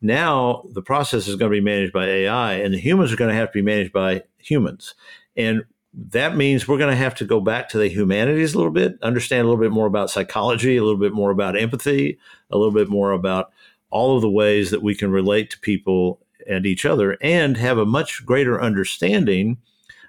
Now 0.00 0.64
the 0.72 0.82
process 0.82 1.28
is 1.28 1.36
going 1.36 1.50
to 1.50 1.56
be 1.56 1.60
managed 1.60 1.92
by 1.92 2.06
AI, 2.06 2.54
and 2.54 2.74
the 2.74 2.78
humans 2.78 3.12
are 3.12 3.16
going 3.16 3.30
to 3.30 3.36
have 3.36 3.48
to 3.48 3.58
be 3.58 3.62
managed 3.62 3.92
by 3.92 4.22
humans. 4.38 4.94
And 5.36 5.64
that 5.94 6.36
means 6.36 6.66
we're 6.66 6.78
going 6.78 6.90
to 6.90 6.96
have 6.96 7.14
to 7.16 7.24
go 7.24 7.40
back 7.40 7.68
to 7.68 7.78
the 7.78 7.88
humanities 7.88 8.54
a 8.54 8.56
little 8.56 8.72
bit, 8.72 8.98
understand 9.02 9.42
a 9.42 9.44
little 9.44 9.62
bit 9.62 9.72
more 9.72 9.86
about 9.86 10.10
psychology, 10.10 10.76
a 10.76 10.82
little 10.82 11.00
bit 11.00 11.12
more 11.12 11.30
about 11.30 11.58
empathy, 11.58 12.18
a 12.50 12.56
little 12.56 12.72
bit 12.72 12.88
more 12.88 13.12
about 13.12 13.52
all 13.90 14.16
of 14.16 14.22
the 14.22 14.30
ways 14.30 14.70
that 14.70 14.82
we 14.82 14.94
can 14.94 15.10
relate 15.10 15.50
to 15.50 15.60
people 15.60 16.18
and 16.48 16.64
each 16.66 16.86
other, 16.86 17.18
and 17.20 17.56
have 17.56 17.78
a 17.78 17.86
much 17.86 18.24
greater 18.24 18.60
understanding 18.60 19.58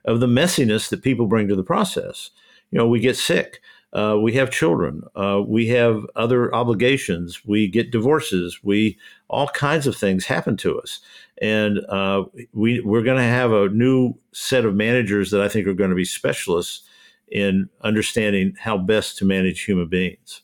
of 0.06 0.20
the 0.20 0.28
messiness 0.28 0.90
that 0.90 1.04
people 1.04 1.28
bring 1.28 1.48
to 1.48 1.56
the 1.56 1.64
process. 1.64 2.32
You 2.72 2.78
know, 2.78 2.88
we 2.88 3.00
get 3.00 3.18
sick. 3.18 3.62
Uh, 3.92 4.18
we 4.20 4.34
have 4.34 4.50
children. 4.50 5.04
Uh, 5.16 5.42
we 5.46 5.68
have 5.68 6.06
other 6.16 6.54
obligations. 6.56 7.46
We 7.46 7.68
get 7.68 7.92
divorces. 7.92 8.60
We 8.64 8.98
all 9.30 9.48
kinds 9.50 9.86
of 9.86 9.96
things 9.96 10.26
happen 10.26 10.58
to 10.58 10.80
us, 10.80 11.00
and 11.44 11.80
uh, 11.90 12.24
we 12.54 12.80
we're 12.80 13.04
going 13.04 13.18
to 13.18 13.24
have 13.24 13.52
a 13.52 13.68
new 13.68 14.14
set 14.32 14.64
of 14.64 14.74
managers 14.76 15.30
that 15.32 15.42
I 15.42 15.50
think 15.50 15.68
are 15.68 15.74
going 15.74 15.90
to 15.90 15.96
be 15.96 16.06
specialists 16.06 16.88
in 17.28 17.70
understanding 17.82 18.56
how 18.60 18.78
best 18.78 19.18
to 19.18 19.26
manage 19.26 19.64
human 19.64 19.88
beings. 19.88 20.42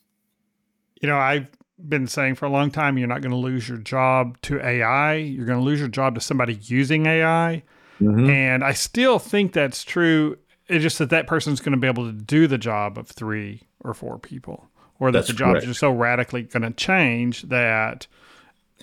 You 1.01 1.07
know, 1.07 1.17
I've 1.17 1.47
been 1.87 2.07
saying 2.07 2.35
for 2.35 2.45
a 2.45 2.49
long 2.49 2.69
time, 2.69 2.97
you're 2.97 3.07
not 3.07 3.21
going 3.21 3.31
to 3.31 3.37
lose 3.37 3.69
your 3.69 3.77
job 3.77 4.39
to 4.41 4.59
AI. 4.59 5.15
You're 5.15 5.45
going 5.45 5.59
to 5.59 5.63
lose 5.63 5.79
your 5.79 5.87
job 5.87 6.15
to 6.15 6.21
somebody 6.21 6.55
using 6.63 7.05
AI. 7.05 7.63
Mm-hmm. 8.01 8.29
And 8.29 8.63
I 8.63 8.73
still 8.73 9.19
think 9.19 9.53
that's 9.53 9.83
true 9.83 10.37
it's 10.69 10.83
just 10.83 10.99
that 10.99 11.09
that 11.09 11.27
person's 11.27 11.59
going 11.59 11.71
to 11.71 11.79
be 11.79 11.87
able 11.87 12.05
to 12.05 12.13
do 12.13 12.45
the 12.45 12.57
job 12.57 12.97
of 12.97 13.07
three 13.07 13.63
or 13.81 13.93
four 13.93 14.19
people, 14.19 14.69
or 14.99 15.11
that 15.11 15.19
That's 15.19 15.29
the 15.29 15.33
job 15.33 15.53
correct. 15.53 15.63
is 15.63 15.69
just 15.69 15.79
so 15.79 15.91
radically 15.91 16.43
going 16.43 16.61
to 16.61 16.71
change 16.71 17.43
that 17.43 18.05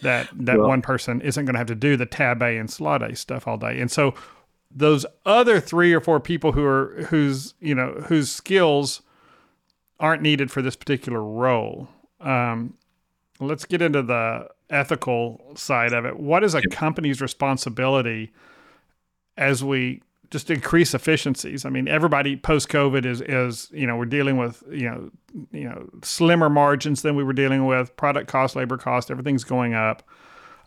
that 0.02 0.28
that 0.32 0.58
well, 0.58 0.68
one 0.68 0.82
person 0.82 1.20
isn't 1.20 1.44
going 1.44 1.54
to 1.54 1.58
have 1.58 1.66
to 1.68 1.74
do 1.74 1.96
the 1.96 2.06
tab 2.06 2.42
A 2.42 2.56
and 2.56 2.70
slot 2.70 3.02
A 3.02 3.14
stuff 3.16 3.46
all 3.46 3.56
day. 3.56 3.80
And 3.80 3.90
so 3.90 4.14
those 4.70 5.06
other 5.24 5.60
three 5.60 5.92
or 5.92 6.00
four 6.00 6.20
people 6.20 6.52
who 6.52 6.64
are 6.64 7.06
whose 7.08 7.54
you 7.60 7.74
know 7.74 7.92
whose 8.06 8.30
skills 8.30 9.02
aren't 9.98 10.22
needed 10.22 10.50
for 10.50 10.62
this 10.62 10.76
particular 10.76 11.22
role. 11.22 11.88
Um, 12.20 12.74
let's 13.40 13.64
get 13.64 13.80
into 13.80 14.02
the 14.02 14.48
ethical 14.68 15.52
side 15.54 15.92
of 15.92 16.04
it. 16.04 16.18
What 16.18 16.44
is 16.44 16.54
a 16.54 16.62
company's 16.62 17.20
responsibility 17.20 18.32
as 19.36 19.62
we 19.62 20.02
just 20.36 20.50
increase 20.50 20.92
efficiencies. 20.92 21.64
I 21.64 21.70
mean, 21.70 21.88
everybody 21.88 22.36
post 22.36 22.68
COVID 22.68 23.06
is 23.06 23.22
is 23.22 23.70
you 23.72 23.86
know 23.86 23.96
we're 23.96 24.04
dealing 24.04 24.36
with 24.36 24.62
you 24.70 24.90
know 24.90 25.10
you 25.50 25.64
know 25.64 25.88
slimmer 26.02 26.50
margins 26.50 27.00
than 27.00 27.16
we 27.16 27.24
were 27.24 27.32
dealing 27.32 27.64
with. 27.64 27.96
Product 27.96 28.28
cost, 28.28 28.54
labor 28.54 28.76
cost, 28.76 29.10
everything's 29.10 29.44
going 29.44 29.72
up, 29.72 30.02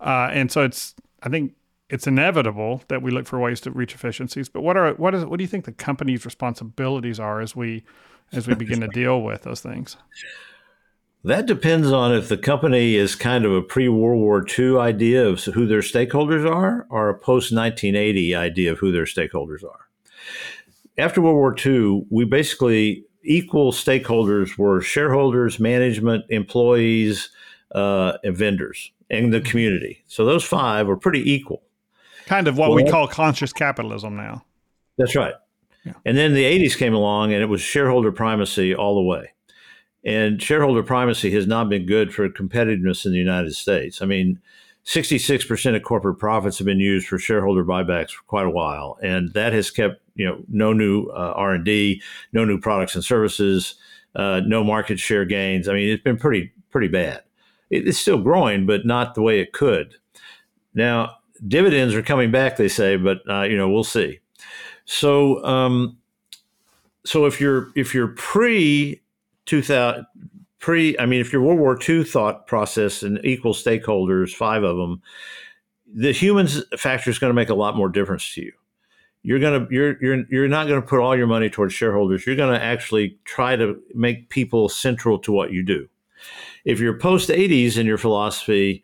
uh, 0.01 0.29
and 0.31 0.51
so 0.51 0.63
it's 0.63 0.95
I 1.21 1.29
think 1.29 1.53
it's 1.87 2.07
inevitable 2.07 2.81
that 2.87 3.03
we 3.03 3.11
look 3.11 3.27
for 3.27 3.37
ways 3.37 3.61
to 3.61 3.71
reach 3.71 3.93
efficiencies. 3.93 4.49
But 4.49 4.61
what 4.61 4.75
are 4.75 4.93
what 4.93 5.13
is 5.13 5.23
what 5.23 5.37
do 5.37 5.43
you 5.43 5.47
think 5.47 5.65
the 5.65 5.71
company's 5.71 6.25
responsibilities 6.25 7.19
are 7.19 7.39
as 7.39 7.55
we 7.55 7.83
as 8.31 8.47
we 8.47 8.55
begin 8.55 8.79
to 8.81 8.87
deal 8.87 9.21
with 9.21 9.43
those 9.43 9.61
things? 9.61 9.97
That 11.23 11.45
depends 11.45 11.91
on 11.91 12.13
if 12.13 12.29
the 12.29 12.37
company 12.37 12.95
is 12.95 13.15
kind 13.15 13.43
of 13.43 13.51
a 13.51 13.61
pre 13.61 13.89
World 13.89 14.21
War 14.21 14.45
II 14.57 14.77
idea 14.77 15.27
of 15.27 15.43
who 15.43 15.67
their 15.67 15.81
stakeholders 15.81 16.49
are 16.49 16.87
or 16.89 17.09
a 17.09 17.13
post 17.13 17.51
1980 17.53 18.35
idea 18.35 18.71
of 18.71 18.79
who 18.79 18.91
their 18.91 19.03
stakeholders 19.03 19.63
are. 19.63 19.89
After 20.97 21.21
World 21.21 21.35
War 21.35 21.55
II, 21.57 22.05
we 22.09 22.23
basically 22.23 23.03
equal 23.23 23.73
stakeholders 23.73 24.57
were 24.57 24.81
shareholders, 24.81 25.59
management, 25.59 26.25
employees, 26.29 27.29
uh, 27.75 28.13
and 28.23 28.35
vendors, 28.35 28.91
and 29.09 29.33
the 29.33 29.41
community. 29.41 30.03
So 30.07 30.25
those 30.25 30.43
five 30.43 30.87
were 30.87 30.97
pretty 30.97 31.29
equal. 31.29 31.61
Kind 32.25 32.47
of 32.47 32.57
what 32.57 32.69
well, 32.69 32.75
we 32.75 32.89
call 32.89 33.07
conscious 33.07 33.51
capitalism 33.51 34.15
now. 34.15 34.45
That's 34.97 35.15
right. 35.15 35.33
Yeah. 35.83 35.93
And 36.05 36.17
then 36.17 36.33
the 36.33 36.43
80s 36.43 36.77
came 36.77 36.93
along 36.93 37.33
and 37.33 37.41
it 37.41 37.47
was 37.47 37.61
shareholder 37.61 38.11
primacy 38.11 38.75
all 38.75 38.95
the 38.95 39.01
way. 39.01 39.31
And 40.03 40.41
shareholder 40.41 40.83
primacy 40.83 41.31
has 41.31 41.45
not 41.45 41.69
been 41.69 41.85
good 41.85 42.13
for 42.13 42.29
competitiveness 42.29 43.05
in 43.05 43.11
the 43.11 43.17
United 43.17 43.53
States. 43.55 44.01
I 44.01 44.05
mean, 44.05 44.39
66% 44.85 45.75
of 45.75 45.83
corporate 45.83 46.19
profits 46.19 46.57
have 46.57 46.65
been 46.65 46.79
used 46.79 47.07
for 47.07 47.19
shareholder 47.19 47.63
buybacks 47.63 48.11
for 48.11 48.23
quite 48.23 48.45
a 48.45 48.49
while, 48.49 48.97
and 49.03 49.33
that 49.33 49.53
has 49.53 49.69
kept 49.69 50.01
you 50.15 50.25
know 50.25 50.43
no 50.47 50.73
new 50.73 51.07
uh, 51.07 51.33
R&D, 51.35 52.01
no 52.33 52.45
new 52.45 52.59
products 52.59 52.95
and 52.95 53.03
services, 53.03 53.75
uh, 54.15 54.41
no 54.45 54.63
market 54.63 54.99
share 54.99 55.25
gains. 55.25 55.67
I 55.67 55.73
mean, 55.73 55.89
it's 55.89 56.03
been 56.03 56.17
pretty 56.17 56.51
pretty 56.71 56.87
bad. 56.87 57.23
it's 57.69 57.99
still 57.99 58.21
growing, 58.21 58.65
but 58.65 58.85
not 58.85 59.15
the 59.15 59.21
way 59.21 59.39
it 59.39 59.53
could. 59.53 59.95
Now, 60.73 61.17
dividends 61.47 61.93
are 61.93 62.01
coming 62.01 62.31
back, 62.31 62.57
they 62.57 62.67
say, 62.67 62.95
but 62.95 63.19
uh, 63.29 63.43
you 63.43 63.57
know 63.57 63.69
we'll 63.69 63.83
see. 63.83 64.19
So, 64.85 65.43
um, 65.45 65.97
so 67.05 67.25
if 67.25 67.39
you're 67.39 67.69
if 67.75 67.93
you're 67.93 68.09
pre 68.09 69.01
2000 69.49 70.05
pre 70.59 70.97
i 70.99 71.05
mean 71.05 71.21
if 71.21 71.31
your 71.31 71.41
world 71.41 71.59
war 71.59 71.79
ii 71.87 72.03
thought 72.03 72.45
process 72.47 73.01
and 73.01 73.19
equal 73.23 73.53
stakeholders 73.53 74.33
five 74.33 74.63
of 74.63 74.75
them 74.77 75.01
the 75.93 76.11
humans 76.11 76.63
factor 76.77 77.09
is 77.09 77.19
going 77.19 77.29
to 77.29 77.35
make 77.35 77.49
a 77.49 77.55
lot 77.55 77.75
more 77.75 77.89
difference 77.89 78.33
to 78.33 78.41
you. 78.41 78.53
You're 79.23 79.39
going 79.39 79.67
to 79.67 79.73
you're 79.73 80.01
you're 80.01 80.23
you're 80.29 80.47
not 80.47 80.67
going 80.67 80.81
to 80.81 80.87
put 80.87 80.99
all 80.99 81.15
your 81.15 81.27
money 81.27 81.49
towards 81.49 81.73
shareholders. 81.73 82.25
You're 82.25 82.35
going 82.35 82.53
to 82.57 82.63
actually 82.63 83.17
try 83.25 83.55
to 83.55 83.81
make 83.93 84.29
people 84.29 84.69
central 84.69 85.19
to 85.19 85.31
what 85.31 85.51
you 85.51 85.63
do. 85.63 85.89
If 86.63 86.79
you're 86.79 86.97
post 86.97 87.29
80s 87.29 87.77
in 87.77 87.85
your 87.85 87.97
philosophy 87.97 88.83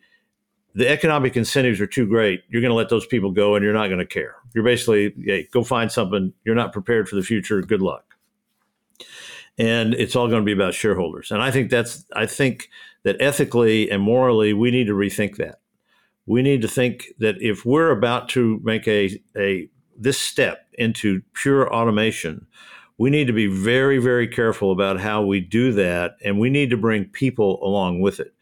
the 0.74 0.86
economic 0.86 1.38
incentives 1.38 1.80
are 1.80 1.86
too 1.86 2.06
great. 2.06 2.42
You're 2.50 2.60
going 2.60 2.70
to 2.70 2.74
let 2.76 2.90
those 2.90 3.06
people 3.06 3.30
go 3.30 3.54
and 3.54 3.64
you're 3.64 3.72
not 3.72 3.86
going 3.86 3.98
to 3.98 4.04
care. 4.04 4.34
You're 4.54 4.62
basically 4.62 5.14
hey, 5.24 5.48
go 5.50 5.64
find 5.64 5.90
something. 5.90 6.34
You're 6.44 6.54
not 6.54 6.74
prepared 6.74 7.08
for 7.08 7.16
the 7.16 7.22
future. 7.22 7.62
Good 7.62 7.80
luck 7.80 8.14
and 9.58 9.94
it's 9.94 10.14
all 10.14 10.28
going 10.28 10.42
to 10.42 10.46
be 10.46 10.52
about 10.52 10.74
shareholders. 10.74 11.30
And 11.30 11.42
I 11.42 11.50
think 11.50 11.70
that's 11.70 12.04
I 12.14 12.26
think 12.26 12.68
that 13.04 13.16
ethically 13.20 13.90
and 13.90 14.02
morally 14.02 14.52
we 14.52 14.70
need 14.70 14.86
to 14.88 14.92
rethink 14.92 15.36
that. 15.36 15.60
We 16.26 16.42
need 16.42 16.62
to 16.62 16.68
think 16.68 17.06
that 17.18 17.36
if 17.40 17.64
we're 17.64 17.90
about 17.90 18.28
to 18.30 18.60
make 18.62 18.86
a 18.88 19.20
a 19.36 19.68
this 19.98 20.18
step 20.18 20.66
into 20.74 21.22
pure 21.32 21.72
automation, 21.72 22.46
we 22.98 23.10
need 23.10 23.26
to 23.28 23.32
be 23.32 23.46
very 23.46 23.98
very 23.98 24.28
careful 24.28 24.72
about 24.72 25.00
how 25.00 25.22
we 25.22 25.40
do 25.40 25.72
that 25.72 26.16
and 26.24 26.38
we 26.38 26.50
need 26.50 26.70
to 26.70 26.76
bring 26.76 27.06
people 27.06 27.58
along 27.62 28.00
with 28.00 28.20
it. 28.20 28.34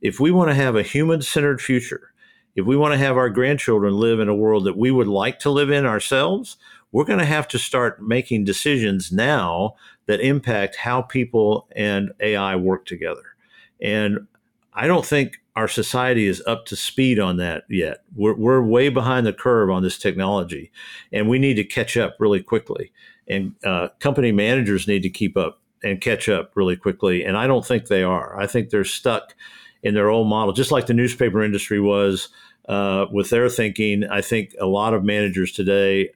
If 0.00 0.20
we 0.20 0.30
want 0.30 0.50
to 0.50 0.54
have 0.54 0.74
a 0.74 0.82
human-centered 0.82 1.60
future, 1.60 2.12
if 2.54 2.66
we 2.66 2.76
want 2.76 2.92
to 2.92 2.98
have 2.98 3.16
our 3.16 3.30
grandchildren 3.30 3.94
live 3.94 4.20
in 4.20 4.28
a 4.28 4.34
world 4.34 4.64
that 4.64 4.76
we 4.76 4.90
would 4.90 5.06
like 5.06 5.38
to 5.40 5.50
live 5.50 5.70
in 5.70 5.86
ourselves, 5.86 6.56
we're 6.92 7.04
going 7.04 7.18
to 7.18 7.24
have 7.24 7.48
to 7.48 7.58
start 7.58 8.02
making 8.02 8.44
decisions 8.44 9.10
now 9.10 9.74
that 10.06 10.20
impact 10.20 10.76
how 10.76 11.02
people 11.02 11.66
and 11.74 12.12
AI 12.20 12.54
work 12.56 12.84
together. 12.84 13.34
And 13.80 14.26
I 14.74 14.86
don't 14.86 15.04
think 15.04 15.38
our 15.56 15.68
society 15.68 16.26
is 16.26 16.42
up 16.46 16.66
to 16.66 16.76
speed 16.76 17.18
on 17.18 17.36
that 17.38 17.64
yet. 17.68 17.98
We're, 18.14 18.34
we're 18.34 18.62
way 18.62 18.88
behind 18.88 19.26
the 19.26 19.32
curve 19.32 19.70
on 19.70 19.82
this 19.82 19.98
technology, 19.98 20.70
and 21.12 21.28
we 21.28 21.38
need 21.38 21.54
to 21.54 21.64
catch 21.64 21.96
up 21.96 22.16
really 22.18 22.42
quickly. 22.42 22.92
And 23.28 23.54
uh, 23.64 23.88
company 23.98 24.32
managers 24.32 24.88
need 24.88 25.02
to 25.02 25.10
keep 25.10 25.36
up 25.36 25.60
and 25.82 26.00
catch 26.00 26.28
up 26.28 26.52
really 26.54 26.76
quickly. 26.76 27.24
And 27.24 27.36
I 27.36 27.46
don't 27.46 27.66
think 27.66 27.86
they 27.86 28.02
are. 28.02 28.38
I 28.38 28.46
think 28.46 28.70
they're 28.70 28.84
stuck 28.84 29.34
in 29.82 29.94
their 29.94 30.10
old 30.10 30.28
model, 30.28 30.52
just 30.52 30.70
like 30.70 30.86
the 30.86 30.94
newspaper 30.94 31.42
industry 31.42 31.80
was 31.80 32.28
uh, 32.68 33.06
with 33.10 33.30
their 33.30 33.48
thinking. 33.48 34.04
I 34.04 34.20
think 34.20 34.54
a 34.60 34.66
lot 34.66 34.94
of 34.94 35.04
managers 35.04 35.52
today 35.52 36.10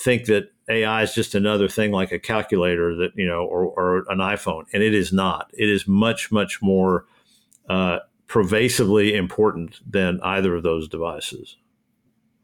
think 0.00 0.26
that 0.26 0.50
AI 0.68 1.02
is 1.02 1.14
just 1.14 1.34
another 1.34 1.68
thing 1.68 1.92
like 1.92 2.12
a 2.12 2.18
calculator 2.18 2.94
that 2.96 3.12
you 3.16 3.26
know 3.26 3.44
or, 3.44 3.64
or 3.64 3.98
an 4.08 4.18
iPhone, 4.18 4.64
and 4.72 4.82
it 4.82 4.94
is 4.94 5.12
not. 5.12 5.50
It 5.52 5.68
is 5.68 5.86
much 5.86 6.32
much 6.32 6.62
more 6.62 7.06
uh, 7.68 8.00
pervasively 8.26 9.14
important 9.14 9.80
than 9.90 10.20
either 10.22 10.54
of 10.54 10.62
those 10.62 10.88
devices. 10.88 11.56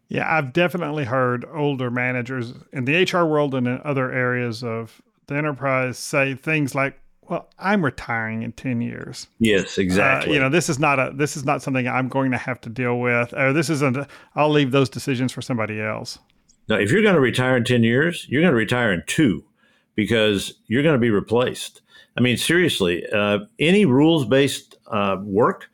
Yeah, 0.09 0.33
I've 0.33 0.53
definitely 0.53 1.05
heard 1.05 1.45
older 1.53 1.91
managers 1.91 2.55
in 2.73 2.85
the 2.85 3.03
HR 3.03 3.25
world 3.25 3.55
and 3.55 3.67
in 3.67 3.81
other 3.85 4.13
areas 4.13 4.63
of 4.63 5.03
the 5.27 5.35
enterprise 5.35 5.99
say 5.99 6.35
things 6.35 6.77
like, 6.77 7.01
well, 7.23 7.49
I'm 7.59 7.85
retiring 7.85 8.43
in 8.43 8.53
10 8.53 8.81
years. 8.81 9.27
Yes, 9.41 9.79
exactly. 9.79 10.31
Uh, 10.31 10.35
you 10.35 10.41
know, 10.41 10.49
this 10.49 10.69
is 10.69 10.79
not 10.79 11.01
a 11.01 11.11
this 11.13 11.37
is 11.37 11.45
not 11.45 11.61
something 11.61 11.89
I'm 11.89 12.09
going 12.09 12.31
to 12.31 12.39
have 12.39 12.61
to 12.63 12.69
deal 12.69 13.01
with. 13.01 13.35
Or 13.35 13.53
this 13.53 13.69
isn't 13.69 13.97
a, 13.97 14.07
I'll 14.37 14.51
leave 14.51 14.71
those 14.71 14.89
decisions 14.89 15.33
for 15.33 15.43
somebody 15.43 15.81
else. 15.81 16.21
Now, 16.69 16.77
if 16.77 16.91
you're 16.91 17.03
going 17.03 17.15
to 17.15 17.21
retire 17.21 17.57
in 17.57 17.65
10 17.65 17.83
years, 17.85 18.27
you're 18.29 18.43
going 18.43 18.53
to 18.53 18.57
retire 18.57 18.93
in 18.93 19.03
2 19.07 19.45
because 19.95 20.55
you're 20.67 20.83
going 20.83 20.95
to 20.95 21.01
be 21.01 21.11
replaced. 21.11 21.83
I 22.17 22.21
mean, 22.21 22.37
seriously, 22.37 23.05
uh, 23.13 23.41
any 23.59 23.85
rules-based 23.85 24.77
uh, 24.91 25.19
work, 25.23 25.69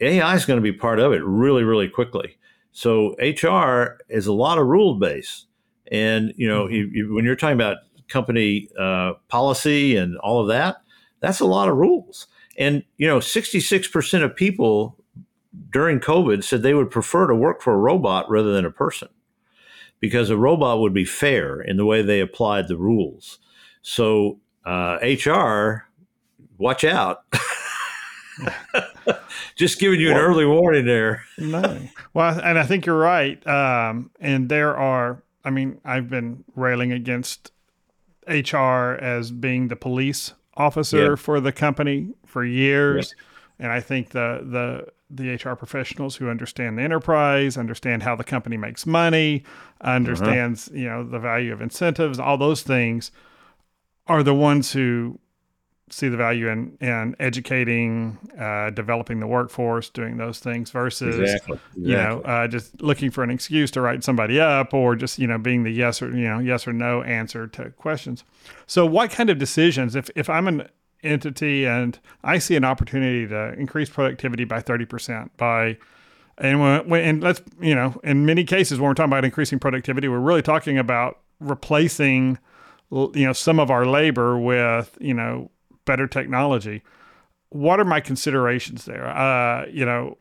AI 0.00 0.34
is 0.34 0.46
going 0.46 0.56
to 0.56 0.62
be 0.62 0.72
part 0.72 0.98
of 0.98 1.12
it 1.12 1.22
really, 1.24 1.62
really 1.62 1.88
quickly. 1.88 2.38
So 2.72 3.16
HR 3.18 3.98
is 4.08 4.26
a 4.26 4.32
lot 4.32 4.58
of 4.58 4.66
rule-based, 4.66 5.46
and 5.90 6.32
you 6.36 6.48
know, 6.48 6.64
mm-hmm. 6.64 6.74
you, 6.74 6.90
you, 6.92 7.14
when 7.14 7.24
you're 7.24 7.36
talking 7.36 7.56
about 7.56 7.78
company 8.08 8.68
uh, 8.78 9.14
policy 9.28 9.96
and 9.96 10.16
all 10.18 10.40
of 10.40 10.48
that, 10.48 10.76
that's 11.20 11.40
a 11.40 11.46
lot 11.46 11.68
of 11.68 11.76
rules. 11.76 12.28
And, 12.56 12.84
you 12.96 13.06
know, 13.06 13.18
66% 13.18 14.22
of 14.22 14.36
people 14.36 14.96
during 15.70 16.00
COVID 16.00 16.44
said 16.44 16.62
they 16.62 16.74
would 16.74 16.90
prefer 16.90 17.26
to 17.26 17.34
work 17.34 17.62
for 17.62 17.72
a 17.72 17.78
robot 17.78 18.28
rather 18.30 18.52
than 18.52 18.64
a 18.64 18.70
person 18.70 19.08
because 20.00 20.30
a 20.30 20.36
robot 20.36 20.80
would 20.80 20.94
be 20.94 21.04
fair 21.04 21.60
in 21.60 21.76
the 21.76 21.84
way 21.84 22.02
they 22.02 22.20
applied 22.20 22.68
the 22.68 22.76
rules. 22.76 23.38
So, 23.82 24.40
uh, 24.64 24.98
HR, 25.02 25.86
watch 26.58 26.84
out. 26.84 27.24
Just 29.56 29.78
giving 29.78 30.00
you 30.00 30.08
well, 30.08 30.18
an 30.18 30.24
early 30.24 30.46
warning 30.46 30.86
there. 30.86 31.24
no. 31.38 31.80
Well, 32.14 32.40
and 32.40 32.58
I 32.58 32.64
think 32.64 32.86
you're 32.86 32.98
right. 32.98 33.46
Um, 33.46 34.10
and 34.20 34.48
there 34.48 34.76
are, 34.76 35.22
I 35.44 35.50
mean, 35.50 35.80
I've 35.84 36.08
been 36.08 36.44
railing 36.54 36.92
against 36.92 37.52
HR 38.26 38.96
as 39.00 39.30
being 39.30 39.68
the 39.68 39.76
police 39.76 40.32
officer 40.56 41.16
for 41.16 41.40
the 41.40 41.52
company 41.52 42.14
for 42.26 42.44
years, 42.44 43.14
and 43.58 43.72
I 43.72 43.80
think 43.80 44.10
the 44.10 44.40
the 44.42 44.86
the 45.10 45.34
HR 45.34 45.54
professionals 45.54 46.16
who 46.16 46.28
understand 46.28 46.78
the 46.78 46.82
enterprise, 46.82 47.56
understand 47.56 48.02
how 48.02 48.14
the 48.14 48.24
company 48.24 48.56
makes 48.56 48.86
money, 48.86 49.44
understands 49.80 50.68
uh-huh. 50.68 50.78
you 50.78 50.88
know 50.88 51.04
the 51.04 51.18
value 51.18 51.52
of 51.52 51.60
incentives, 51.60 52.18
all 52.18 52.38
those 52.38 52.62
things, 52.62 53.10
are 54.06 54.22
the 54.22 54.34
ones 54.34 54.72
who 54.72 55.18
see 55.92 56.08
the 56.08 56.16
value 56.16 56.48
in 56.48 56.76
in 56.80 57.16
educating, 57.18 58.18
uh, 58.38 58.70
developing 58.70 59.20
the 59.20 59.26
workforce, 59.26 59.88
doing 59.88 60.16
those 60.16 60.38
things 60.38 60.70
versus 60.70 61.18
exactly. 61.18 61.54
Exactly. 61.54 61.90
you 61.90 61.96
know 61.96 62.20
uh, 62.22 62.46
just 62.46 62.80
looking 62.80 63.10
for 63.10 63.24
an 63.24 63.30
excuse 63.30 63.70
to 63.72 63.80
write 63.80 64.04
somebody 64.04 64.38
up 64.40 64.72
or 64.72 64.94
just 64.94 65.18
you 65.18 65.26
know 65.26 65.38
being 65.38 65.64
the 65.64 65.72
yes 65.72 66.00
or 66.00 66.08
you 66.16 66.28
know 66.28 66.38
yes 66.38 66.66
or 66.66 66.72
no 66.72 67.02
answer 67.02 67.46
to 67.48 67.70
questions. 67.70 68.24
So, 68.66 68.86
what 68.86 69.10
kind 69.10 69.30
of 69.30 69.38
decisions 69.38 69.96
if 69.96 70.08
if 70.14 70.30
I'm 70.30 70.46
an 70.46 70.68
entity 71.02 71.66
and 71.66 71.98
I 72.22 72.38
see 72.38 72.56
an 72.56 72.64
opportunity 72.64 73.26
to 73.28 73.52
increase 73.54 73.88
productivity 73.88 74.44
by 74.44 74.60
thirty 74.60 74.84
percent 74.84 75.36
by 75.36 75.78
and 76.38 76.60
when, 76.60 76.88
when 76.88 77.04
and 77.04 77.22
let's 77.22 77.42
you 77.60 77.74
know 77.74 78.00
in 78.02 78.24
many 78.24 78.44
cases 78.44 78.78
when 78.78 78.88
we're 78.88 78.94
talking 78.94 79.12
about 79.12 79.24
increasing 79.24 79.58
productivity, 79.58 80.08
we're 80.08 80.18
really 80.18 80.42
talking 80.42 80.78
about 80.78 81.18
replacing 81.38 82.38
you 82.90 83.26
know 83.26 83.32
some 83.32 83.60
of 83.60 83.70
our 83.70 83.86
labor 83.86 84.38
with 84.38 84.96
you 85.00 85.14
know 85.14 85.50
better 85.84 86.06
technology. 86.06 86.82
What 87.50 87.80
are 87.80 87.84
my 87.84 88.00
considerations 88.00 88.84
there? 88.84 89.08
Uh, 89.08 89.66
you 89.66 89.84
know, 89.84 90.18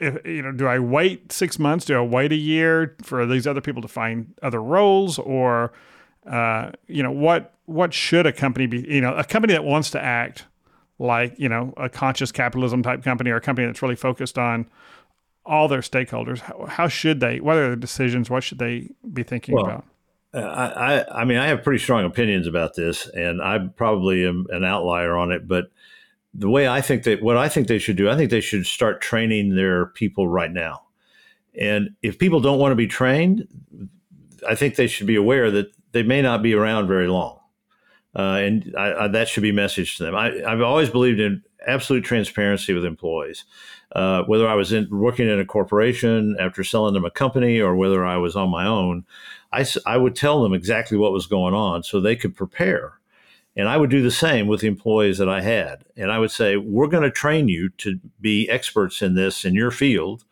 if, 0.00 0.26
you 0.26 0.42
know, 0.42 0.52
do 0.52 0.66
I 0.66 0.78
wait 0.78 1.30
six 1.30 1.58
months? 1.58 1.84
Do 1.84 1.96
I 1.96 2.00
wait 2.00 2.32
a 2.32 2.36
year 2.36 2.96
for 3.02 3.26
these 3.26 3.46
other 3.46 3.60
people 3.60 3.80
to 3.82 3.88
find 3.88 4.34
other 4.42 4.62
roles, 4.62 5.18
or 5.18 5.72
uh, 6.26 6.72
you 6.88 7.02
know, 7.02 7.12
what 7.12 7.54
what 7.66 7.92
should 7.92 8.26
a 8.26 8.32
company 8.32 8.66
be? 8.66 8.86
You 8.88 9.00
know, 9.00 9.14
a 9.14 9.24
company 9.24 9.52
that 9.52 9.64
wants 9.64 9.90
to 9.90 10.02
act 10.02 10.46
like 10.98 11.38
you 11.38 11.48
know 11.48 11.74
a 11.76 11.88
conscious 11.88 12.32
capitalism 12.32 12.82
type 12.82 13.02
company 13.02 13.30
or 13.30 13.36
a 13.36 13.40
company 13.40 13.66
that's 13.66 13.82
really 13.82 13.96
focused 13.96 14.38
on 14.38 14.68
all 15.44 15.68
their 15.68 15.80
stakeholders. 15.80 16.40
How, 16.40 16.66
how 16.66 16.88
should 16.88 17.20
they? 17.20 17.40
What 17.40 17.56
are 17.56 17.70
the 17.70 17.76
decisions? 17.76 18.30
What 18.30 18.42
should 18.42 18.58
they 18.58 18.90
be 19.12 19.22
thinking 19.22 19.54
well, 19.54 19.66
about? 19.66 19.84
Uh, 20.34 20.40
I, 20.40 21.22
I, 21.22 21.24
mean, 21.24 21.38
I 21.38 21.46
have 21.46 21.62
pretty 21.62 21.82
strong 21.82 22.04
opinions 22.04 22.46
about 22.46 22.74
this, 22.74 23.06
and 23.08 23.40
I 23.40 23.58
probably 23.58 24.26
am 24.26 24.46
an 24.50 24.64
outlier 24.64 25.16
on 25.16 25.32
it. 25.32 25.48
But 25.48 25.70
the 26.34 26.50
way 26.50 26.68
I 26.68 26.80
think 26.80 27.04
that 27.04 27.22
what 27.22 27.36
I 27.36 27.48
think 27.48 27.68
they 27.68 27.78
should 27.78 27.96
do, 27.96 28.10
I 28.10 28.16
think 28.16 28.30
they 28.30 28.40
should 28.40 28.66
start 28.66 29.00
training 29.00 29.54
their 29.54 29.86
people 29.86 30.28
right 30.28 30.50
now. 30.50 30.82
And 31.58 31.90
if 32.02 32.18
people 32.18 32.40
don't 32.40 32.58
want 32.58 32.72
to 32.72 32.76
be 32.76 32.86
trained, 32.86 33.48
I 34.46 34.54
think 34.54 34.76
they 34.76 34.88
should 34.88 35.06
be 35.06 35.16
aware 35.16 35.50
that 35.50 35.72
they 35.92 36.02
may 36.02 36.20
not 36.20 36.42
be 36.42 36.52
around 36.52 36.86
very 36.86 37.08
long. 37.08 37.35
Uh, 38.16 38.38
and 38.40 38.74
I, 38.78 39.04
I, 39.04 39.08
that 39.08 39.28
should 39.28 39.42
be 39.42 39.52
messaged 39.52 39.98
to 39.98 40.04
them. 40.04 40.14
I, 40.14 40.30
have 40.48 40.62
always 40.62 40.88
believed 40.88 41.20
in 41.20 41.42
absolute 41.66 42.02
transparency 42.02 42.72
with 42.72 42.84
employees. 42.84 43.44
Uh, 43.92 44.22
whether 44.24 44.48
I 44.48 44.54
was 44.54 44.72
in, 44.72 44.88
working 44.90 45.28
in 45.28 45.38
a 45.38 45.44
corporation 45.44 46.34
after 46.40 46.64
selling 46.64 46.94
them 46.94 47.04
a 47.04 47.10
company 47.10 47.60
or 47.60 47.76
whether 47.76 48.04
I 48.04 48.16
was 48.16 48.34
on 48.34 48.50
my 48.50 48.66
own, 48.66 49.04
I, 49.52 49.66
I 49.84 49.98
would 49.98 50.16
tell 50.16 50.42
them 50.42 50.54
exactly 50.54 50.96
what 50.96 51.12
was 51.12 51.26
going 51.26 51.54
on 51.54 51.82
so 51.82 52.00
they 52.00 52.16
could 52.16 52.34
prepare. 52.34 52.94
And 53.54 53.68
I 53.68 53.76
would 53.76 53.90
do 53.90 54.02
the 54.02 54.10
same 54.10 54.48
with 54.48 54.60
the 54.60 54.66
employees 54.66 55.18
that 55.18 55.28
I 55.28 55.40
had. 55.40 55.84
And 55.96 56.10
I 56.10 56.18
would 56.18 56.30
say, 56.30 56.56
we're 56.56 56.88
going 56.88 57.04
to 57.04 57.10
train 57.10 57.48
you 57.48 57.70
to 57.78 57.98
be 58.20 58.48
experts 58.50 59.02
in 59.02 59.14
this 59.14 59.44
in 59.44 59.54
your 59.54 59.70
field 59.70 60.24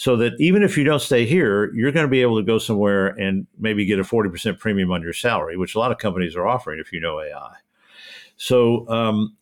so 0.00 0.16
that 0.16 0.32
even 0.38 0.62
if 0.62 0.78
you 0.78 0.84
don't 0.84 1.02
stay 1.02 1.26
here, 1.26 1.70
you're 1.74 1.92
going 1.92 2.06
to 2.06 2.10
be 2.10 2.22
able 2.22 2.38
to 2.38 2.42
go 2.42 2.56
somewhere 2.56 3.08
and 3.08 3.46
maybe 3.58 3.84
get 3.84 3.98
a 3.98 4.02
40% 4.02 4.58
premium 4.58 4.90
on 4.90 5.02
your 5.02 5.12
salary, 5.12 5.58
which 5.58 5.74
a 5.74 5.78
lot 5.78 5.92
of 5.92 5.98
companies 5.98 6.34
are 6.34 6.46
offering 6.46 6.80
if 6.80 6.90
you 6.90 7.00
know 7.00 7.20
AI. 7.20 7.56
So 8.38 8.88
um, 8.88 9.36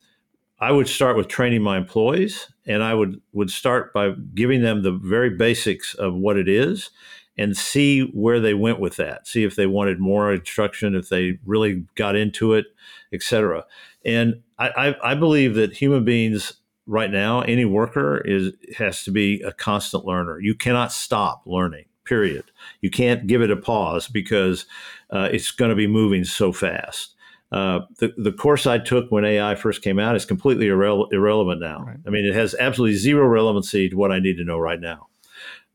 I 0.58 0.72
would 0.72 0.88
start 0.88 1.16
with 1.16 1.28
training 1.28 1.62
my 1.62 1.78
employees, 1.78 2.52
and 2.66 2.82
I 2.82 2.92
would 2.92 3.20
would 3.32 3.50
start 3.50 3.92
by 3.92 4.14
giving 4.34 4.62
them 4.62 4.82
the 4.82 4.90
very 4.90 5.30
basics 5.30 5.94
of 5.94 6.16
what 6.16 6.36
it 6.36 6.48
is, 6.48 6.90
and 7.36 7.56
see 7.56 8.10
where 8.12 8.40
they 8.40 8.54
went 8.54 8.80
with 8.80 8.96
that. 8.96 9.28
See 9.28 9.44
if 9.44 9.54
they 9.54 9.66
wanted 9.66 10.00
more 10.00 10.32
instruction, 10.32 10.96
if 10.96 11.08
they 11.08 11.38
really 11.46 11.84
got 11.94 12.16
into 12.16 12.54
it, 12.54 12.66
etc. 13.12 13.64
And 14.04 14.42
I, 14.58 14.70
I, 14.70 15.12
I 15.12 15.14
believe 15.14 15.54
that 15.54 15.74
human 15.74 16.04
beings 16.04 16.54
right 16.88 17.10
now, 17.10 17.42
any 17.42 17.64
worker 17.64 18.18
is 18.24 18.52
has 18.76 19.04
to 19.04 19.12
be 19.12 19.40
a 19.42 19.52
constant 19.52 20.04
learner. 20.04 20.40
You 20.40 20.54
cannot 20.54 20.90
stop 20.90 21.42
learning. 21.46 21.84
Period. 22.04 22.44
You 22.80 22.90
can't 22.90 23.26
give 23.26 23.42
it 23.42 23.50
a 23.50 23.56
pause 23.56 24.08
because 24.08 24.64
uh, 25.10 25.28
it's 25.30 25.50
going 25.50 25.68
to 25.68 25.76
be 25.76 25.86
moving 25.86 26.24
so 26.24 26.52
fast. 26.52 27.14
Uh, 27.52 27.80
the, 27.98 28.14
the 28.16 28.32
course 28.32 28.66
I 28.66 28.78
took 28.78 29.10
when 29.10 29.24
AI 29.24 29.54
first 29.54 29.82
came 29.82 29.98
out 29.98 30.16
is 30.16 30.24
completely 30.24 30.66
irre- 30.66 31.12
irrelevant 31.12 31.60
now. 31.60 31.84
Right. 31.86 31.98
I 32.06 32.10
mean, 32.10 32.24
it 32.24 32.34
has 32.34 32.54
absolutely 32.58 32.96
zero 32.96 33.26
relevancy 33.26 33.90
to 33.90 33.96
what 33.96 34.10
I 34.10 34.18
need 34.20 34.36
to 34.38 34.44
know 34.44 34.58
right 34.58 34.80
now. 34.80 35.08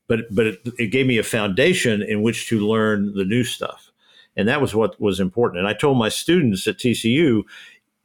But 0.08 0.22
but 0.32 0.48
it, 0.48 0.60
it 0.78 0.88
gave 0.88 1.06
me 1.06 1.20
a 1.20 1.24
foundation 1.24 2.02
in 2.02 2.24
which 2.24 2.50
to 2.50 2.60
learn 2.60 3.14
the 3.14 3.26
new 3.26 3.44
stuff, 3.44 3.92
and 4.36 4.48
that 4.48 4.60
was 4.60 4.76
what 4.76 5.00
was 5.00 5.20
important. 5.20 5.60
And 5.60 5.68
I 5.68 5.74
told 5.74 5.98
my 5.98 6.10
students 6.10 6.68
at 6.68 6.78
TCU, 6.78 7.44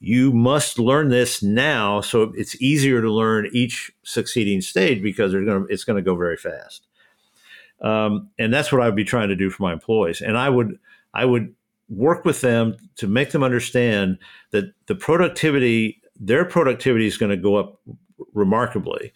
you 0.01 0.33
must 0.33 0.79
learn 0.79 1.09
this 1.09 1.43
now, 1.43 2.01
so 2.01 2.33
it's 2.37 2.61
easier 2.63 3.03
to 3.03 3.11
learn 3.11 3.49
each 3.53 3.91
succeeding 4.05 4.61
stage 4.61 5.03
because 5.03 5.33
to, 5.33 5.67
it's 5.69 5.85
going 5.85 5.97
to 5.97 6.03
go 6.03 6.17
very 6.17 6.37
fast. 6.37 6.87
Um, 7.81 8.31
and 8.39 8.53
that's 8.53 8.73
what 8.73 8.81
I 8.81 8.87
would 8.87 8.97
be 8.97 9.05
trying 9.05 9.29
to 9.29 9.37
do 9.37 9.51
for 9.51 9.63
my 9.63 9.73
employees. 9.73 10.21
And 10.21 10.37
I 10.37 10.49
would 10.49 10.79
I 11.15 11.25
would 11.25 11.55
work 11.89 12.25
with 12.25 12.41
them 12.43 12.77
to 12.97 13.07
make 13.07 13.31
them 13.31 13.43
understand 13.43 14.19
that 14.51 14.73
the 14.87 14.95
productivity, 14.95 16.01
their 16.19 16.45
productivity 16.45 17.07
is 17.07 17.17
going 17.17 17.31
to 17.31 17.37
go 17.37 17.57
up 17.57 17.81
remarkably. 18.35 19.13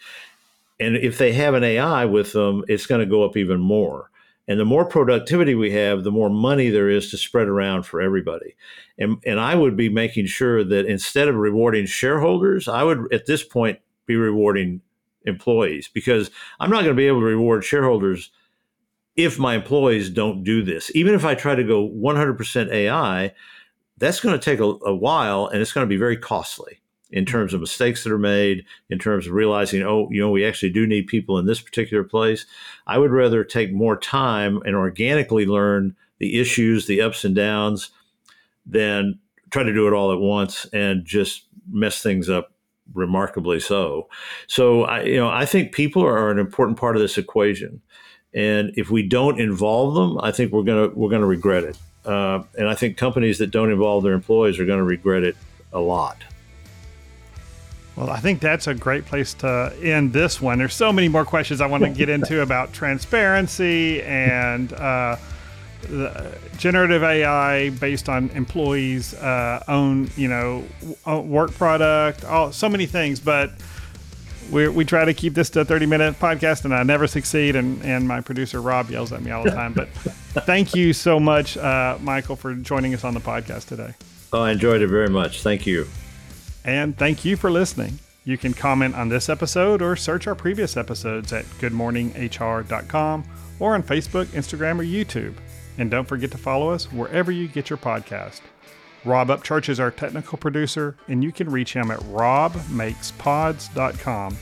And 0.81 0.97
if 0.97 1.19
they 1.19 1.33
have 1.33 1.55
an 1.55 1.65
AI 1.65 2.05
with 2.07 2.33
them, 2.33 2.65
it's 2.69 2.87
going 2.87 3.01
to 3.01 3.07
go 3.07 3.25
up 3.25 3.37
even 3.37 3.61
more. 3.61 4.11
And 4.49 4.59
the 4.59 4.65
more 4.65 4.85
productivity 4.85 5.55
we 5.55 5.71
have, 5.73 6.03
the 6.03 6.11
more 6.11 6.29
money 6.29 6.69
there 6.69 6.91
is 6.91 7.11
to 7.11 7.17
spread 7.17 7.47
around 7.47 7.85
for 7.85 8.01
everybody. 8.01 8.57
And, 8.99 9.23
and 9.25 9.39
I 9.39 9.55
would 9.55 9.77
be 9.77 9.89
making 9.89 10.27
sure 10.27 10.65
that 10.65 10.87
instead 10.87 11.29
of 11.29 11.37
rewarding 11.37 11.87
shareholders, 11.87 12.67
I 12.67 12.83
would 12.83 13.13
at 13.15 13.27
this 13.27 13.45
point 13.45 13.79
be 14.07 14.17
rewarding 14.17 14.81
employees 15.25 15.89
because 15.89 16.31
I'm 16.59 16.71
not 16.71 16.83
going 16.83 16.95
to 16.95 17.01
be 17.01 17.07
able 17.07 17.21
to 17.21 17.27
reward 17.27 17.65
shareholders 17.65 18.33
if 19.15 19.39
my 19.39 19.55
employees 19.55 20.11
don't 20.11 20.43
do 20.43 20.63
this. 20.63 20.91
Even 20.95 21.15
if 21.15 21.25
I 21.25 21.35
try 21.35 21.55
to 21.55 21.65
go 21.65 21.89
100% 21.89 22.71
AI, 22.71 23.33
that's 23.99 24.21
going 24.21 24.39
to 24.39 24.45
take 24.45 24.59
a, 24.59 24.65
a 24.65 24.95
while 24.95 25.47
and 25.47 25.63
it's 25.63 25.73
going 25.73 25.87
to 25.87 25.89
be 25.89 25.97
very 25.97 26.17
costly 26.17 26.82
in 27.13 27.27
terms 27.27 27.53
of 27.53 27.61
mistakes 27.61 28.03
that 28.03 28.13
are 28.13 28.19
made, 28.19 28.65
in 28.91 28.99
terms 28.99 29.27
of 29.27 29.35
realizing, 29.35 29.83
oh, 29.83 30.09
you 30.11 30.21
know, 30.21 30.31
we 30.31 30.45
actually 30.45 30.71
do 30.71 30.87
need 30.87 31.07
people 31.07 31.39
in 31.39 31.47
this 31.47 31.61
particular 31.61 32.03
place. 32.03 32.47
I 32.87 32.99
would 32.99 33.11
rather 33.11 33.45
take 33.45 33.73
more 33.73 33.97
time 33.97 34.63
and 34.65 34.75
organically 34.75 35.47
learn 35.47 35.95
the 36.19 36.41
issues, 36.41 36.87
the 36.87 37.03
ups 37.03 37.25
and 37.25 37.35
downs, 37.35 37.91
than 38.65 39.19
try 39.51 39.63
to 39.63 39.75
do 39.75 39.87
it 39.87 39.93
all 39.93 40.13
at 40.13 40.19
once 40.19 40.65
and 40.73 41.05
just 41.05 41.45
mess 41.71 42.03
things 42.03 42.31
up 42.31 42.53
remarkably 42.95 43.61
so. 43.61 44.09
So 44.47 44.85
I, 44.85 45.03
you 45.03 45.17
know, 45.17 45.29
I 45.29 45.45
think 45.45 45.73
people 45.73 46.03
are 46.05 46.31
an 46.31 46.39
important 46.39 46.79
part 46.79 46.97
of 46.97 47.03
this 47.03 47.19
equation. 47.19 47.83
And 48.35 48.73
if 48.77 48.91
we 48.91 49.07
don't 49.07 49.39
involve 49.39 49.95
them, 49.95 50.19
I 50.23 50.33
think 50.33 50.53
we're 50.53 50.63
gonna 50.63 50.89
we're 50.89 51.11
gonna 51.11 51.27
regret 51.27 51.65
it. 51.65 51.79
Uh, 52.05 52.43
and 52.59 52.69
I 52.69 52.75
think 52.75 52.97
companies 52.97 53.39
that 53.39 53.51
don't 53.51 53.71
involve 53.71 54.03
their 54.03 54.15
employees 54.15 54.59
are 54.59 54.67
going 54.67 54.79
to 54.79 54.85
regret 54.85 55.23
it 55.23 55.37
a 55.73 55.81
lot. 55.81 56.17
Well, 57.97 58.09
I 58.09 58.21
think 58.21 58.41
that's 58.41 58.67
a 58.67 58.75
great 58.75 59.05
place 59.05 59.35
to 59.35 59.73
end 59.83 60.13
this 60.13 60.41
one. 60.41 60.59
There's 60.59 60.75
so 60.75 60.93
many 60.93 61.09
more 61.09 61.25
questions 61.25 61.61
I 61.61 61.67
want 61.67 61.85
to 61.85 61.91
get 61.91 62.09
into 62.09 62.41
about 62.43 62.73
transparency 62.73 64.03
and 64.03 64.73
uh, 64.73 65.17
generative 66.57 67.03
AI 67.03 67.71
based 67.71 68.09
on 68.09 68.31
employees' 68.31 69.15
uh, 69.15 69.63
own, 69.69 70.11
you 70.17 70.29
know, 70.29 70.65
work 71.07 71.53
product, 71.53 72.25
all 72.25 72.53
so 72.53 72.69
many 72.69 72.87
things. 72.87 73.21
But 73.21 73.51
we 74.51 74.69
we 74.69 74.85
try 74.85 75.05
to 75.05 75.15
keep 75.15 75.35
this 75.35 75.51
to 75.51 75.61
a 75.61 75.65
30 75.65 75.87
minute 75.87 76.19
podcast, 76.19 76.65
and 76.65 76.75
I 76.75 76.83
never 76.83 77.07
succeed. 77.07 77.57
And 77.57 77.83
and 77.83 78.09
my 78.09 78.21
producer 78.21 78.63
Rob 78.63 78.91
yells 78.91 79.13
at 79.13 79.23
me 79.23 79.31
all 79.31 79.45
the 79.45 79.51
time. 79.51 79.75
But 79.75 79.89
thank 80.47 80.75
you 80.75 80.93
so 80.93 81.21
much, 81.21 81.57
uh, 81.57 81.99
Michael, 82.01 82.37
for 82.37 82.55
joining 82.55 82.95
us 82.95 83.05
on 83.05 83.15
the 83.15 83.21
podcast 83.21 83.67
today. 83.67 83.95
Oh, 84.33 84.41
I 84.41 84.53
enjoyed 84.53 84.81
it 84.81 84.89
very 84.89 85.09
much. 85.09 85.43
Thank 85.43 85.67
you. 85.67 85.87
And 86.65 86.97
thank 86.97 87.25
you 87.25 87.37
for 87.37 87.51
listening. 87.51 87.99
You 88.25 88.39
can 88.39 88.55
comment 88.55 88.95
on 88.95 89.09
this 89.09 89.29
episode 89.29 89.83
or 89.83 89.97
search 89.97 90.29
our 90.29 90.37
previous 90.37 90.77
episodes 90.77 91.33
at 91.33 91.45
goodmorninghr.com 91.59 93.25
or 93.59 93.75
on 93.75 93.83
Facebook, 93.83 94.27
Instagram, 94.27 94.79
or 94.79 94.85
YouTube. 94.85 95.35
And 95.79 95.91
don't 95.91 96.07
forget 96.07 96.31
to 96.31 96.39
follow 96.39 96.71
us 96.71 96.93
wherever 96.93 97.33
you 97.33 97.49
get 97.49 97.69
your 97.69 97.79
podcast. 97.79 98.43
Rob 99.05 99.27
Upchurch 99.29 99.69
is 99.69 99.81
our 99.81 99.91
technical 99.91 100.39
producer, 100.39 100.97
and 101.09 101.25
you 101.25 101.33
can 101.33 101.51
reach 101.51 101.73
him 101.73 101.91
at 101.91 101.99
robmakespods.com. 102.01 104.37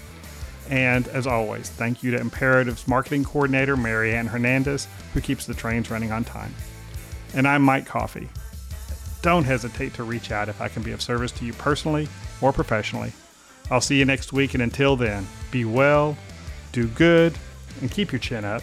And 0.68 1.08
as 1.08 1.26
always, 1.26 1.70
thank 1.70 2.02
you 2.02 2.10
to 2.10 2.18
Imperative's 2.18 2.86
marketing 2.86 3.24
coordinator, 3.24 3.74
Marianne 3.76 4.26
Hernandez, 4.26 4.86
who 5.14 5.22
keeps 5.22 5.46
the 5.46 5.54
trains 5.54 5.90
running 5.90 6.12
on 6.12 6.24
time. 6.24 6.54
And 7.32 7.48
I'm 7.48 7.62
Mike 7.62 7.86
Coffey 7.86 8.28
don't 9.22 9.44
hesitate 9.44 9.94
to 9.94 10.04
reach 10.04 10.30
out 10.30 10.48
if 10.48 10.60
I 10.60 10.68
can 10.68 10.82
be 10.82 10.92
of 10.92 11.02
service 11.02 11.32
to 11.32 11.44
you 11.44 11.52
personally 11.52 12.08
or 12.40 12.52
professionally. 12.52 13.12
I'll 13.70 13.80
see 13.80 13.98
you 13.98 14.04
next 14.04 14.32
week, 14.32 14.54
and 14.54 14.62
until 14.62 14.96
then, 14.96 15.26
be 15.50 15.64
well, 15.64 16.16
do 16.72 16.88
good, 16.88 17.36
and 17.80 17.90
keep 17.90 18.12
your 18.12 18.18
chin 18.18 18.44
up. 18.44 18.62